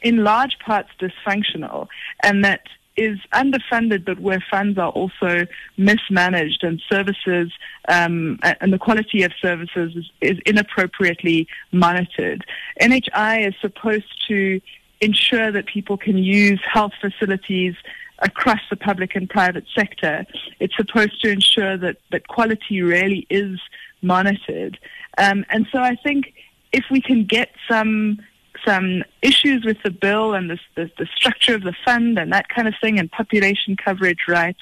in 0.01 0.23
large 0.23 0.57
parts 0.59 0.89
dysfunctional 0.99 1.87
and 2.21 2.43
that 2.43 2.61
is 2.95 3.17
underfunded, 3.33 4.05
but 4.05 4.19
where 4.19 4.43
funds 4.51 4.77
are 4.77 4.89
also 4.89 5.47
mismanaged 5.77 6.63
and 6.63 6.81
services 6.89 7.51
um, 7.87 8.39
and 8.43 8.71
the 8.71 8.77
quality 8.77 9.23
of 9.23 9.31
services 9.41 9.95
is, 9.95 10.05
is, 10.21 10.39
inappropriately 10.45 11.47
monitored. 11.71 12.45
NHI 12.79 13.47
is 13.47 13.55
supposed 13.61 14.27
to 14.27 14.61
ensure 15.01 15.51
that 15.51 15.65
people 15.65 15.97
can 15.97 16.17
use 16.17 16.61
health 16.71 16.93
facilities 17.01 17.75
across 18.19 18.61
the 18.69 18.75
public 18.75 19.15
and 19.15 19.29
private 19.29 19.65
sector. 19.75 20.25
It's 20.59 20.75
supposed 20.75 21.21
to 21.23 21.31
ensure 21.31 21.77
that, 21.77 21.97
that 22.11 22.27
quality 22.27 22.81
really 22.81 23.25
is 23.29 23.59
monitored. 24.01 24.77
Um, 25.17 25.45
and 25.49 25.65
so 25.71 25.79
I 25.79 25.95
think 25.95 26.33
if 26.71 26.85
we 26.89 27.01
can 27.01 27.25
get 27.25 27.49
some 27.69 28.19
some 28.65 29.03
issues 29.21 29.65
with 29.65 29.77
the 29.83 29.91
bill 29.91 30.33
and 30.33 30.49
the, 30.49 30.59
the, 30.75 30.91
the 30.97 31.07
structure 31.15 31.55
of 31.55 31.63
the 31.63 31.75
fund 31.85 32.17
and 32.17 32.31
that 32.31 32.49
kind 32.49 32.67
of 32.67 32.73
thing 32.79 32.99
and 32.99 33.11
population 33.11 33.75
coverage 33.75 34.25
right, 34.27 34.55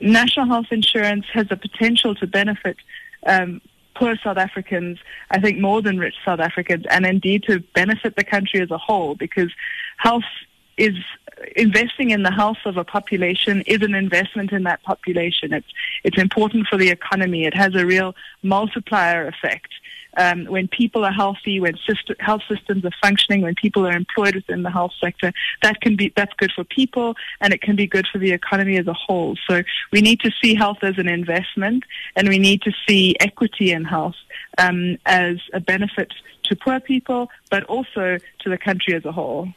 national 0.00 0.46
health 0.46 0.66
insurance 0.70 1.26
has 1.32 1.48
the 1.48 1.56
potential 1.56 2.14
to 2.14 2.26
benefit 2.26 2.76
um, 3.26 3.60
poor 3.94 4.16
South 4.22 4.38
Africans, 4.38 4.98
I 5.30 5.40
think 5.40 5.58
more 5.58 5.82
than 5.82 5.98
rich 5.98 6.14
South 6.24 6.40
Africans, 6.40 6.86
and 6.90 7.04
indeed 7.04 7.42
to 7.44 7.60
benefit 7.74 8.16
the 8.16 8.24
country 8.24 8.60
as 8.60 8.70
a 8.70 8.78
whole 8.78 9.14
because 9.14 9.50
health 9.98 10.24
is 10.80 10.96
investing 11.56 12.10
in 12.10 12.22
the 12.22 12.30
health 12.30 12.58
of 12.64 12.76
a 12.76 12.84
population 12.84 13.62
is 13.62 13.82
an 13.82 13.94
investment 13.94 14.52
in 14.52 14.62
that 14.64 14.82
population. 14.82 15.52
It's 15.52 15.72
it's 16.04 16.18
important 16.18 16.66
for 16.68 16.76
the 16.76 16.90
economy. 16.90 17.44
It 17.44 17.54
has 17.54 17.74
a 17.74 17.86
real 17.86 18.14
multiplier 18.42 19.26
effect 19.26 19.70
um, 20.16 20.46
when 20.46 20.68
people 20.68 21.04
are 21.04 21.12
healthy, 21.12 21.60
when 21.60 21.76
system, 21.88 22.16
health 22.18 22.42
systems 22.48 22.84
are 22.84 22.90
functioning, 23.02 23.42
when 23.42 23.54
people 23.54 23.86
are 23.86 23.92
employed 23.92 24.34
within 24.34 24.62
the 24.62 24.70
health 24.70 24.92
sector, 25.00 25.32
that 25.62 25.80
can 25.80 25.96
be 25.96 26.12
that's 26.16 26.32
good 26.34 26.52
for 26.52 26.64
people 26.64 27.14
and 27.40 27.52
it 27.52 27.62
can 27.62 27.76
be 27.76 27.86
good 27.86 28.06
for 28.10 28.18
the 28.18 28.32
economy 28.32 28.76
as 28.76 28.86
a 28.86 28.92
whole. 28.92 29.36
So 29.48 29.62
we 29.92 30.00
need 30.00 30.20
to 30.20 30.30
see 30.42 30.54
health 30.54 30.78
as 30.82 30.98
an 30.98 31.08
investment, 31.08 31.84
and 32.16 32.28
we 32.28 32.38
need 32.38 32.62
to 32.62 32.72
see 32.86 33.16
equity 33.20 33.72
in 33.72 33.84
health 33.84 34.16
um, 34.58 34.96
as 35.06 35.36
a 35.52 35.60
benefit 35.60 36.12
to 36.44 36.56
poor 36.56 36.80
people, 36.80 37.30
but 37.50 37.62
also 37.64 38.18
to 38.40 38.50
the 38.50 38.58
country 38.58 38.94
as 38.94 39.04
a 39.04 39.12
whole. 39.12 39.48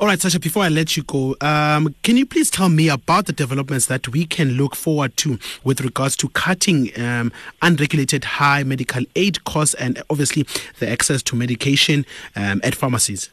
All 0.00 0.06
right, 0.06 0.20
Sasha, 0.20 0.38
before 0.38 0.62
I 0.62 0.68
let 0.68 0.96
you 0.96 1.02
go, 1.02 1.34
um, 1.40 1.94
can 2.04 2.16
you 2.16 2.24
please 2.24 2.50
tell 2.50 2.68
me 2.68 2.88
about 2.88 3.26
the 3.26 3.32
developments 3.32 3.86
that 3.86 4.06
we 4.08 4.24
can 4.24 4.50
look 4.50 4.76
forward 4.76 5.16
to 5.18 5.38
with 5.64 5.80
regards 5.80 6.14
to 6.16 6.28
cutting 6.28 6.90
um, 7.00 7.32
unregulated 7.62 8.24
high 8.24 8.62
medical 8.62 9.04
aid 9.16 9.42
costs 9.44 9.74
and 9.74 10.00
obviously 10.08 10.46
the 10.78 10.88
access 10.88 11.22
to 11.24 11.36
medication 11.36 12.06
um, 12.36 12.60
at 12.62 12.76
pharmacies? 12.76 13.30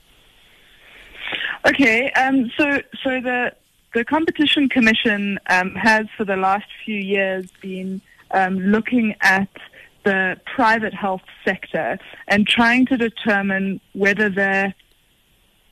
Okay, 1.67 2.11
um, 2.11 2.51
so 2.57 2.81
so 3.03 3.21
the 3.21 3.51
the 3.93 4.03
Competition 4.03 4.67
Commission 4.67 5.39
um, 5.49 5.71
has 5.75 6.05
for 6.17 6.25
the 6.25 6.35
last 6.35 6.65
few 6.83 6.97
years 6.97 7.47
been 7.61 8.01
um, 8.31 8.59
looking 8.59 9.15
at 9.21 9.49
the 10.05 10.39
private 10.45 10.93
health 10.93 11.23
sector 11.43 11.99
and 12.27 12.47
trying 12.47 12.85
to 12.85 12.95
determine 12.97 13.81
whether 13.93 14.29
there 14.29 14.73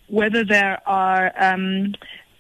whether 0.10 0.44
there 0.44 0.78
are 0.86 1.32
um, 1.38 1.96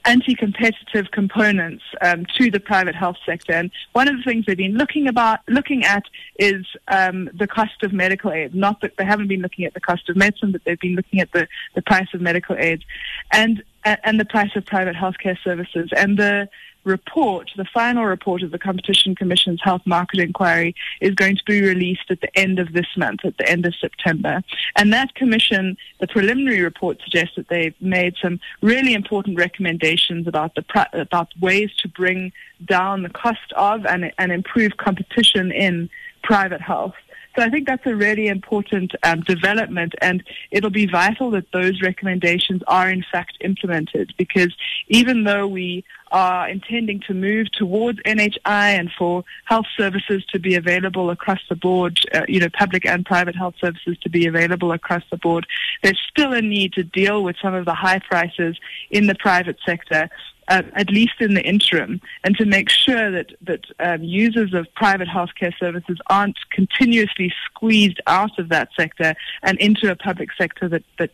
anti-competitive 0.06 1.12
components 1.12 1.84
um, 2.02 2.26
to 2.38 2.52
the 2.52 2.60
private 2.60 2.94
health 2.94 3.16
sector. 3.26 3.54
And 3.54 3.72
one 3.94 4.08
of 4.08 4.18
the 4.18 4.24
things 4.24 4.46
they've 4.46 4.58
been 4.58 4.78
looking 4.78 5.08
about, 5.08 5.40
looking 5.48 5.84
at, 5.84 6.04
is 6.38 6.66
um, 6.90 7.30
the 7.34 7.48
cost 7.48 7.82
of 7.84 7.94
medical 7.94 8.32
aid. 8.32 8.54
Not 8.54 8.82
that 8.82 8.98
they 8.98 9.06
haven't 9.06 9.28
been 9.28 9.42
looking 9.42 9.66
at 9.66 9.74
the 9.74 9.80
cost 9.80 10.10
of 10.10 10.16
medicine, 10.16 10.52
but 10.52 10.62
they've 10.66 10.80
been 10.80 10.96
looking 10.96 11.20
at 11.22 11.32
the, 11.32 11.48
the 11.74 11.82
price 11.82 12.08
of 12.14 12.22
medical 12.22 12.56
aid, 12.58 12.84
and 13.32 13.64
and 13.86 14.20
the 14.20 14.26
price 14.26 14.52
of 14.56 14.66
private 14.66 14.96
healthcare 14.96 15.38
services. 15.44 15.90
And 15.96 16.18
the 16.18 16.50
report, 16.84 17.52
the 17.56 17.66
final 17.66 18.06
report 18.06 18.44
of 18.44 18.52
the 18.52 18.60
Competition 18.60 19.16
Commission's 19.16 19.62
Health 19.64 19.82
Market 19.86 20.20
Inquiry, 20.20 20.76
is 21.02 21.16
going 21.16 21.36
to 21.38 21.44
be 21.46 21.62
released 21.62 22.10
at 22.10 22.22
the 22.22 22.38
end 22.38 22.60
of 22.60 22.74
this 22.74 22.88
month, 22.98 23.22
at 23.24 23.38
the 23.38 23.50
end 23.50 23.66
of 23.66 23.76
September. 23.76 24.44
And 24.76 24.92
that 24.94 25.16
commission, 25.16 25.78
the 26.00 26.08
preliminary 26.08 26.62
report 26.62 27.02
suggests 27.04 27.36
that 27.36 27.50
they've 27.50 27.76
made 27.82 28.16
some 28.22 28.40
really 28.62 28.94
important 28.94 29.38
recommendations 29.38 30.28
about 30.28 30.56
the 30.56 30.64
about 30.94 31.30
ways 31.40 31.72
to 31.82 31.88
bring 31.88 32.32
down 32.66 33.04
the 33.04 33.10
cost 33.10 33.54
of 33.56 33.86
and, 33.86 34.12
and 34.18 34.32
improve 34.32 34.78
competition 34.78 35.52
in 35.52 35.90
private 36.24 36.62
health. 36.62 36.96
So 37.36 37.42
I 37.42 37.50
think 37.50 37.68
that's 37.68 37.86
a 37.86 37.96
really 37.96 38.28
important 38.28 38.94
um, 39.02 39.22
development, 39.22 39.94
and 40.02 40.24
it'll 40.52 40.70
be 40.70 40.86
vital 40.86 41.32
that 41.32 41.52
those 41.52 41.82
recommendations 41.82 42.62
are 42.68 42.90
in 42.90 43.04
fact 43.12 43.38
implemented 43.42 44.14
because 44.18 44.56
even 44.88 45.24
though 45.24 45.48
we 45.48 45.84
are 46.12 46.48
intending 46.48 47.00
to 47.08 47.14
move 47.16 47.52
towards 47.52 48.00
NHI 48.04 48.38
and 48.46 48.92
for 48.92 49.24
health 49.46 49.66
services 49.76 50.24
to 50.32 50.38
be 50.38 50.54
available 50.54 51.10
across 51.10 51.40
the 51.50 51.56
board, 51.56 51.98
uh, 52.14 52.22
you 52.28 52.40
know, 52.40 52.50
public 52.50 52.86
and 52.86 53.04
private 53.04 53.36
health 53.36 53.56
services 53.60 53.98
to 54.04 54.10
be 54.10 54.28
available 54.28 54.72
across 54.72 55.04
the 55.10 55.18
board, 55.18 55.48
there's 55.82 56.00
still 56.08 56.34
a 56.34 56.42
need 56.42 56.74
to 56.74 56.84
deal 56.84 57.24
with 57.24 57.36
some 57.42 57.56
of 57.56 57.66
the 57.66 57.74
high 57.74 58.00
prices 58.00 58.60
in 58.92 59.08
the 59.08 59.16
private 59.16 59.58
sector 59.66 60.08
uh, 60.48 60.64
at 60.74 60.90
least 60.90 61.14
in 61.20 61.34
the 61.34 61.44
interim, 61.44 62.02
and 62.24 62.36
to 62.38 62.46
make 62.46 62.70
sure 62.70 63.12
that 63.12 63.32
that 63.42 63.66
um, 63.80 64.04
users 64.04 64.54
of 64.54 64.68
private 64.76 65.08
healthcare 65.08 65.54
services 65.58 65.98
aren't 66.08 66.38
continuously 66.52 67.34
squeezed 67.46 68.02
out 68.08 68.38
of 68.40 68.50
that 68.50 68.70
sector 68.78 69.16
and 69.42 69.58
into 69.60 69.90
a 69.90 69.96
public 69.96 70.30
sector 70.38 70.68
that 70.70 70.84
that 71.00 71.12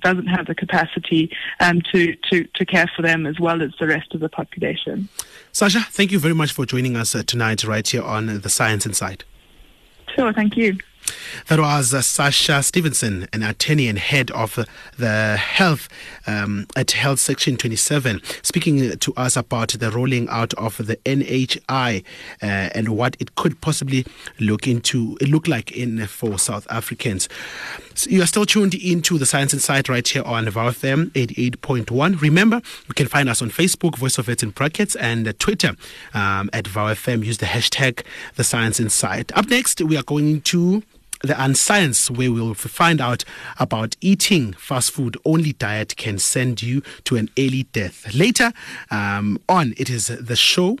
doesn't 0.00 0.26
have 0.26 0.46
the 0.46 0.54
capacity 0.54 1.30
um, 1.60 1.80
to, 1.92 2.16
to, 2.30 2.44
to 2.54 2.66
care 2.66 2.90
for 2.96 3.02
them 3.02 3.26
as 3.26 3.38
well 3.38 3.62
as 3.62 3.70
the 3.78 3.86
rest 3.86 4.12
of 4.14 4.20
the 4.20 4.28
population. 4.28 5.08
Sasha, 5.52 5.80
thank 5.80 6.10
you 6.10 6.18
very 6.18 6.34
much 6.34 6.52
for 6.52 6.66
joining 6.66 6.96
us 6.96 7.14
uh, 7.14 7.22
tonight 7.24 7.62
right 7.64 7.86
here 7.86 8.02
on 8.02 8.40
The 8.40 8.50
Science 8.50 8.86
Inside. 8.86 9.24
Sure, 10.14 10.32
thank 10.32 10.56
you. 10.56 10.76
That 11.48 11.60
was 11.60 11.92
uh, 11.92 12.00
Sasha 12.00 12.62
Stevenson, 12.62 13.28
an 13.32 13.42
attorney 13.42 13.88
and 13.88 13.98
head 13.98 14.30
of 14.30 14.58
uh, 14.58 14.64
the 14.96 15.36
health 15.36 15.88
um, 16.26 16.66
at 16.74 16.92
Health 16.92 17.20
Section 17.20 17.56
27, 17.56 18.22
speaking 18.42 18.96
to 18.96 19.14
us 19.14 19.36
about 19.36 19.68
the 19.70 19.90
rolling 19.90 20.28
out 20.28 20.54
of 20.54 20.78
the 20.86 20.96
NHI 21.04 22.02
uh, 22.42 22.46
and 22.46 22.96
what 22.96 23.16
it 23.20 23.34
could 23.34 23.60
possibly 23.60 24.06
look 24.40 24.66
into 24.66 25.18
look 25.20 25.48
like 25.48 25.72
in 25.72 26.06
for 26.06 26.38
South 26.38 26.66
Africans. 26.70 27.28
So 27.94 28.10
you 28.10 28.22
are 28.22 28.26
still 28.26 28.46
tuned 28.46 28.74
into 28.74 29.18
the 29.18 29.26
Science 29.26 29.52
Inside 29.52 29.88
right 29.88 30.06
here 30.06 30.24
on 30.24 30.48
VOW 30.48 30.70
88.1. 30.70 32.20
Remember, 32.20 32.60
you 32.88 32.94
can 32.94 33.06
find 33.06 33.28
us 33.28 33.42
on 33.42 33.50
Facebook, 33.50 33.96
Voice 33.96 34.18
of 34.18 34.28
It 34.28 34.42
in 34.42 34.50
brackets, 34.50 34.96
and 34.96 35.38
Twitter 35.38 35.76
um, 36.14 36.50
at 36.52 36.66
VOW. 36.66 36.94
Use 37.22 37.38
the 37.38 37.46
hashtag 37.46 38.04
The 38.36 38.44
Science 38.44 38.80
Inside. 38.80 39.30
Up 39.34 39.48
next, 39.48 39.80
we 39.80 39.96
are 39.96 40.02
going 40.02 40.40
to 40.42 40.82
the 41.24 41.42
Unscience, 41.42 42.10
where 42.10 42.30
we'll 42.30 42.54
find 42.54 43.00
out 43.00 43.24
about 43.58 43.96
eating 44.00 44.52
fast 44.54 44.90
food 44.92 45.16
only 45.24 45.52
diet 45.52 45.96
can 45.96 46.18
send 46.18 46.62
you 46.62 46.82
to 47.04 47.16
an 47.16 47.30
early 47.38 47.64
death. 47.72 48.14
Later 48.14 48.52
um, 48.90 49.38
on, 49.48 49.74
it 49.76 49.90
is 49.90 50.08
the 50.08 50.36
show. 50.36 50.78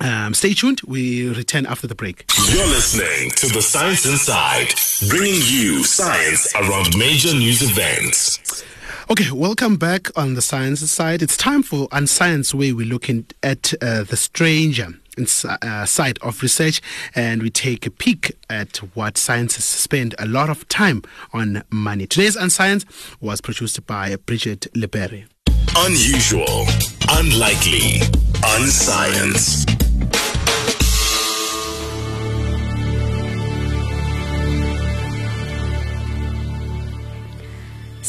Um, 0.00 0.32
stay 0.32 0.54
tuned. 0.54 0.80
We 0.86 1.28
return 1.28 1.66
after 1.66 1.86
the 1.86 1.94
break. 1.94 2.24
You're 2.48 2.66
listening 2.66 3.30
to 3.32 3.48
The 3.48 3.60
Science 3.60 4.06
Inside, 4.06 4.72
bringing 5.10 5.42
you 5.44 5.84
science 5.84 6.54
around 6.54 6.96
major 6.96 7.34
news 7.34 7.62
events. 7.62 8.64
Okay, 9.10 9.30
welcome 9.30 9.76
back 9.76 10.16
on 10.16 10.34
the 10.34 10.42
science 10.42 10.88
side. 10.90 11.20
It's 11.20 11.36
time 11.36 11.62
for 11.62 11.88
Unscience, 11.92 12.54
where 12.54 12.74
we're 12.74 12.86
looking 12.86 13.26
at 13.42 13.74
uh, 13.82 14.04
the 14.04 14.16
stranger 14.16 14.88
side 15.28 16.18
of 16.22 16.42
research 16.42 16.80
and 17.14 17.42
we 17.42 17.50
take 17.50 17.86
a 17.86 17.90
peek 17.90 18.32
at 18.48 18.78
what 18.94 19.18
scientists 19.18 19.66
spend 19.66 20.14
a 20.18 20.26
lot 20.26 20.50
of 20.50 20.66
time 20.68 21.02
on 21.32 21.62
money. 21.70 22.06
Today's 22.06 22.36
Unscience 22.36 22.84
was 23.20 23.40
produced 23.40 23.86
by 23.86 24.16
Bridget 24.16 24.66
Leberry. 24.74 25.26
Unusual, 25.76 26.66
unlikely, 27.08 28.00
unscience. 28.44 29.66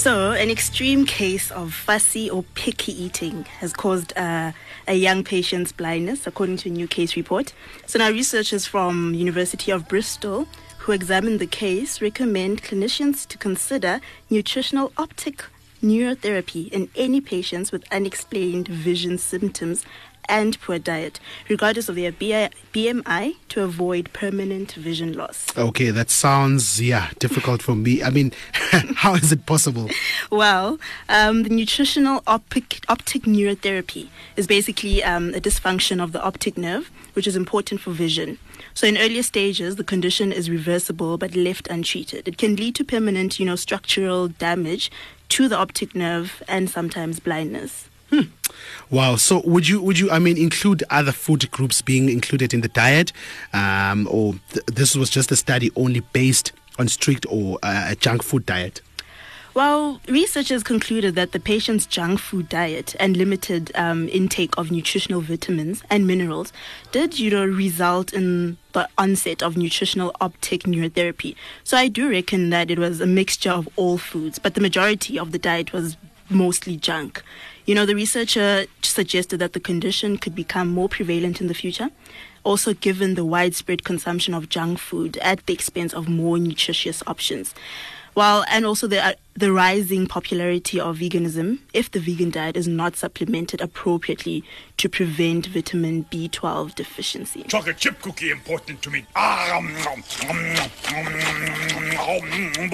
So, 0.01 0.31
an 0.31 0.49
extreme 0.49 1.05
case 1.05 1.51
of 1.51 1.75
fussy 1.75 2.27
or 2.27 2.41
picky 2.55 2.91
eating 2.91 3.43
has 3.59 3.71
caused 3.71 4.17
uh, 4.17 4.51
a 4.87 4.95
young 4.95 5.23
patient's 5.23 5.71
blindness, 5.71 6.27
according 6.27 6.57
to 6.57 6.69
a 6.69 6.71
new 6.71 6.87
case 6.87 7.15
report. 7.15 7.53
So, 7.85 7.99
now 7.99 8.09
researchers 8.09 8.65
from 8.65 9.13
University 9.13 9.71
of 9.71 9.87
Bristol 9.87 10.47
who 10.81 10.91
examined 10.93 11.39
the 11.39 11.45
case 11.45 12.01
recommend 12.01 12.63
clinicians 12.63 13.27
to 13.27 13.37
consider 13.37 14.01
nutritional 14.31 14.91
optic 14.97 15.45
neurotherapy 15.83 16.69
in 16.71 16.89
any 16.95 17.21
patients 17.21 17.71
with 17.71 17.83
unexplained 17.91 18.67
vision 18.67 19.19
symptoms 19.19 19.85
and 20.27 20.59
poor 20.61 20.79
diet, 20.79 21.19
regardless 21.49 21.89
of 21.89 21.95
their 21.95 22.11
BMI, 22.11 23.35
to 23.49 23.63
avoid 23.63 24.11
permanent 24.13 24.73
vision 24.73 25.13
loss. 25.13 25.45
Okay, 25.57 25.89
that 25.89 26.09
sounds, 26.09 26.81
yeah, 26.81 27.09
difficult 27.19 27.61
for 27.61 27.75
me. 27.75 28.01
I 28.03 28.09
mean, 28.09 28.31
how 28.95 29.15
is 29.15 29.31
it 29.31 29.45
possible? 29.45 29.89
Well, 30.31 30.79
um, 31.09 31.43
the 31.43 31.49
nutritional 31.49 32.23
optic, 32.27 32.79
optic 32.87 33.23
neurotherapy 33.23 34.09
is 34.35 34.47
basically 34.47 35.03
um, 35.03 35.29
a 35.33 35.39
dysfunction 35.39 36.01
of 36.01 36.11
the 36.11 36.21
optic 36.21 36.57
nerve, 36.57 36.89
which 37.13 37.27
is 37.27 37.35
important 37.35 37.81
for 37.81 37.91
vision. 37.91 38.37
So 38.73 38.87
in 38.87 38.97
earlier 38.97 39.23
stages, 39.23 39.75
the 39.75 39.83
condition 39.83 40.31
is 40.31 40.49
reversible 40.49 41.17
but 41.17 41.35
left 41.35 41.67
untreated. 41.67 42.27
It 42.27 42.37
can 42.37 42.55
lead 42.55 42.75
to 42.75 42.85
permanent, 42.85 43.39
you 43.39 43.45
know, 43.45 43.55
structural 43.55 44.29
damage 44.29 44.89
to 45.29 45.47
the 45.47 45.57
optic 45.57 45.95
nerve 45.95 46.43
and 46.47 46.69
sometimes 46.69 47.19
blindness. 47.19 47.89
Hmm. 48.11 48.23
Wow. 48.89 49.15
So 49.15 49.41
would 49.45 49.67
you 49.67 49.81
would 49.81 49.97
you 49.97 50.11
I 50.11 50.19
mean 50.19 50.37
include 50.37 50.83
other 50.89 51.13
food 51.13 51.49
groups 51.51 51.81
being 51.81 52.09
included 52.09 52.53
in 52.53 52.61
the 52.61 52.67
diet, 52.67 53.13
um, 53.53 54.07
or 54.11 54.33
th- 54.51 54.65
this 54.65 54.95
was 54.95 55.09
just 55.09 55.31
a 55.31 55.35
study 55.35 55.71
only 55.75 56.01
based 56.11 56.51
on 56.77 56.89
strict 56.89 57.25
or 57.29 57.57
uh, 57.63 57.91
a 57.91 57.95
junk 57.95 58.21
food 58.21 58.45
diet? 58.45 58.81
Well, 59.53 59.99
researchers 60.07 60.63
concluded 60.63 61.15
that 61.15 61.33
the 61.33 61.39
patient's 61.39 61.85
junk 61.85 62.19
food 62.19 62.47
diet 62.47 62.95
and 63.01 63.17
limited 63.17 63.69
um, 63.75 64.07
intake 64.07 64.57
of 64.57 64.71
nutritional 64.71 65.19
vitamins 65.19 65.83
and 65.89 66.07
minerals 66.07 66.53
did, 66.93 67.19
you 67.19 67.31
know, 67.31 67.45
result 67.45 68.13
in 68.13 68.55
the 68.71 68.87
onset 68.97 69.43
of 69.43 69.57
nutritional 69.57 70.15
optic 70.21 70.63
neurotherapy. 70.63 71.35
So 71.65 71.75
I 71.75 71.89
do 71.89 72.09
reckon 72.09 72.49
that 72.51 72.71
it 72.71 72.79
was 72.79 73.01
a 73.01 73.05
mixture 73.05 73.51
of 73.51 73.67
all 73.75 73.97
foods, 73.97 74.39
but 74.39 74.53
the 74.53 74.61
majority 74.61 75.19
of 75.19 75.33
the 75.33 75.39
diet 75.39 75.73
was 75.73 75.97
mostly 76.31 76.77
junk. 76.77 77.21
You 77.65 77.75
know, 77.75 77.85
the 77.85 77.95
researcher 77.95 78.65
suggested 78.81 79.37
that 79.37 79.53
the 79.53 79.59
condition 79.59 80.17
could 80.17 80.35
become 80.35 80.69
more 80.69 80.89
prevalent 80.89 81.41
in 81.41 81.47
the 81.47 81.53
future, 81.53 81.89
also 82.43 82.73
given 82.73 83.15
the 83.15 83.25
widespread 83.25 83.83
consumption 83.83 84.33
of 84.33 84.49
junk 84.49 84.79
food 84.79 85.17
at 85.17 85.45
the 85.45 85.53
expense 85.53 85.93
of 85.93 86.09
more 86.09 86.39
nutritious 86.39 87.03
options. 87.07 87.53
While 88.13 88.43
and 88.49 88.65
also 88.65 88.87
the 88.87 89.01
uh, 89.01 89.13
the 89.35 89.53
rising 89.53 90.05
popularity 90.05 90.77
of 90.81 90.97
veganism 90.97 91.59
if 91.73 91.89
the 91.89 92.01
vegan 92.01 92.29
diet 92.29 92.57
is 92.57 92.67
not 92.67 92.97
supplemented 92.97 93.61
appropriately 93.61 94.43
to 94.75 94.89
prevent 94.89 95.45
vitamin 95.45 96.03
B12 96.11 96.75
deficiency. 96.75 97.43
Chocolate 97.43 97.77
chip 97.77 98.01
cookie 98.01 98.31
important 98.31 98.81
to 98.81 98.89
me. 98.89 99.05
Ah, 99.15 99.57
um, 99.57 99.73
um, 99.87 100.03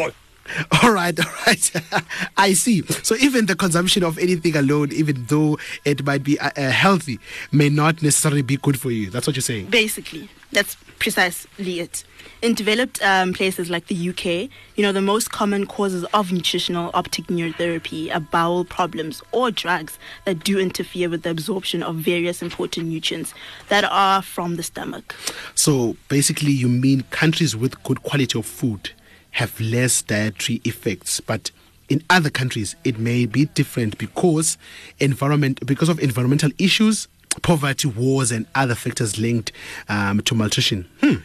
um, 0.08 0.12
All 0.84 0.92
right, 0.92 1.18
all 1.20 1.32
right. 1.46 1.72
I 2.38 2.54
see. 2.54 2.82
So 3.04 3.16
even 3.16 3.46
the 3.46 3.56
consumption 3.56 4.04
of 4.04 4.18
anything 4.18 4.56
alone, 4.56 4.92
even 4.92 5.26
though 5.26 5.58
it 5.86 6.06
might 6.06 6.24
be 6.24 6.40
uh, 6.40 6.52
uh, 6.56 6.70
healthy, 6.70 7.20
may 7.52 7.70
not 7.70 8.02
necessarily 8.02 8.42
be 8.42 8.58
good 8.58 8.80
for 8.80 8.92
you. 8.92 9.10
That's 9.10 9.28
what 9.28 9.36
you're 9.36 9.42
saying. 9.42 9.68
Basically, 9.68 10.30
that's 10.52 10.76
precisely 11.00 11.80
it. 11.80 12.04
In 12.42 12.54
developed 12.54 13.02
um, 13.04 13.34
places 13.34 13.70
like 13.70 13.88
the 13.88 14.10
UK, 14.10 14.50
you 14.76 14.84
know, 14.84 14.92
the 14.92 15.02
most 15.02 15.32
common 15.32 15.66
causes 15.66 16.04
of 16.14 16.32
nutritional 16.32 16.92
optic 16.94 17.26
neurotherapy 17.28 18.14
are 18.14 18.20
bowel 18.20 18.64
problems 18.64 19.22
or 19.32 19.50
drugs 19.52 19.98
that 20.26 20.44
do 20.44 20.60
interfere 20.60 21.10
with 21.10 21.24
the 21.24 21.32
absorption 21.32 21.82
of 21.82 21.96
various 21.96 22.42
important 22.42 22.88
nutrients 22.88 23.34
that 23.70 23.84
are 23.86 24.22
from 24.22 24.56
the 24.56 24.64
stomach. 24.64 25.16
So 25.56 25.98
basically, 26.10 26.52
you 26.52 26.68
mean 26.68 27.02
countries 27.10 27.56
with 27.56 27.82
good 27.84 28.04
quality 28.04 28.38
of 28.38 28.46
food 28.46 28.92
have 29.38 29.60
less 29.62 30.02
dietary 30.02 30.60
effects, 30.66 31.22
but 31.22 31.52
in 31.90 32.04
other 32.10 32.30
countries 32.30 32.76
it 32.84 32.98
may 32.98 33.28
be 33.28 33.46
different 33.46 33.98
because 34.00 34.58
environment 35.00 35.64
because 35.66 35.90
of 35.90 36.00
environmental 36.00 36.50
issues, 36.58 37.08
poverty, 37.44 37.88
wars, 37.88 38.32
and 38.32 38.48
other 38.56 38.74
factors 38.74 39.20
linked 39.20 39.52
um, 39.90 40.22
to 40.22 40.34
malnutrition. 40.34 40.88
Hmm. 41.02 41.16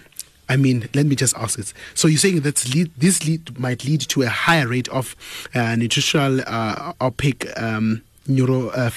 I 0.49 0.57
mean, 0.57 0.91
let 0.93 1.07
me 1.07 1.17
just 1.17 1.35
ask 1.39 1.57
this. 1.57 1.73
So 1.95 2.07
you're 2.07 2.19
saying 2.19 2.41
that 2.41 2.57
this 2.99 3.27
lead 3.27 3.59
might 3.59 3.87
lead 3.87 4.03
to 4.03 4.23
a 4.23 4.29
higher 4.29 4.69
rate 4.69 4.89
of 4.89 5.17
uh, 5.55 5.75
nutritional 5.77 6.43
uh, 6.47 6.93
opaque 7.01 7.47
um, 7.59 8.03
neuro 8.27 8.69
uh? 8.69 8.91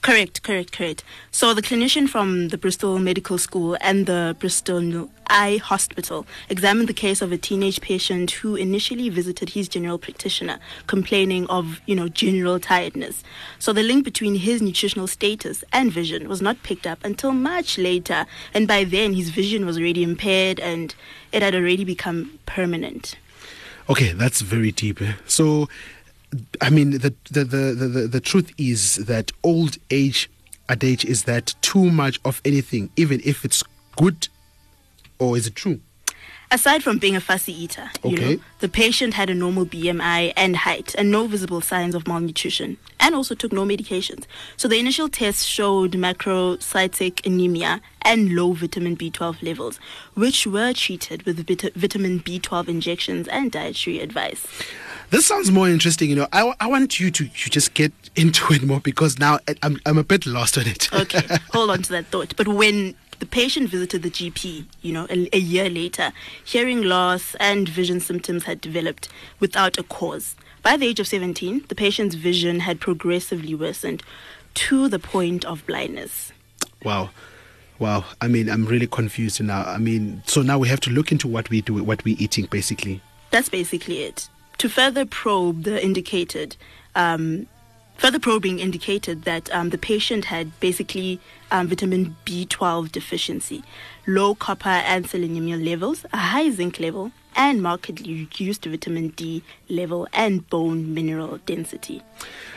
Correct, 0.00 0.42
correct, 0.42 0.72
correct. 0.72 1.02
So 1.32 1.52
the 1.52 1.62
clinician 1.62 2.08
from 2.08 2.48
the 2.48 2.58
Bristol 2.58 2.98
Medical 2.98 3.36
School 3.36 3.76
and 3.80 4.06
the 4.06 4.36
Bristol 4.38 5.10
Eye 5.26 5.56
Hospital 5.56 6.24
examined 6.48 6.88
the 6.88 6.94
case 6.94 7.20
of 7.20 7.32
a 7.32 7.36
teenage 7.36 7.80
patient 7.80 8.30
who 8.30 8.54
initially 8.54 9.08
visited 9.08 9.50
his 9.50 9.68
general 9.68 9.98
practitioner 9.98 10.60
complaining 10.86 11.46
of, 11.48 11.80
you 11.86 11.96
know, 11.96 12.08
general 12.08 12.60
tiredness. 12.60 13.24
So 13.58 13.72
the 13.72 13.82
link 13.82 14.04
between 14.04 14.36
his 14.36 14.62
nutritional 14.62 15.08
status 15.08 15.64
and 15.72 15.92
vision 15.92 16.28
was 16.28 16.40
not 16.40 16.62
picked 16.62 16.86
up 16.86 17.04
until 17.04 17.32
much 17.32 17.76
later, 17.76 18.24
and 18.54 18.68
by 18.68 18.84
then 18.84 19.14
his 19.14 19.30
vision 19.30 19.66
was 19.66 19.78
already 19.78 20.04
impaired 20.04 20.60
and 20.60 20.94
it 21.32 21.42
had 21.42 21.56
already 21.56 21.84
become 21.84 22.38
permanent. 22.46 23.16
Okay, 23.90 24.12
that's 24.12 24.42
very 24.42 24.70
deep. 24.70 25.00
Eh? 25.00 25.14
So 25.26 25.68
I 26.60 26.70
mean, 26.70 26.90
the, 26.90 27.14
the, 27.30 27.44
the, 27.44 27.56
the, 27.74 28.08
the 28.08 28.20
truth 28.20 28.52
is 28.58 28.96
that 28.96 29.32
old 29.42 29.76
age 29.90 30.28
adage 30.68 31.04
is 31.04 31.24
that 31.24 31.54
too 31.62 31.90
much 31.90 32.20
of 32.24 32.40
anything, 32.44 32.90
even 32.96 33.20
if 33.24 33.44
it's 33.44 33.62
good, 33.96 34.28
or 35.18 35.36
is 35.36 35.46
it 35.46 35.54
true? 35.54 35.80
Aside 36.50 36.82
from 36.82 36.96
being 36.96 37.14
a 37.14 37.20
fussy 37.20 37.52
eater, 37.52 37.90
you 38.02 38.16
Okay. 38.16 38.34
know, 38.36 38.40
the 38.60 38.70
patient 38.70 39.12
had 39.12 39.28
a 39.28 39.34
normal 39.34 39.66
BMI 39.66 40.32
and 40.34 40.56
height 40.56 40.94
and 40.96 41.10
no 41.10 41.26
visible 41.26 41.60
signs 41.60 41.94
of 41.94 42.06
malnutrition 42.08 42.78
and 43.00 43.14
also 43.14 43.34
took 43.34 43.52
no 43.52 43.66
medications. 43.66 44.24
So 44.56 44.66
the 44.66 44.78
initial 44.78 45.10
tests 45.10 45.44
showed 45.44 45.92
macrocytic 45.92 47.24
anemia 47.26 47.82
and 48.00 48.34
low 48.34 48.52
vitamin 48.52 48.96
B12 48.96 49.42
levels, 49.42 49.78
which 50.14 50.46
were 50.46 50.72
treated 50.72 51.24
with 51.24 51.46
vit- 51.46 51.74
vitamin 51.74 52.20
B12 52.20 52.68
injections 52.68 53.28
and 53.28 53.52
dietary 53.52 54.00
advice. 54.00 54.46
This 55.10 55.26
sounds 55.26 55.50
more 55.50 55.68
interesting. 55.68 56.10
You 56.10 56.16
know, 56.16 56.28
I, 56.32 56.52
I 56.60 56.66
want 56.66 57.00
you 57.00 57.10
to, 57.10 57.24
you 57.24 57.30
just 57.30 57.74
get 57.74 57.92
into 58.14 58.52
it 58.52 58.62
more 58.62 58.80
because 58.80 59.18
now 59.18 59.38
I'm, 59.62 59.80
I'm 59.86 59.98
a 59.98 60.04
bit 60.04 60.26
lost 60.26 60.58
on 60.58 60.66
it. 60.66 60.92
Okay, 60.92 61.22
hold 61.52 61.70
on 61.70 61.82
to 61.82 61.92
that 61.92 62.06
thought. 62.06 62.34
But 62.36 62.48
when 62.48 62.94
the 63.18 63.26
patient 63.26 63.70
visited 63.70 64.02
the 64.02 64.10
GP, 64.10 64.66
you 64.82 64.92
know, 64.92 65.06
a, 65.10 65.28
a 65.34 65.38
year 65.38 65.68
later, 65.70 66.12
hearing 66.44 66.82
loss 66.82 67.34
and 67.36 67.68
vision 67.68 68.00
symptoms 68.00 68.44
had 68.44 68.60
developed 68.60 69.08
without 69.40 69.78
a 69.78 69.82
cause. 69.82 70.36
By 70.62 70.76
the 70.76 70.86
age 70.86 71.00
of 71.00 71.06
17, 71.06 71.64
the 71.68 71.74
patient's 71.74 72.14
vision 72.14 72.60
had 72.60 72.80
progressively 72.80 73.54
worsened 73.54 74.02
to 74.54 74.88
the 74.88 74.98
point 74.98 75.44
of 75.44 75.66
blindness. 75.66 76.32
Wow. 76.84 77.10
Wow. 77.78 78.04
I 78.20 78.28
mean, 78.28 78.50
I'm 78.50 78.66
really 78.66 78.88
confused 78.88 79.40
now. 79.40 79.64
I 79.64 79.78
mean, 79.78 80.22
so 80.26 80.42
now 80.42 80.58
we 80.58 80.68
have 80.68 80.80
to 80.80 80.90
look 80.90 81.12
into 81.12 81.28
what 81.28 81.48
we 81.48 81.60
do, 81.60 81.82
what 81.82 82.04
we're 82.04 82.16
eating, 82.18 82.46
basically. 82.46 83.00
That's 83.30 83.48
basically 83.48 84.02
it. 84.02 84.28
To 84.58 84.68
further 84.68 85.06
probe 85.06 85.62
the 85.62 85.82
indicated, 85.82 86.56
um, 86.96 87.46
further 87.96 88.18
probing 88.18 88.58
indicated 88.58 89.22
that 89.22 89.52
um, 89.54 89.70
the 89.70 89.78
patient 89.78 90.24
had 90.24 90.58
basically 90.58 91.20
um, 91.52 91.68
vitamin 91.68 92.16
B12 92.26 92.90
deficiency, 92.90 93.62
low 94.06 94.34
copper 94.34 94.68
and 94.68 95.08
selenium 95.08 95.64
levels, 95.64 96.04
a 96.12 96.16
high 96.16 96.50
zinc 96.50 96.80
level, 96.80 97.12
and 97.36 97.62
markedly 97.62 98.12
reduced 98.14 98.64
vitamin 98.64 99.10
D 99.10 99.44
level 99.68 100.08
and 100.12 100.48
bone 100.50 100.92
mineral 100.92 101.38
density. 101.46 102.02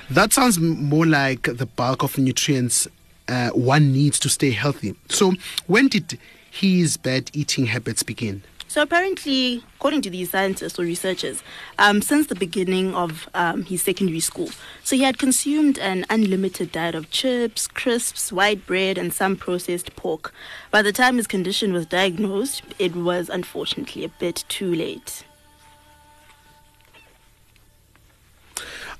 That 0.09 0.33
sounds 0.33 0.59
more 0.59 1.05
like 1.05 1.43
the 1.43 1.67
bulk 1.67 2.01
of 2.01 2.17
nutrients 2.17 2.87
uh, 3.27 3.49
one 3.49 3.93
needs 3.93 4.19
to 4.19 4.29
stay 4.29 4.49
healthy. 4.51 4.95
So, 5.07 5.33
when 5.67 5.87
did 5.87 6.17
his 6.49 6.97
bad 6.97 7.29
eating 7.33 7.67
habits 7.67 8.01
begin? 8.03 8.43
So 8.71 8.81
apparently, 8.81 9.65
according 9.75 10.03
to 10.03 10.09
these 10.09 10.29
scientists 10.29 10.79
or 10.79 10.83
researchers, 10.83 11.43
um, 11.77 12.01
since 12.01 12.27
the 12.27 12.35
beginning 12.35 12.95
of 12.95 13.27
um, 13.33 13.65
his 13.65 13.81
secondary 13.81 14.21
school, 14.21 14.49
so 14.81 14.95
he 14.95 15.03
had 15.03 15.17
consumed 15.17 15.77
an 15.77 16.05
unlimited 16.09 16.71
diet 16.71 16.95
of 16.95 17.09
chips, 17.09 17.67
crisps, 17.67 18.31
white 18.31 18.65
bread, 18.65 18.97
and 18.97 19.13
some 19.13 19.35
processed 19.35 19.93
pork. 19.97 20.33
By 20.71 20.83
the 20.83 20.93
time 20.93 21.17
his 21.17 21.27
condition 21.27 21.73
was 21.73 21.85
diagnosed, 21.85 22.63
it 22.79 22.95
was 22.95 23.27
unfortunately 23.27 24.05
a 24.05 24.09
bit 24.09 24.45
too 24.47 24.73
late. 24.73 25.25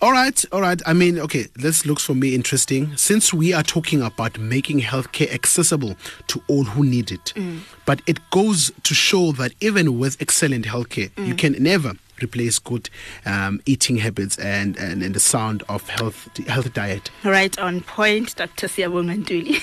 All 0.02 0.12
right, 0.12 0.44
all 0.52 0.62
right. 0.62 0.82
I 0.88 0.94
mean, 0.94 1.20
okay, 1.20 1.46
this 1.56 1.86
looks 1.86 2.04
for 2.04 2.16
me 2.16 2.34
interesting. 2.34 2.98
Since 2.98 3.36
we 3.36 3.54
are 3.54 3.62
talking 3.62 4.02
about 4.02 4.40
making 4.40 4.80
healthcare 4.80 5.32
accessible 5.32 5.96
to 6.26 6.42
all 6.48 6.64
who 6.64 6.84
need 6.84 7.12
it, 7.12 7.34
mm. 7.36 7.60
but 7.86 8.02
it 8.08 8.18
goes 8.32 8.72
to 8.82 8.96
show 8.96 9.32
that 9.34 9.54
even 9.62 10.00
with 10.00 10.20
excellent 10.20 10.66
healthcare, 10.66 11.12
you 11.18 11.36
mm. 11.36 11.38
can 11.38 11.54
never 11.62 11.94
replace 12.22 12.60
good 12.60 12.90
um, 13.26 13.62
eating 13.66 13.98
habits 13.98 14.38
and, 14.38 14.78
and, 14.78 15.04
and 15.04 15.14
the 15.14 15.20
sound 15.20 15.64
of 15.70 15.88
health 15.90 16.30
health 16.48 16.74
diet. 16.74 17.10
Right 17.24 17.58
on 17.60 17.82
point, 17.82 18.36
Dr. 18.36 18.68
Siabonga 18.68 19.24
Nduli. 19.24 19.60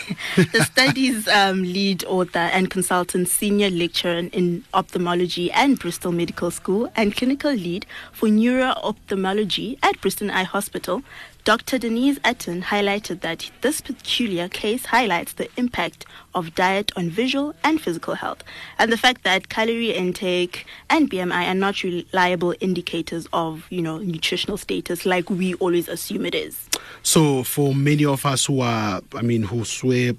the 0.53 0.65
study's 0.65 1.29
um, 1.29 1.63
lead 1.63 2.05
author 2.05 2.39
and 2.39 2.71
consultant, 2.71 3.29
senior 3.29 3.71
lecturer 3.71 4.29
in 4.33 4.65
ophthalmology 4.75 5.51
at 5.53 5.79
Bristol 5.79 6.13
Medical 6.13 6.51
School, 6.51 6.91
and 6.97 7.15
clinical 7.15 7.53
lead 7.53 7.87
for 8.13 8.29
neuro-ophthalmology 8.29 9.79
at 9.83 10.01
Bristol 10.01 10.31
Eye 10.31 10.45
Hospital, 10.45 11.03
Dr. 11.45 11.79
Denize 11.79 12.19
Atan 12.21 12.63
highlighted 12.63 13.21
that 13.23 13.51
this 13.63 13.81
peculiar 13.81 14.49
case 14.49 14.85
highlights 14.85 15.33
the 15.35 15.49
impact 15.57 16.05
of 16.35 16.55
diet 16.55 16.93
on 16.97 17.09
visual 17.09 17.55
and 17.65 17.81
physical 17.81 18.15
health, 18.15 18.45
and 18.79 18.93
the 18.93 18.99
fact 18.99 19.25
that 19.25 19.49
calorie 19.49 19.93
intake 19.95 20.67
and 20.91 21.11
BMI 21.11 21.49
are 21.49 21.55
not 21.55 21.83
reliable 21.83 22.55
indicators 22.61 23.27
of, 23.33 23.67
you 23.71 23.81
know, 23.81 23.99
nutritional 23.99 24.59
status 24.59 25.07
like 25.07 25.31
we 25.31 25.55
always 25.55 25.89
assume 25.89 26.27
it 26.27 26.35
is. 26.35 26.69
So, 27.03 27.43
for 27.45 27.75
many 27.75 28.05
of 28.05 28.27
us 28.27 28.47
who 28.47 28.61
are, 28.61 29.01
I 29.15 29.23
mean, 29.23 29.43
who 29.45 29.65
swear 29.65 30.13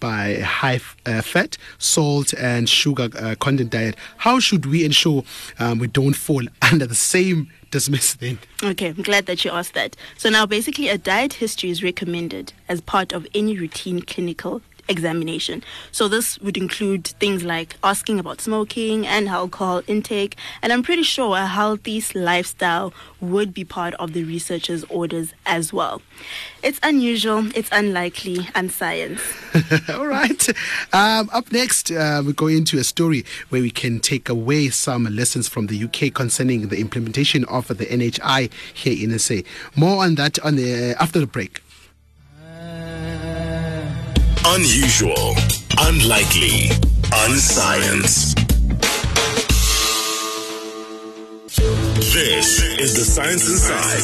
by 0.00 0.36
high 0.36 0.80
uh, 1.06 1.22
fat, 1.22 1.56
salt, 1.78 2.34
and 2.34 2.68
sugar 2.68 3.08
uh, 3.18 3.34
content 3.40 3.70
diet, 3.70 3.96
how 4.18 4.40
should 4.40 4.66
we 4.66 4.84
ensure 4.84 5.24
um, 5.58 5.78
we 5.78 5.86
don't 5.86 6.16
fall 6.16 6.42
under 6.62 6.86
the 6.86 6.94
same 6.94 7.50
dismiss 7.70 8.14
then? 8.14 8.38
Okay, 8.62 8.88
I'm 8.88 9.02
glad 9.02 9.26
that 9.26 9.44
you 9.44 9.50
asked 9.50 9.74
that. 9.74 9.96
So 10.16 10.30
now 10.30 10.46
basically 10.46 10.88
a 10.88 10.98
diet 10.98 11.34
history 11.34 11.70
is 11.70 11.82
recommended 11.82 12.52
as 12.68 12.80
part 12.80 13.12
of 13.12 13.26
any 13.34 13.58
routine 13.58 14.02
clinical 14.02 14.62
examination. 14.88 15.62
So 15.92 16.08
this 16.08 16.38
would 16.40 16.56
include 16.56 17.06
things 17.06 17.44
like 17.44 17.76
asking 17.82 18.18
about 18.18 18.40
smoking 18.40 19.06
and 19.06 19.28
alcohol 19.28 19.82
intake, 19.86 20.36
and 20.62 20.72
I'm 20.72 20.82
pretty 20.82 21.02
sure 21.02 21.36
a 21.36 21.46
healthy 21.46 22.02
lifestyle 22.14 22.92
would 23.20 23.52
be 23.52 23.64
part 23.64 23.94
of 23.94 24.12
the 24.12 24.24
researcher's 24.24 24.84
orders 24.84 25.32
as 25.46 25.72
well. 25.72 26.00
It's 26.62 26.78
unusual, 26.82 27.46
it's 27.54 27.68
unlikely, 27.72 28.48
and 28.54 28.70
science. 28.70 29.20
All 29.88 30.06
right. 30.06 30.48
Um, 30.92 31.30
up 31.32 31.50
next, 31.52 31.90
uh, 31.90 32.22
we 32.24 32.32
go 32.32 32.46
into 32.46 32.78
a 32.78 32.84
story 32.84 33.24
where 33.48 33.62
we 33.62 33.70
can 33.70 34.00
take 34.00 34.28
away 34.28 34.68
some 34.70 35.04
lessons 35.04 35.48
from 35.48 35.66
the 35.66 35.84
UK 35.84 36.14
concerning 36.14 36.68
the 36.68 36.80
implementation 36.80 37.44
of 37.46 37.68
the 37.68 37.86
NHI 37.86 38.50
here 38.74 39.04
in 39.04 39.18
SA. 39.18 39.36
More 39.76 40.04
on 40.04 40.16
that 40.16 40.38
on 40.40 40.56
the 40.56 40.94
after 41.00 41.20
the 41.20 41.26
break. 41.26 41.62
Unusual, 44.50 45.36
unlikely, 45.78 46.70
unscience. 47.12 48.34
This 52.14 52.62
is 52.80 52.94
the 52.94 53.04
Science 53.04 53.46
Inside. 53.46 53.98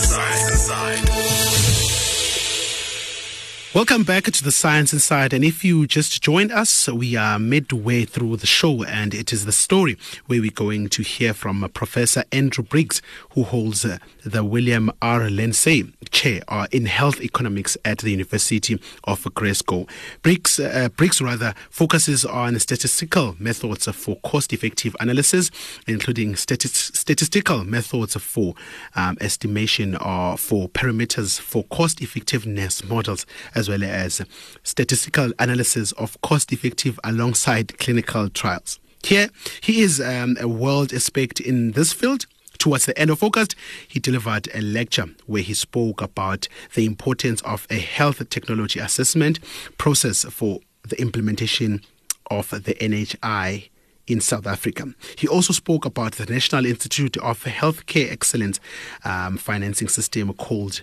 Welcome 3.74 4.04
back 4.04 4.22
to 4.22 4.44
the 4.44 4.52
Science 4.52 4.92
Inside. 4.92 5.32
And 5.32 5.44
if 5.44 5.64
you 5.64 5.88
just 5.88 6.22
joined 6.22 6.52
us, 6.52 6.88
we 6.88 7.16
are 7.16 7.40
midway 7.40 8.04
through 8.04 8.36
the 8.36 8.46
show, 8.46 8.84
and 8.84 9.12
it 9.12 9.32
is 9.32 9.46
the 9.46 9.50
story 9.50 9.98
where 10.26 10.40
we're 10.40 10.52
going 10.52 10.88
to 10.90 11.02
hear 11.02 11.34
from 11.34 11.64
uh, 11.64 11.66
Professor 11.66 12.22
Andrew 12.30 12.62
Briggs, 12.62 13.02
who 13.30 13.42
holds 13.42 13.84
uh, 13.84 13.98
the 14.24 14.44
William 14.44 14.92
R. 15.02 15.28
Lindsay 15.28 15.92
Chair 16.12 16.42
uh, 16.46 16.68
in 16.70 16.86
Health 16.86 17.20
Economics 17.20 17.76
at 17.84 17.98
the 17.98 18.12
University 18.12 18.80
of 19.02 19.26
Glasgow. 19.34 19.88
Briggs, 20.22 20.60
uh, 20.60 20.88
Briggs 20.90 21.20
rather 21.20 21.52
focuses 21.68 22.24
on 22.24 22.56
statistical 22.60 23.34
methods 23.40 23.88
for 23.88 24.14
cost-effective 24.20 24.94
analysis, 25.00 25.50
including 25.88 26.34
stati- 26.34 26.68
statistical 26.94 27.64
methods 27.64 28.14
for 28.18 28.54
um, 28.94 29.18
estimation 29.20 29.96
or 29.96 30.38
for 30.38 30.68
parameters 30.68 31.40
for 31.40 31.64
cost-effectiveness 31.64 32.84
models, 32.84 33.26
as 33.56 33.63
well 33.68 33.82
as 33.82 34.22
statistical 34.62 35.32
analysis 35.38 35.92
of 35.92 36.20
cost-effective 36.22 36.98
alongside 37.04 37.78
clinical 37.78 38.28
trials. 38.28 38.80
Here, 39.02 39.28
he 39.60 39.82
is 39.82 40.00
um, 40.00 40.36
a 40.40 40.48
world 40.48 40.92
expert 40.92 41.40
in 41.40 41.72
this 41.72 41.92
field. 41.92 42.26
Towards 42.58 42.86
the 42.86 42.98
end 42.98 43.10
of 43.10 43.22
August, 43.22 43.54
he 43.86 44.00
delivered 44.00 44.48
a 44.54 44.60
lecture 44.60 45.06
where 45.26 45.42
he 45.42 45.52
spoke 45.54 46.00
about 46.00 46.48
the 46.74 46.86
importance 46.86 47.42
of 47.42 47.66
a 47.68 47.78
health 47.78 48.26
technology 48.30 48.80
assessment 48.80 49.40
process 49.76 50.24
for 50.24 50.60
the 50.88 50.98
implementation 51.00 51.82
of 52.30 52.48
the 52.50 52.74
NHI 52.74 53.68
in 54.06 54.20
South 54.20 54.46
Africa. 54.46 54.94
He 55.16 55.28
also 55.28 55.52
spoke 55.52 55.84
about 55.84 56.12
the 56.14 56.26
National 56.26 56.66
Institute 56.66 57.16
of 57.18 57.42
Healthcare 57.44 58.10
Excellence 58.10 58.60
um, 59.04 59.36
financing 59.36 59.88
system 59.88 60.32
called 60.34 60.82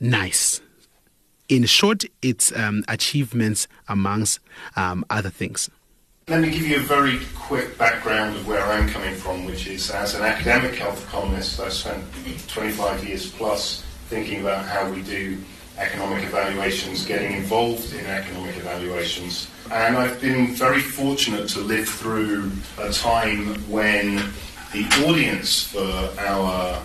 NICE. 0.00 0.60
In 1.52 1.66
short, 1.66 2.04
its 2.22 2.50
um, 2.56 2.82
achievements 2.88 3.68
amongst 3.86 4.40
um, 4.74 5.04
other 5.10 5.28
things. 5.28 5.68
Let 6.26 6.40
me 6.40 6.48
give 6.48 6.66
you 6.66 6.76
a 6.76 6.80
very 6.80 7.18
quick 7.34 7.76
background 7.76 8.36
of 8.36 8.46
where 8.46 8.64
I'm 8.64 8.88
coming 8.88 9.14
from, 9.14 9.44
which 9.44 9.66
is 9.66 9.90
as 9.90 10.14
an 10.14 10.22
academic 10.22 10.76
health 10.76 11.06
economist, 11.06 11.60
I 11.60 11.68
spent 11.68 12.02
25 12.48 13.06
years 13.06 13.30
plus 13.30 13.82
thinking 14.08 14.40
about 14.40 14.64
how 14.64 14.90
we 14.90 15.02
do 15.02 15.36
economic 15.76 16.24
evaluations, 16.24 17.04
getting 17.04 17.32
involved 17.32 17.92
in 17.92 18.06
economic 18.06 18.56
evaluations. 18.56 19.50
And 19.70 19.98
I've 19.98 20.22
been 20.22 20.54
very 20.54 20.80
fortunate 20.80 21.50
to 21.50 21.60
live 21.60 21.86
through 21.86 22.50
a 22.78 22.90
time 22.90 23.56
when 23.68 24.16
the 24.72 24.86
audience 25.06 25.64
for 25.64 26.14
our 26.18 26.82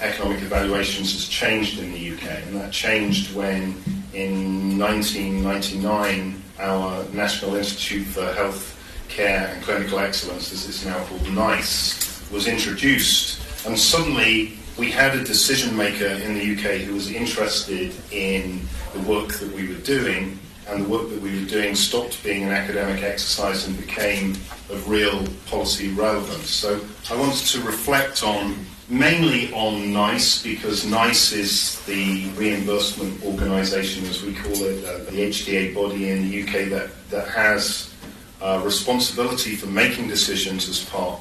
economic 0.00 0.40
evaluations 0.42 1.14
has 1.14 1.26
changed 1.26 1.80
in 1.80 1.92
the 1.92 2.12
UK. 2.12 2.46
And 2.46 2.60
that 2.60 2.72
changed 2.72 3.34
when 3.34 3.82
in 4.14 4.78
1999 4.78 6.42
our 6.60 7.04
National 7.12 7.56
Institute 7.56 8.06
for 8.06 8.24
Health 8.32 8.78
Care 9.08 9.52
and 9.52 9.62
Clinical 9.62 9.98
Excellence, 9.98 10.52
as 10.52 10.68
it's 10.68 10.84
now 10.84 11.02
called 11.04 11.28
NICE, 11.28 12.30
was 12.30 12.46
introduced. 12.46 13.40
And 13.66 13.78
suddenly 13.78 14.58
we 14.78 14.90
had 14.90 15.16
a 15.16 15.24
decision 15.24 15.76
maker 15.76 16.06
in 16.06 16.34
the 16.34 16.54
UK 16.54 16.82
who 16.82 16.94
was 16.94 17.10
interested 17.10 17.92
in 18.10 18.60
the 18.92 19.00
work 19.00 19.34
that 19.34 19.52
we 19.52 19.68
were 19.68 19.80
doing 19.80 20.38
and 20.68 20.84
the 20.84 20.88
work 20.88 21.10
that 21.10 21.20
we 21.20 21.38
were 21.38 21.46
doing 21.46 21.74
stopped 21.74 22.22
being 22.24 22.42
an 22.42 22.50
academic 22.50 23.02
exercise 23.02 23.66
and 23.66 23.76
became 23.76 24.32
of 24.70 24.88
real 24.88 25.24
policy 25.46 25.88
relevance. 25.90 26.48
So 26.48 26.80
I 27.10 27.16
wanted 27.16 27.46
to 27.46 27.60
reflect 27.62 28.22
on 28.22 28.64
mainly 28.88 29.52
on 29.52 29.92
NICE 29.92 30.42
because 30.42 30.84
NICE 30.86 31.32
is 31.32 31.84
the 31.86 32.28
reimbursement 32.30 33.24
organisation, 33.24 34.04
as 34.06 34.22
we 34.22 34.34
call 34.34 34.52
it, 34.52 34.84
uh, 34.84 34.98
the 35.10 35.28
HTA 35.28 35.74
body 35.74 36.10
in 36.10 36.28
the 36.28 36.42
UK 36.42 36.68
that, 36.70 36.90
that 37.10 37.28
has 37.28 37.94
uh, 38.42 38.60
responsibility 38.64 39.56
for 39.56 39.66
making 39.66 40.08
decisions 40.08 40.68
as 40.68 40.84
part 40.84 41.20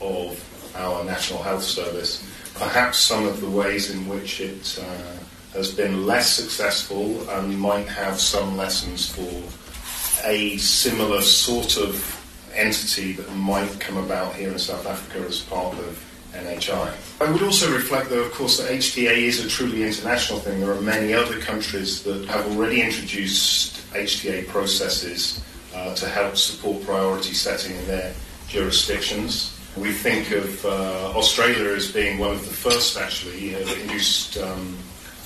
of 0.00 0.72
our 0.76 1.04
National 1.04 1.42
Health 1.42 1.62
Service. 1.62 2.28
Perhaps 2.54 2.98
some 2.98 3.26
of 3.26 3.40
the 3.40 3.50
ways 3.50 3.90
in 3.90 4.08
which 4.08 4.40
it 4.40 4.78
uh, 4.80 5.56
has 5.56 5.72
been 5.72 6.06
less 6.06 6.28
successful 6.30 7.28
and 7.30 7.58
might 7.58 7.86
have 7.86 8.18
some 8.18 8.56
lessons 8.56 9.08
for 9.08 10.26
a 10.26 10.56
similar 10.56 11.22
sort 11.22 11.76
of 11.76 12.20
entity 12.54 13.12
that 13.12 13.30
might 13.34 13.78
come 13.78 13.96
about 13.96 14.34
here 14.34 14.50
in 14.50 14.58
South 14.58 14.86
Africa 14.86 15.26
as 15.26 15.40
part 15.42 15.76
of 15.78 16.13
NHI. 16.34 16.92
I 17.20 17.30
would 17.30 17.42
also 17.42 17.72
reflect, 17.72 18.10
though, 18.10 18.24
of 18.24 18.32
course, 18.32 18.58
that 18.58 18.70
HTA 18.70 19.16
is 19.16 19.44
a 19.44 19.48
truly 19.48 19.82
international 19.82 20.40
thing. 20.40 20.60
There 20.60 20.72
are 20.72 20.80
many 20.80 21.14
other 21.14 21.38
countries 21.40 22.02
that 22.02 22.26
have 22.26 22.46
already 22.52 22.82
introduced 22.82 23.76
HTA 23.92 24.48
processes 24.48 25.42
uh, 25.74 25.94
to 25.94 26.08
help 26.08 26.36
support 26.36 26.84
priority 26.84 27.34
setting 27.34 27.76
in 27.76 27.86
their 27.86 28.14
jurisdictions. 28.48 29.58
We 29.76 29.92
think 29.92 30.30
of 30.30 30.64
uh, 30.64 31.12
Australia 31.16 31.74
as 31.74 31.90
being 31.90 32.18
one 32.18 32.30
of 32.30 32.44
the 32.44 32.54
first, 32.54 32.96
actually, 32.96 33.54
uh, 33.54 33.58
introduced 33.58 34.38
um, 34.38 34.76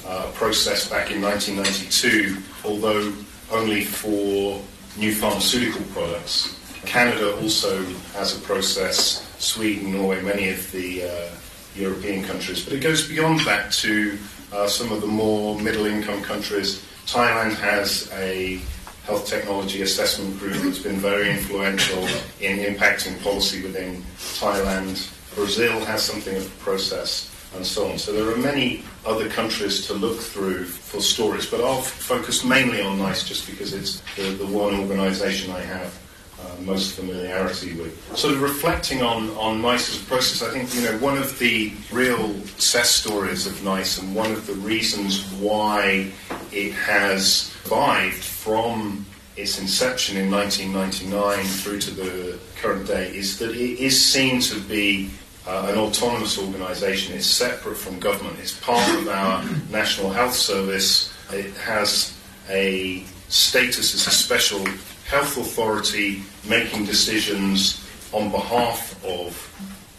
a 0.06 0.30
process 0.32 0.88
back 0.88 1.10
in 1.10 1.20
1992, 1.20 2.36
although 2.64 3.12
only 3.50 3.84
for 3.84 4.62
new 4.96 5.14
pharmaceutical 5.14 5.82
products. 5.92 6.57
Canada 6.86 7.36
also 7.36 7.84
has 8.14 8.36
a 8.36 8.40
process, 8.40 9.26
Sweden, 9.38 9.92
Norway, 9.92 10.22
many 10.22 10.48
of 10.50 10.70
the 10.72 11.04
uh, 11.04 11.28
European 11.74 12.24
countries, 12.24 12.64
but 12.64 12.72
it 12.72 12.80
goes 12.80 13.08
beyond 13.08 13.40
that 13.40 13.72
to 13.72 14.18
uh, 14.52 14.66
some 14.66 14.92
of 14.92 15.00
the 15.00 15.06
more 15.06 15.58
middle 15.60 15.86
income 15.86 16.22
countries. 16.22 16.84
Thailand 17.06 17.54
has 17.56 18.10
a 18.14 18.60
health 19.04 19.26
technology 19.26 19.82
assessment 19.82 20.38
group 20.38 20.62
that's 20.62 20.80
been 20.80 20.96
very 20.96 21.30
influential 21.30 22.06
in 22.40 22.58
impacting 22.58 23.22
policy 23.22 23.62
within 23.62 24.02
Thailand. 24.38 25.10
Brazil 25.34 25.78
has 25.84 26.02
something 26.02 26.36
of 26.36 26.46
a 26.46 26.64
process 26.64 27.34
and 27.54 27.64
so 27.64 27.90
on. 27.90 27.98
So 27.98 28.12
there 28.12 28.30
are 28.30 28.36
many 28.36 28.82
other 29.06 29.28
countries 29.28 29.86
to 29.86 29.94
look 29.94 30.20
through 30.20 30.64
for 30.66 31.00
stories, 31.00 31.46
but 31.46 31.62
I'll 31.62 31.80
focus 31.80 32.44
mainly 32.44 32.82
on 32.82 32.98
NICE 32.98 33.26
just 33.26 33.48
because 33.48 33.72
it's 33.72 34.02
the, 34.16 34.30
the 34.32 34.46
one 34.46 34.74
organisation 34.74 35.52
I 35.52 35.60
have 35.60 35.98
uh, 36.40 36.56
most 36.60 36.94
familiarity 36.94 37.74
with. 37.74 38.16
Sort 38.16 38.34
of 38.34 38.42
reflecting 38.42 39.02
on, 39.02 39.30
on 39.30 39.60
NICE 39.60 39.96
as 39.96 40.02
a 40.02 40.04
process, 40.06 40.48
I 40.48 40.52
think, 40.52 40.74
you 40.74 40.82
know, 40.82 40.98
one 40.98 41.18
of 41.18 41.38
the 41.38 41.72
real 41.92 42.34
success 42.58 42.90
stories 42.90 43.46
of 43.46 43.62
NICE 43.64 43.98
and 43.98 44.14
one 44.14 44.32
of 44.32 44.46
the 44.46 44.54
reasons 44.54 45.24
why 45.34 46.10
it 46.52 46.72
has 46.72 47.52
survived 47.68 48.24
from 48.24 49.04
its 49.36 49.58
inception 49.58 50.16
in 50.16 50.30
1999 50.30 51.44
through 51.44 51.78
to 51.78 51.90
the 51.90 52.38
current 52.56 52.86
day 52.86 53.14
is 53.14 53.38
that 53.38 53.50
it 53.50 53.78
is 53.78 53.94
seen 54.02 54.40
to 54.40 54.58
be 54.62 55.10
uh, 55.46 55.68
an 55.70 55.78
autonomous 55.78 56.38
organisation. 56.38 57.14
It's 57.14 57.26
separate 57.26 57.76
from 57.76 57.98
government. 58.00 58.38
It's 58.40 58.58
part 58.58 58.88
of 58.96 59.08
our 59.08 59.44
National 59.70 60.10
Health 60.10 60.34
Service. 60.34 61.12
It 61.30 61.54
has 61.56 62.16
a 62.48 63.04
status 63.28 63.94
as 63.94 64.06
a 64.06 64.10
special 64.10 64.64
health 65.08 65.38
authority 65.38 66.22
making 66.46 66.84
decisions 66.84 67.84
on 68.12 68.30
behalf 68.30 69.02
of 69.04 69.32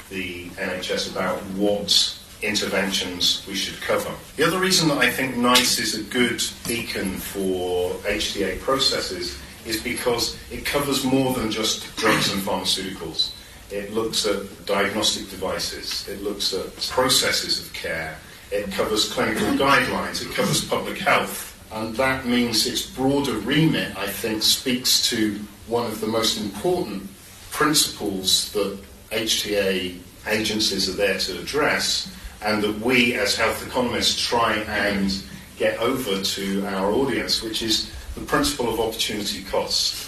the 0.10 0.46
NHS 0.50 1.12
about 1.12 1.40
what 1.58 2.16
interventions 2.42 3.46
we 3.48 3.56
should 3.56 3.82
cover. 3.82 4.12
The 4.38 4.46
other 4.46 4.60
reason 4.60 4.88
that 4.90 5.00
I 5.00 5.10
think 5.10 5.36
NICE 5.36 5.80
is 5.80 5.96
a 5.98 6.04
good 6.04 6.42
beacon 6.68 7.18
for 7.18 7.92
HTA 8.06 8.62
processes 8.62 9.38
is 9.66 9.82
because 9.82 10.38
it 10.52 10.66
covers 10.66 11.04
more 11.04 11.34
than 11.34 11.52
just 11.52 11.96
drugs 11.98 12.32
and 12.32 12.42
pharmaceuticals. 12.42 13.32
It 13.72 13.94
looks 13.94 14.26
at 14.26 14.66
diagnostic 14.66 15.30
devices, 15.30 16.08
it 16.08 16.24
looks 16.24 16.54
at 16.54 16.76
processes 16.90 17.60
of 17.60 17.74
care, 17.74 18.18
it 18.52 18.72
covers 18.72 19.12
clinical 19.12 19.48
guidelines, 19.50 20.26
it 20.26 20.34
covers 20.34 20.64
public 20.64 20.98
health, 20.98 21.49
and 21.72 21.96
that 21.96 22.26
means 22.26 22.66
its 22.66 22.86
broader 22.86 23.34
remit, 23.34 23.96
I 23.98 24.08
think, 24.08 24.44
speaks 24.44 25.08
to 25.10 25.40
one 25.68 25.86
of 25.86 26.02
the 26.02 26.08
most 26.08 26.40
important 26.40 27.08
principles 27.52 28.52
that 28.54 28.78
HTA 29.12 29.98
agencies 30.28 30.90
are 30.90 30.98
there 30.98 31.18
to 31.20 31.40
address, 31.40 32.14
and 32.42 32.64
that 32.64 32.80
we 32.80 33.16
as 33.16 33.36
health 33.36 33.66
economists 33.66 34.20
try 34.20 34.56
and 34.56 35.22
get 35.58 35.78
over 35.80 36.22
to 36.24 36.66
our 36.68 36.92
audience, 36.92 37.44
which 37.44 37.62
is 37.62 37.92
the 38.16 38.22
principle 38.22 38.74
of 38.74 38.80
opportunity 38.80 39.44
cost. 39.44 40.08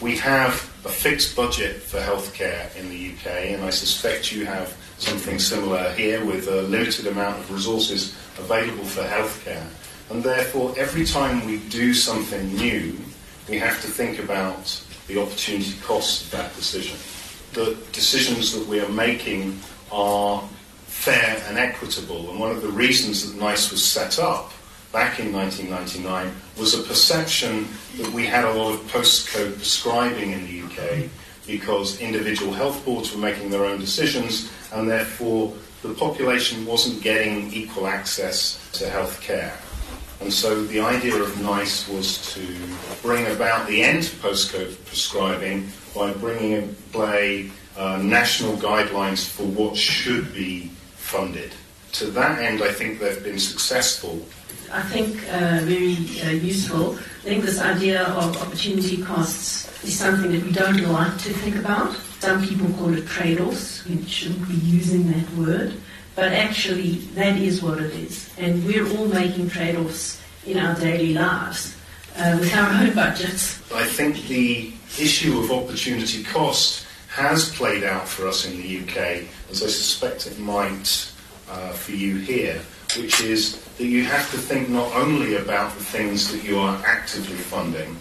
We 0.00 0.16
have 0.18 0.54
a 0.84 0.88
fixed 0.88 1.34
budget 1.34 1.82
for 1.82 1.98
healthcare 1.98 2.74
in 2.76 2.88
the 2.88 3.12
UK, 3.12 3.52
and 3.54 3.64
I 3.64 3.70
suspect 3.70 4.32
you 4.32 4.44
have 4.46 4.76
something 4.98 5.38
similar 5.38 5.92
here 5.92 6.24
with 6.24 6.48
a 6.48 6.62
limited 6.62 7.06
amount 7.06 7.38
of 7.38 7.52
resources 7.52 8.14
available 8.38 8.84
for 8.84 9.02
healthcare. 9.02 9.66
And 10.10 10.22
therefore, 10.22 10.74
every 10.76 11.04
time 11.04 11.46
we 11.46 11.58
do 11.68 11.92
something 11.92 12.54
new, 12.54 12.96
we 13.48 13.58
have 13.58 13.80
to 13.82 13.88
think 13.88 14.18
about 14.18 14.82
the 15.06 15.20
opportunity 15.20 15.74
cost 15.82 16.24
of 16.24 16.30
that 16.32 16.54
decision. 16.54 16.96
The 17.52 17.76
decisions 17.92 18.52
that 18.52 18.66
we 18.66 18.80
are 18.80 18.88
making 18.88 19.58
are 19.90 20.46
fair 20.86 21.42
and 21.48 21.58
equitable. 21.58 22.30
And 22.30 22.38
one 22.38 22.50
of 22.50 22.62
the 22.62 22.68
reasons 22.68 23.30
that 23.30 23.40
NICE 23.40 23.70
was 23.70 23.84
set 23.84 24.18
up 24.18 24.52
back 24.92 25.20
in 25.20 25.32
1999 25.32 26.34
was 26.58 26.74
a 26.74 26.82
perception 26.82 27.68
that 27.98 28.10
we 28.12 28.24
had 28.24 28.44
a 28.44 28.52
lot 28.52 28.74
of 28.74 28.80
postcode 28.90 29.54
prescribing 29.56 30.32
in 30.32 30.44
the 30.46 30.62
UK 30.62 31.10
because 31.46 32.00
individual 32.00 32.52
health 32.52 32.84
boards 32.84 33.14
were 33.14 33.20
making 33.20 33.50
their 33.50 33.64
own 33.64 33.78
decisions 33.78 34.50
and 34.72 34.88
therefore 34.88 35.54
the 35.82 35.94
population 35.94 36.66
wasn't 36.66 37.02
getting 37.02 37.52
equal 37.52 37.86
access 37.86 38.70
to 38.72 38.88
health 38.88 39.20
care. 39.20 39.56
And 40.20 40.32
so 40.32 40.64
the 40.64 40.80
idea 40.80 41.14
of 41.14 41.40
NICE 41.40 41.88
was 41.88 42.34
to 42.34 42.44
bring 43.02 43.26
about 43.26 43.68
the 43.68 43.82
end 43.82 44.02
to 44.02 44.16
postcode 44.16 44.84
prescribing 44.84 45.68
by 45.94 46.12
bringing 46.12 46.52
in 46.52 46.76
play 46.92 47.50
uh, 47.76 47.98
national 48.02 48.56
guidelines 48.56 49.28
for 49.28 49.44
what 49.44 49.76
should 49.76 50.34
be 50.34 50.70
funded. 50.96 51.52
To 51.92 52.06
that 52.06 52.40
end, 52.40 52.62
I 52.62 52.72
think 52.72 52.98
they've 52.98 53.22
been 53.22 53.38
successful. 53.38 54.26
I 54.72 54.82
think 54.82 55.16
uh, 55.32 55.60
very 55.62 55.96
uh, 56.22 56.30
useful. 56.30 56.96
I 56.96 57.22
think 57.22 57.44
this 57.44 57.60
idea 57.60 58.02
of 58.02 58.36
opportunity 58.42 59.02
costs 59.02 59.66
is 59.84 59.98
something 59.98 60.32
that 60.32 60.42
we 60.42 60.52
don't 60.52 60.82
like 60.82 61.16
to 61.18 61.32
think 61.32 61.56
about. 61.56 61.94
Some 62.18 62.44
people 62.44 62.68
call 62.76 62.92
it 62.92 63.06
trade-offs. 63.06 63.86
We 63.86 64.04
shouldn't 64.04 64.46
be 64.48 64.54
using 64.54 65.10
that 65.12 65.30
word 65.34 65.74
but 66.18 66.32
actually 66.32 66.94
that 67.14 67.38
is 67.38 67.62
what 67.62 67.78
it 67.78 67.94
is. 67.94 68.28
And 68.38 68.66
we're 68.66 68.84
all 68.98 69.06
making 69.06 69.50
trade-offs 69.50 70.20
in 70.44 70.58
our 70.58 70.74
daily 70.74 71.14
lives 71.14 71.76
uh, 72.16 72.36
with 72.40 72.52
our 72.56 72.82
own 72.82 72.92
budgets. 73.02 73.62
I 73.72 73.84
think 73.84 74.26
the 74.26 74.72
issue 74.98 75.38
of 75.38 75.52
opportunity 75.52 76.24
cost 76.24 76.84
has 77.10 77.54
played 77.54 77.84
out 77.84 78.08
for 78.08 78.26
us 78.26 78.44
in 78.44 78.60
the 78.60 78.80
UK, 78.80 79.28
as 79.48 79.62
I 79.62 79.68
suspect 79.68 80.26
it 80.26 80.40
might 80.40 81.12
uh, 81.48 81.70
for 81.70 81.92
you 81.92 82.16
here, 82.16 82.60
which 82.96 83.20
is 83.20 83.64
that 83.78 83.84
you 83.84 84.02
have 84.02 84.28
to 84.32 84.38
think 84.38 84.68
not 84.68 84.92
only 84.96 85.36
about 85.36 85.72
the 85.74 85.84
things 85.84 86.32
that 86.32 86.42
you 86.42 86.58
are 86.58 86.82
actively 86.84 87.36
funding, 87.36 87.96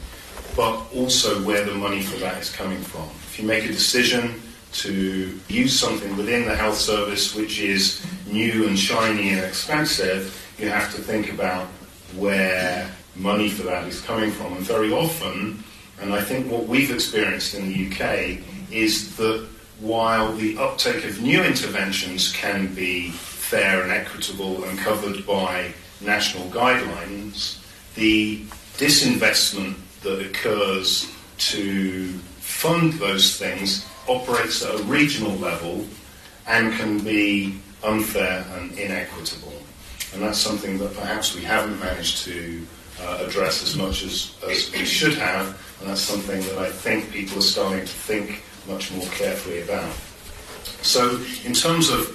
but 0.55 0.87
also 0.95 1.43
where 1.43 1.63
the 1.63 1.75
money 1.75 2.01
for 2.01 2.17
that 2.17 2.41
is 2.41 2.49
coming 2.49 2.81
from. 2.81 3.03
If 3.29 3.37
you 3.37 3.45
make 3.45 3.65
a 3.65 3.67
decision 3.67 4.41
to 4.73 5.39
use 5.47 5.79
something 5.79 6.15
within 6.17 6.45
the 6.45 6.55
health 6.55 6.77
service 6.77 7.35
which 7.35 7.59
is 7.59 8.05
new 8.27 8.67
and 8.67 8.77
shiny 8.77 9.29
and 9.29 9.39
expensive, 9.45 10.33
you 10.57 10.69
have 10.69 10.93
to 10.93 11.01
think 11.01 11.31
about 11.31 11.67
where 12.15 12.89
money 13.15 13.49
for 13.49 13.63
that 13.63 13.87
is 13.87 14.01
coming 14.01 14.31
from. 14.31 14.53
And 14.53 14.65
very 14.65 14.91
often, 14.91 15.63
and 15.99 16.13
I 16.13 16.21
think 16.21 16.51
what 16.51 16.67
we've 16.67 16.91
experienced 16.91 17.55
in 17.55 17.67
the 17.67 17.87
UK 17.87 18.39
is 18.71 19.15
that 19.17 19.47
while 19.79 20.33
the 20.33 20.57
uptake 20.57 21.05
of 21.05 21.21
new 21.21 21.43
interventions 21.43 22.31
can 22.33 22.73
be 22.73 23.09
fair 23.11 23.81
and 23.83 23.91
equitable 23.91 24.63
and 24.63 24.77
covered 24.79 25.25
by 25.25 25.71
national 26.01 26.47
guidelines, 26.49 27.59
the 27.95 28.43
disinvestment 28.77 29.75
that 30.01 30.19
occurs 30.19 31.11
to 31.37 32.11
fund 32.39 32.93
those 32.93 33.37
things 33.37 33.85
operates 34.07 34.63
at 34.63 34.73
a 34.79 34.83
regional 34.83 35.35
level 35.37 35.85
and 36.47 36.73
can 36.73 36.99
be 36.99 37.59
unfair 37.83 38.45
and 38.55 38.77
inequitable. 38.77 39.53
And 40.13 40.21
that's 40.21 40.39
something 40.39 40.77
that 40.79 40.95
perhaps 40.95 41.35
we 41.35 41.41
haven't 41.41 41.79
managed 41.79 42.23
to 42.25 42.65
uh, 43.01 43.25
address 43.27 43.61
as 43.63 43.75
much 43.75 44.03
as, 44.03 44.35
as 44.49 44.71
we 44.71 44.85
should 44.85 45.13
have, 45.15 45.47
and 45.79 45.89
that's 45.89 46.01
something 46.01 46.41
that 46.41 46.57
I 46.57 46.71
think 46.71 47.11
people 47.11 47.39
are 47.39 47.41
starting 47.41 47.81
to 47.81 47.87
think 47.87 48.41
much 48.67 48.91
more 48.91 49.05
carefully 49.07 49.61
about. 49.61 49.93
So, 50.81 51.19
in 51.45 51.53
terms 51.53 51.89
of 51.89 52.07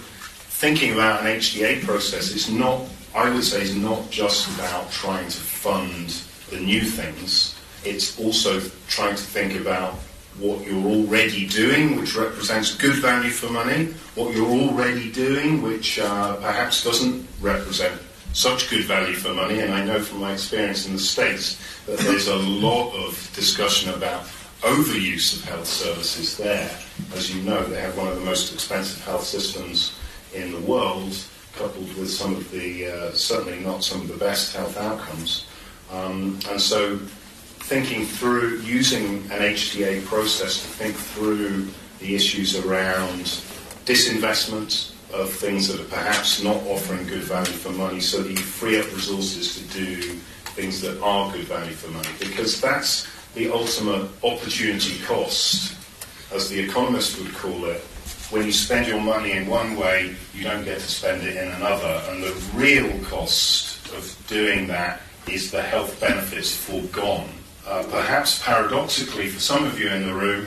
thinking 0.62 0.92
about 0.92 1.20
an 1.20 1.26
HTA 1.26 1.84
process, 1.84 2.32
it's 2.32 2.48
not, 2.48 2.82
I 3.14 3.30
would 3.30 3.44
say, 3.44 3.62
it's 3.62 3.74
not 3.74 4.10
just 4.10 4.48
about 4.56 4.90
trying 4.90 5.28
to 5.28 5.40
fund 5.40 6.22
the 6.50 6.58
new 6.58 6.82
things. 6.82 7.58
It's 7.84 8.18
also 8.18 8.60
trying 8.88 9.16
to 9.16 9.22
think 9.22 9.60
about 9.60 9.98
what 10.38 10.66
you're 10.66 10.86
already 10.86 11.46
doing, 11.46 11.96
which 11.96 12.16
represents 12.16 12.74
good 12.74 12.96
value 12.96 13.30
for 13.30 13.50
money, 13.50 13.86
what 14.14 14.34
you're 14.34 14.46
already 14.48 15.12
doing, 15.12 15.62
which 15.62 15.98
uh, 15.98 16.36
perhaps 16.36 16.84
doesn't 16.84 17.26
represent 17.40 18.00
such 18.32 18.70
good 18.70 18.84
value 18.84 19.14
for 19.14 19.34
money. 19.34 19.60
And 19.60 19.72
I 19.74 19.84
know 19.84 20.00
from 20.00 20.20
my 20.20 20.32
experience 20.32 20.86
in 20.86 20.94
the 20.94 20.98
States 20.98 21.60
that 21.86 21.98
there's 21.98 22.28
a 22.28 22.36
lot 22.36 22.94
of 22.94 23.30
discussion 23.34 23.92
about 23.92 24.24
overuse 24.62 25.36
of 25.36 25.44
health 25.44 25.66
services 25.66 26.36
there. 26.36 26.70
As 27.14 27.34
you 27.34 27.42
know, 27.42 27.62
they 27.64 27.80
have 27.80 27.96
one 27.96 28.08
of 28.08 28.14
the 28.16 28.24
most 28.24 28.52
expensive 28.54 29.04
health 29.04 29.24
systems 29.24 29.98
in 30.34 30.52
the 30.52 30.60
world, 30.60 31.14
coupled 31.54 31.92
with 31.96 32.10
some 32.10 32.34
of 32.34 32.50
the, 32.50 32.86
uh, 32.86 33.12
certainly 33.12 33.60
not 33.60 33.84
some 33.84 34.00
of 34.00 34.08
the 34.08 34.16
best 34.16 34.56
health 34.56 34.78
outcomes. 34.78 35.46
Um, 35.90 36.38
and 36.48 36.60
so 36.60 36.98
thinking 37.62 38.04
through, 38.04 38.60
using 38.60 39.18
an 39.30 39.40
HTA 39.40 40.04
process 40.04 40.62
to 40.62 40.68
think 40.68 40.94
through 40.94 41.68
the 42.00 42.14
issues 42.14 42.58
around 42.64 43.24
disinvestment 43.86 44.92
of 45.12 45.30
things 45.30 45.68
that 45.68 45.80
are 45.80 45.88
perhaps 45.88 46.42
not 46.42 46.56
offering 46.66 47.06
good 47.06 47.22
value 47.22 47.52
for 47.52 47.70
money 47.70 48.00
so 48.00 48.22
that 48.22 48.30
you 48.30 48.36
free 48.36 48.80
up 48.80 48.86
resources 48.92 49.56
to 49.56 49.78
do 49.78 49.96
things 50.56 50.80
that 50.80 51.00
are 51.02 51.32
good 51.32 51.46
value 51.46 51.72
for 51.72 51.90
money. 51.90 52.08
Because 52.18 52.60
that's 52.60 53.06
the 53.34 53.50
ultimate 53.50 54.08
opportunity 54.24 54.98
cost, 55.04 55.76
as 56.32 56.48
the 56.48 56.58
economist 56.58 57.18
would 57.18 57.32
call 57.34 57.64
it. 57.66 57.80
When 58.30 58.44
you 58.44 58.52
spend 58.52 58.86
your 58.86 59.00
money 59.00 59.32
in 59.32 59.46
one 59.46 59.76
way, 59.76 60.16
you 60.34 60.44
don't 60.44 60.64
get 60.64 60.80
to 60.80 60.88
spend 60.88 61.22
it 61.22 61.36
in 61.36 61.48
another. 61.52 62.02
And 62.08 62.22
the 62.22 62.32
real 62.54 62.90
cost 63.04 63.88
of 63.92 64.16
doing 64.26 64.66
that 64.68 65.02
is 65.28 65.50
the 65.50 65.62
health 65.62 66.00
benefits 66.00 66.54
foregone. 66.54 67.28
Uh, 67.66 67.84
perhaps 67.90 68.42
paradoxically, 68.42 69.28
for 69.28 69.38
some 69.38 69.64
of 69.64 69.78
you 69.78 69.88
in 69.88 70.06
the 70.06 70.12
room, 70.12 70.46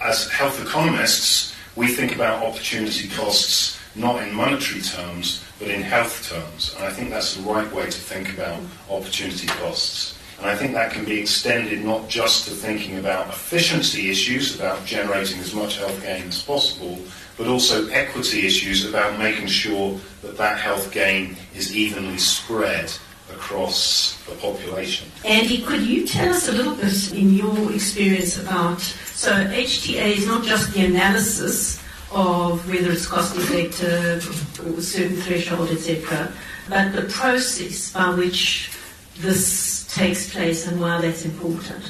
as 0.00 0.28
health 0.30 0.62
economists, 0.62 1.54
we 1.74 1.88
think 1.88 2.14
about 2.14 2.44
opportunity 2.44 3.08
costs 3.08 3.78
not 3.94 4.22
in 4.22 4.34
monetary 4.34 4.80
terms, 4.80 5.44
but 5.58 5.68
in 5.68 5.82
health 5.82 6.28
terms. 6.28 6.74
And 6.76 6.84
I 6.84 6.90
think 6.90 7.10
that's 7.10 7.34
the 7.34 7.42
right 7.42 7.70
way 7.72 7.84
to 7.84 7.90
think 7.90 8.32
about 8.32 8.60
opportunity 8.88 9.46
costs. 9.46 10.18
And 10.38 10.46
I 10.46 10.56
think 10.56 10.72
that 10.72 10.92
can 10.92 11.04
be 11.04 11.20
extended 11.20 11.84
not 11.84 12.08
just 12.08 12.48
to 12.48 12.54
thinking 12.54 12.98
about 12.98 13.28
efficiency 13.28 14.10
issues, 14.10 14.56
about 14.56 14.84
generating 14.84 15.38
as 15.40 15.54
much 15.54 15.78
health 15.78 16.00
gain 16.02 16.28
as 16.28 16.42
possible, 16.42 16.98
but 17.36 17.46
also 17.46 17.86
equity 17.88 18.46
issues 18.46 18.88
about 18.88 19.18
making 19.18 19.46
sure 19.46 19.98
that 20.22 20.36
that 20.38 20.58
health 20.58 20.92
gain 20.92 21.36
is 21.54 21.76
evenly 21.76 22.18
spread 22.18 22.92
across 23.34 24.22
the 24.26 24.34
population. 24.36 25.08
Andy, 25.24 25.62
could 25.62 25.82
you 25.82 26.06
tell 26.06 26.30
us 26.30 26.48
a 26.48 26.52
little 26.52 26.74
bit 26.74 27.12
in 27.12 27.34
your 27.34 27.72
experience 27.72 28.38
about 28.38 28.80
so 28.80 29.32
HTA 29.32 30.16
is 30.16 30.26
not 30.26 30.44
just 30.44 30.72
the 30.74 30.84
analysis 30.84 31.80
of 32.10 32.68
whether 32.68 32.90
it's 32.90 33.06
cost 33.06 33.36
effective 33.36 34.26
or 34.66 34.78
a 34.78 34.82
certain 34.82 35.16
threshold, 35.16 35.70
etc., 35.70 36.32
but 36.68 36.92
the 36.92 37.02
process 37.02 37.92
by 37.92 38.10
which 38.14 38.70
this 39.18 39.86
takes 39.94 40.32
place 40.32 40.66
and 40.66 40.80
why 40.80 41.00
that's 41.00 41.24
important. 41.24 41.82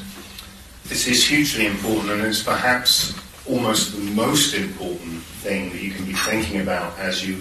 This 0.85 1.07
is 1.07 1.27
hugely 1.27 1.67
important, 1.67 2.11
and 2.11 2.23
it's 2.23 2.43
perhaps 2.43 3.15
almost 3.53 3.95
the 3.95 4.11
most 4.13 4.55
important 4.55 5.21
thing 5.45 5.69
that 5.71 5.83
you 5.83 5.91
can 5.91 6.07
be 6.07 6.15
thinking 6.15 6.63
about 6.63 6.99
as 6.99 7.27
you 7.27 7.37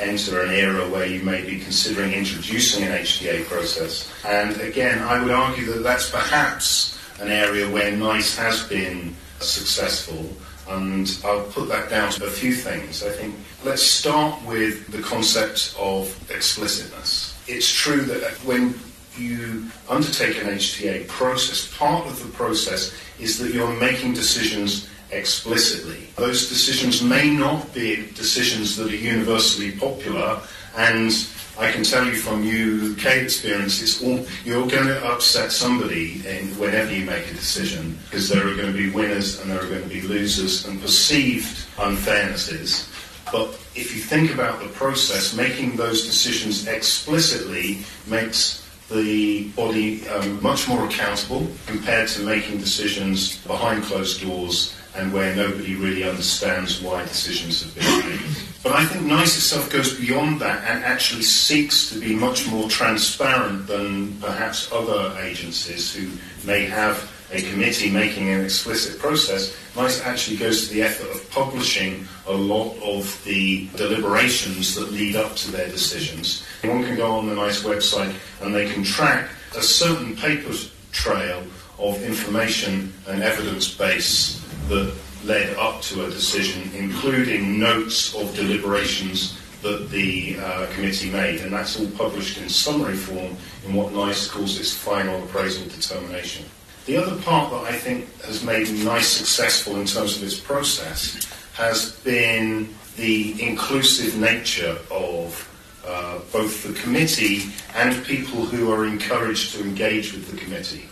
enter 0.00 0.42
an 0.44 0.52
era 0.52 0.88
where 0.88 1.06
you 1.06 1.20
may 1.22 1.42
be 1.42 1.58
considering 1.58 2.12
introducing 2.12 2.84
an 2.84 2.92
HTA 2.92 3.44
process. 3.46 4.12
And 4.24 4.60
again, 4.60 5.00
I 5.00 5.20
would 5.20 5.32
argue 5.32 5.66
that 5.72 5.82
that's 5.82 6.10
perhaps 6.10 6.96
an 7.20 7.28
area 7.28 7.68
where 7.68 7.90
NICE 7.90 8.36
has 8.38 8.62
been 8.68 9.16
successful. 9.40 10.32
And 10.68 11.18
I'll 11.24 11.44
put 11.46 11.68
that 11.68 11.90
down 11.90 12.12
to 12.12 12.26
a 12.26 12.30
few 12.30 12.54
things. 12.54 13.02
I 13.02 13.10
think 13.10 13.34
let's 13.64 13.82
start 13.82 14.40
with 14.46 14.86
the 14.92 15.02
concept 15.02 15.74
of 15.76 16.14
explicitness. 16.30 17.36
It's 17.48 17.72
true 17.72 18.02
that 18.02 18.32
when 18.44 18.74
you 19.16 19.66
undertake 19.88 20.40
an 20.40 20.50
HTA 20.50 21.08
process, 21.08 21.76
part 21.76 22.06
of 22.06 22.22
the 22.22 22.30
process 22.36 22.94
is 23.18 23.38
that 23.38 23.52
you're 23.52 23.74
making 23.80 24.12
decisions 24.12 24.88
explicitly. 25.10 26.08
Those 26.16 26.48
decisions 26.48 27.02
may 27.02 27.30
not 27.30 27.72
be 27.74 28.08
decisions 28.14 28.76
that 28.76 28.90
are 28.90 28.96
universally 28.96 29.72
popular, 29.72 30.40
and 30.76 31.12
I 31.58 31.72
can 31.72 31.82
tell 31.82 32.06
you 32.06 32.14
from 32.14 32.42
UK 32.42 33.16
experience, 33.16 33.82
it's 33.82 34.00
all, 34.02 34.24
you're 34.44 34.68
going 34.68 34.86
to 34.86 35.04
upset 35.04 35.50
somebody 35.50 36.24
in, 36.24 36.46
whenever 36.58 36.92
you 36.94 37.04
make 37.04 37.26
a 37.28 37.34
decision, 37.34 37.98
because 38.04 38.28
there 38.28 38.46
are 38.46 38.54
going 38.54 38.72
to 38.72 38.78
be 38.78 38.90
winners 38.90 39.40
and 39.40 39.50
there 39.50 39.60
are 39.60 39.66
going 39.66 39.82
to 39.82 39.88
be 39.88 40.02
losers 40.02 40.66
and 40.66 40.80
perceived 40.80 41.66
unfairnesses. 41.76 42.88
But 43.32 43.48
if 43.74 43.94
you 43.94 44.00
think 44.00 44.32
about 44.32 44.60
the 44.60 44.68
process, 44.68 45.34
making 45.34 45.76
those 45.76 46.06
decisions 46.06 46.66
explicitly 46.68 47.78
makes 48.06 48.64
the 48.88 49.48
body 49.50 50.08
um, 50.08 50.40
much 50.42 50.68
more 50.68 50.86
accountable 50.86 51.46
compared 51.66 52.08
to 52.08 52.22
making 52.22 52.58
decisions 52.58 53.36
behind 53.46 53.82
closed 53.82 54.22
doors 54.22 54.77
and 54.96 55.12
where 55.12 55.34
nobody 55.34 55.74
really 55.74 56.04
understands 56.04 56.82
why 56.82 57.02
decisions 57.04 57.62
have 57.62 57.74
been 57.74 58.10
made. 58.10 58.20
But 58.62 58.72
I 58.72 58.84
think 58.84 59.06
NICE 59.06 59.36
itself 59.36 59.70
goes 59.70 59.98
beyond 59.98 60.40
that 60.40 60.64
and 60.68 60.84
actually 60.84 61.22
seeks 61.22 61.90
to 61.90 62.00
be 62.00 62.14
much 62.14 62.48
more 62.48 62.68
transparent 62.68 63.66
than 63.66 64.14
perhaps 64.20 64.70
other 64.72 65.16
agencies 65.20 65.94
who 65.94 66.10
may 66.46 66.64
have 66.64 67.10
a 67.30 67.42
committee 67.42 67.90
making 67.90 68.30
an 68.30 68.44
explicit 68.44 68.98
process. 68.98 69.54
NICE 69.76 70.04
actually 70.04 70.36
goes 70.38 70.66
to 70.66 70.74
the 70.74 70.82
effort 70.82 71.10
of 71.14 71.30
publishing 71.30 72.08
a 72.26 72.32
lot 72.32 72.76
of 72.82 73.22
the 73.24 73.68
deliberations 73.76 74.74
that 74.74 74.90
lead 74.90 75.14
up 75.14 75.36
to 75.36 75.50
their 75.50 75.68
decisions. 75.68 76.44
One 76.64 76.82
can 76.82 76.96
go 76.96 77.12
on 77.12 77.26
the 77.28 77.34
NICE 77.34 77.62
website 77.62 78.14
and 78.42 78.54
they 78.54 78.70
can 78.70 78.82
track 78.82 79.28
a 79.56 79.62
certain 79.62 80.16
paper 80.16 80.52
trail 80.92 81.42
of 81.78 82.02
information 82.02 82.92
and 83.08 83.22
evidence 83.22 83.74
base 83.76 84.44
that 84.68 84.94
led 85.24 85.56
up 85.56 85.82
to 85.82 86.04
a 86.04 86.10
decision, 86.10 86.70
including 86.74 87.58
notes 87.58 88.14
of 88.14 88.34
deliberations 88.34 89.38
that 89.62 89.90
the 89.90 90.36
uh, 90.38 90.66
committee 90.74 91.10
made, 91.10 91.40
and 91.40 91.52
that's 91.52 91.78
all 91.78 91.88
published 91.90 92.38
in 92.38 92.48
summary 92.48 92.96
form 92.96 93.36
in 93.66 93.74
what 93.74 93.92
NICE 93.92 94.28
calls 94.28 94.58
its 94.58 94.72
final 94.72 95.22
appraisal 95.24 95.64
determination. 95.68 96.44
The 96.86 96.96
other 96.96 97.20
part 97.22 97.50
that 97.50 97.72
I 97.72 97.76
think 97.76 98.06
has 98.22 98.42
made 98.44 98.70
NICE 98.70 99.08
successful 99.08 99.80
in 99.80 99.86
terms 99.86 100.16
of 100.16 100.22
its 100.22 100.38
process 100.38 101.26
has 101.54 101.92
been 102.00 102.74
the 102.96 103.40
inclusive 103.42 104.16
nature 104.16 104.78
of 104.90 105.44
uh, 105.86 106.20
both 106.32 106.62
the 106.62 106.72
committee 106.80 107.50
and 107.74 108.04
people 108.04 108.44
who 108.44 108.72
are 108.72 108.86
encouraged 108.86 109.54
to 109.54 109.62
engage 109.62 110.12
with 110.12 110.30
the 110.30 110.36
committee. 110.36 110.88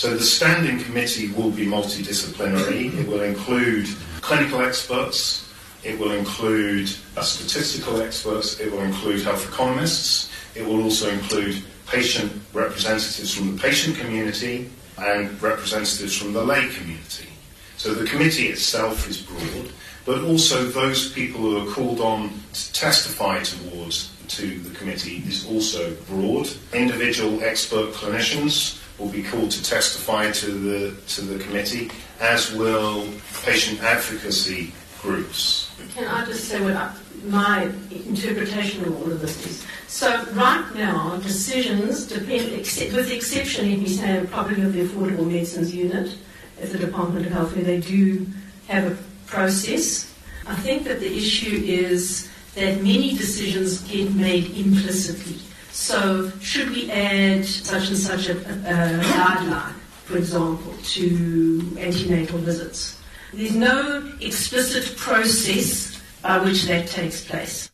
So 0.00 0.14
the 0.14 0.24
standing 0.24 0.82
committee 0.82 1.30
will 1.32 1.50
be 1.50 1.66
multidisciplinary. 1.66 2.98
It 2.98 3.06
will 3.06 3.20
include 3.20 3.86
clinical 4.22 4.62
experts, 4.62 5.46
it 5.84 5.98
will 5.98 6.12
include 6.12 6.90
uh, 7.18 7.20
statistical 7.20 8.00
experts, 8.00 8.58
it 8.60 8.72
will 8.72 8.80
include 8.80 9.20
health 9.20 9.46
economists, 9.46 10.30
it 10.54 10.64
will 10.64 10.82
also 10.84 11.10
include 11.10 11.62
patient 11.86 12.32
representatives 12.54 13.34
from 13.34 13.54
the 13.54 13.62
patient 13.62 13.94
community 13.98 14.70
and 14.96 15.42
representatives 15.42 16.16
from 16.16 16.32
the 16.32 16.42
lay 16.42 16.66
community. 16.70 17.28
So 17.76 17.92
the 17.92 18.06
committee 18.06 18.46
itself 18.46 19.06
is 19.06 19.20
broad, 19.20 19.70
but 20.06 20.22
also 20.22 20.64
those 20.64 21.12
people 21.12 21.42
who 21.42 21.68
are 21.68 21.74
called 21.74 22.00
on 22.00 22.32
to 22.54 22.72
testify 22.72 23.42
towards 23.42 24.10
to 24.28 24.60
the 24.60 24.74
committee 24.78 25.22
is 25.26 25.44
also 25.46 25.94
broad. 26.08 26.48
Individual 26.72 27.44
expert 27.44 27.92
clinicians 27.92 28.79
will 29.00 29.08
be 29.08 29.22
called 29.22 29.50
to 29.50 29.64
testify 29.64 30.30
to 30.30 30.46
the, 30.50 30.96
to 31.08 31.22
the 31.22 31.42
committee, 31.42 31.90
as 32.20 32.52
will 32.52 33.08
patient 33.44 33.82
advocacy 33.82 34.72
groups. 35.00 35.70
Can 35.94 36.06
I 36.06 36.26
just 36.26 36.44
say 36.44 36.62
what 36.62 36.76
I, 36.76 36.92
my 37.24 37.70
interpretation 37.90 38.84
of 38.84 38.96
all 39.00 39.10
of 39.10 39.20
this 39.20 39.46
is? 39.46 39.66
So 39.88 40.24
right 40.32 40.70
now, 40.74 41.16
decisions 41.16 42.06
depend, 42.06 42.52
except, 42.52 42.92
with 42.92 43.08
the 43.08 43.16
exception, 43.16 43.66
if 43.70 43.80
me 43.80 43.88
say, 43.88 44.26
probably 44.30 44.62
of 44.62 44.72
the 44.72 44.84
Affordable 44.84 45.26
Medicines 45.26 45.74
Unit 45.74 46.16
at 46.60 46.70
the 46.70 46.78
Department 46.78 47.26
of 47.26 47.32
Health, 47.32 47.56
where 47.56 47.64
they 47.64 47.80
do 47.80 48.26
have 48.68 48.92
a 48.92 48.96
process. 49.26 50.14
I 50.46 50.54
think 50.54 50.84
that 50.84 51.00
the 51.00 51.16
issue 51.16 51.62
is 51.64 52.30
that 52.54 52.76
many 52.78 53.16
decisions 53.16 53.80
get 53.82 54.12
made 54.14 54.56
implicitly. 54.56 55.38
So, 55.72 56.30
should 56.40 56.70
we 56.70 56.90
add 56.90 57.44
such 57.44 57.88
and 57.88 57.98
such 57.98 58.28
a, 58.28 58.32
a, 58.32 59.00
guideline, 59.00 59.74
for 60.04 60.16
example, 60.16 60.74
to 60.82 61.76
antenatal 61.78 62.38
visits? 62.38 62.98
There's 63.32 63.54
no 63.54 64.12
explicit 64.20 64.96
process 64.96 66.00
by 66.22 66.38
which 66.38 66.64
that 66.64 66.88
takes 66.88 67.24
place. 67.24 67.70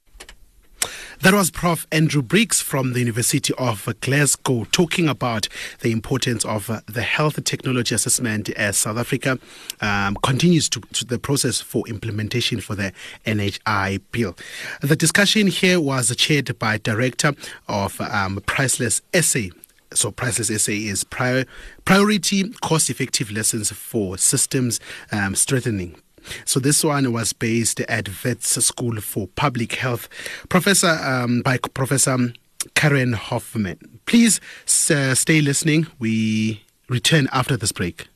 That 1.23 1.33
was 1.33 1.51
Prof. 1.51 1.87
Andrew 1.91 2.21
Briggs 2.23 2.61
from 2.61 2.93
the 2.93 3.01
University 3.01 3.53
of 3.59 3.89
Glasgow 4.01 4.65
talking 4.71 5.09
about 5.09 5.49
the 5.81 5.91
importance 5.91 6.45
of 6.45 6.69
uh, 6.69 6.81
the 6.87 7.03
health 7.03 7.43
technology 7.45 7.95
assessment 7.95 8.51
as 8.51 8.77
South 8.77 8.99
Africa 8.99 9.39
um, 9.81 10.17
continues 10.23 10.69
to, 10.69 10.81
to, 10.93 11.05
the 11.07 11.19
process 11.19 11.61
for 11.61 11.89
implementation 11.89 12.61
for 12.61 12.75
the 12.75 12.93
NHI 13.25 14.01
bill. 14.13 14.37
The 14.83 14.95
discussion 14.95 15.47
here 15.47 15.81
was 15.81 16.15
chaired 16.17 16.59
by 16.59 16.79
Director 16.79 17.33
of 17.67 18.01
um, 18.01 18.41
PRICELESS 18.47 19.03
SA 19.21 19.41
so 19.95 20.11
PRICELESS 20.11 20.65
SA 20.65 20.73
is 20.73 21.05
prior, 21.05 21.45
priority 21.85 22.51
cost 22.61 22.91
effective 22.91 23.31
lessons 23.31 23.73
for 23.73 24.19
systems 24.19 24.81
um, 25.13 25.35
strengthening 25.35 25.97
so 26.45 26.61
this 26.61 26.85
one 26.85 27.13
was 27.13 27.33
based 27.33 27.81
at 27.81 28.09
Wits 28.25 28.65
School 28.65 29.01
for 29.01 29.29
Public 29.29 29.75
Health. 29.75 30.09
Professor 30.49 30.99
um, 31.03 31.43
by 31.43 31.59
Professor 31.59 32.33
Karen 32.75 33.15
Hofman. 33.15 33.79
Please 34.07 34.41
uh, 34.91 35.15
stay 35.15 35.41
listening. 35.41 35.87
We 35.99 36.63
return 36.89 37.29
after 37.33 37.57
this 37.57 37.73
break. 37.73 38.09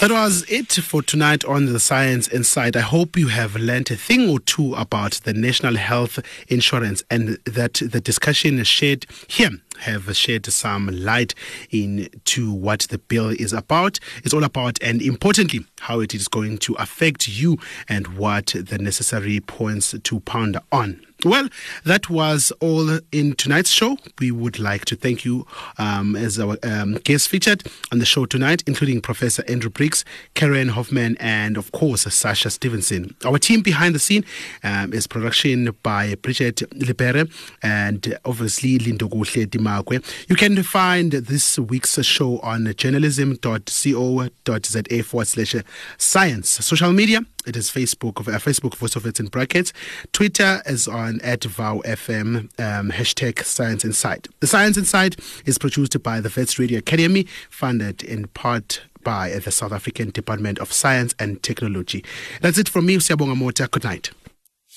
That 0.00 0.12
was 0.12 0.46
it 0.48 0.72
for 0.72 1.02
tonight 1.02 1.44
on 1.44 1.66
the 1.66 1.78
Science 1.78 2.26
Inside. 2.26 2.74
I 2.74 2.80
hope 2.80 3.18
you 3.18 3.28
have 3.28 3.54
learned 3.54 3.90
a 3.90 3.96
thing 3.96 4.30
or 4.30 4.40
two 4.40 4.74
about 4.74 5.20
the 5.24 5.34
National 5.34 5.76
Health 5.76 6.18
Insurance 6.48 7.02
and 7.10 7.36
that 7.44 7.74
the 7.74 8.00
discussion 8.00 8.58
is 8.58 8.66
shared 8.66 9.04
here 9.28 9.50
have 9.80 10.14
shed 10.16 10.46
some 10.46 10.88
light 10.88 11.34
into 11.70 12.52
what 12.52 12.80
the 12.90 12.98
bill 12.98 13.30
is 13.30 13.52
about. 13.52 13.98
It's 14.24 14.34
all 14.34 14.44
about, 14.44 14.82
and 14.82 15.02
importantly, 15.02 15.64
how 15.80 16.00
it 16.00 16.14
is 16.14 16.28
going 16.28 16.58
to 16.58 16.74
affect 16.74 17.28
you 17.28 17.58
and 17.88 18.16
what 18.16 18.54
the 18.56 18.78
necessary 18.78 19.40
points 19.40 19.94
to 20.02 20.20
ponder 20.20 20.60
on. 20.72 21.00
Well, 21.24 21.50
that 21.84 22.08
was 22.08 22.50
all 22.60 22.98
in 23.12 23.34
tonight's 23.34 23.68
show. 23.68 23.98
We 24.20 24.30
would 24.30 24.58
like 24.58 24.86
to 24.86 24.96
thank 24.96 25.22
you 25.22 25.46
um, 25.76 26.16
as 26.16 26.38
our 26.38 26.56
um, 26.62 26.94
guest 27.04 27.28
featured 27.28 27.62
on 27.92 27.98
the 27.98 28.06
show 28.06 28.24
tonight, 28.24 28.62
including 28.66 29.02
Professor 29.02 29.44
Andrew 29.46 29.68
Briggs, 29.68 30.02
Karen 30.32 30.70
Hofman, 30.70 31.16
and 31.20 31.58
of 31.58 31.72
course, 31.72 32.02
Sasha 32.02 32.48
Stevenson. 32.48 33.14
Our 33.24 33.38
team 33.38 33.60
behind 33.60 33.94
the 33.94 33.98
scene 33.98 34.24
um, 34.64 34.94
is 34.94 35.06
production 35.06 35.76
by 35.82 36.14
Bridget 36.14 36.62
Libere 36.72 37.28
and 37.62 38.18
obviously 38.24 38.78
Lindoguhle 38.78 39.50
Dimakwe. 39.70 40.02
You 40.28 40.36
can 40.36 40.62
find 40.62 41.12
this 41.12 41.58
week's 41.58 42.02
show 42.04 42.38
on 42.40 42.72
journalism.co.za 42.76 45.02
forward 45.02 45.26
slash 45.26 45.56
science. 45.98 46.50
Social 46.50 46.92
media 46.92 47.20
it 47.46 47.56
is 47.56 47.70
Facebook, 47.70 48.20
uh, 48.20 48.38
Facebook 48.38 48.76
Voice 48.76 48.96
of 48.96 49.06
It 49.06 49.18
in 49.18 49.26
brackets. 49.26 49.72
Twitter 50.12 50.62
is 50.66 50.86
on 50.86 51.20
at 51.22 51.40
VowFM, 51.40 52.50
um, 52.60 52.90
hashtag 52.90 53.42
Science 53.44 53.84
Inside. 53.84 54.28
The 54.40 54.46
Science 54.46 54.76
Inside 54.76 55.16
is 55.46 55.56
produced 55.56 56.00
by 56.02 56.20
the 56.20 56.30
Wits 56.34 56.58
Radio 56.58 56.78
Academy, 56.78 57.26
funded 57.48 58.02
in 58.02 58.26
part 58.28 58.82
by 59.02 59.30
the 59.30 59.50
South 59.50 59.72
African 59.72 60.10
Department 60.10 60.58
of 60.58 60.70
Science 60.70 61.14
and 61.18 61.42
Technology. 61.42 62.04
That's 62.42 62.58
it 62.58 62.68
from 62.68 62.84
me, 62.86 62.98
Siabonga 62.98 63.36
Mota. 63.36 63.68
Good 63.70 63.84
night. 63.84 64.10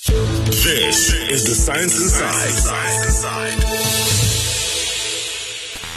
This 0.05 1.13
is 1.29 1.45
the 1.45 1.55
Science 1.55 1.99
Inside. 1.99 2.83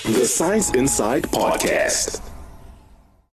The 0.07 0.25
Science 0.25 0.71
Inside 0.71 1.25
Podcast. 1.25 2.26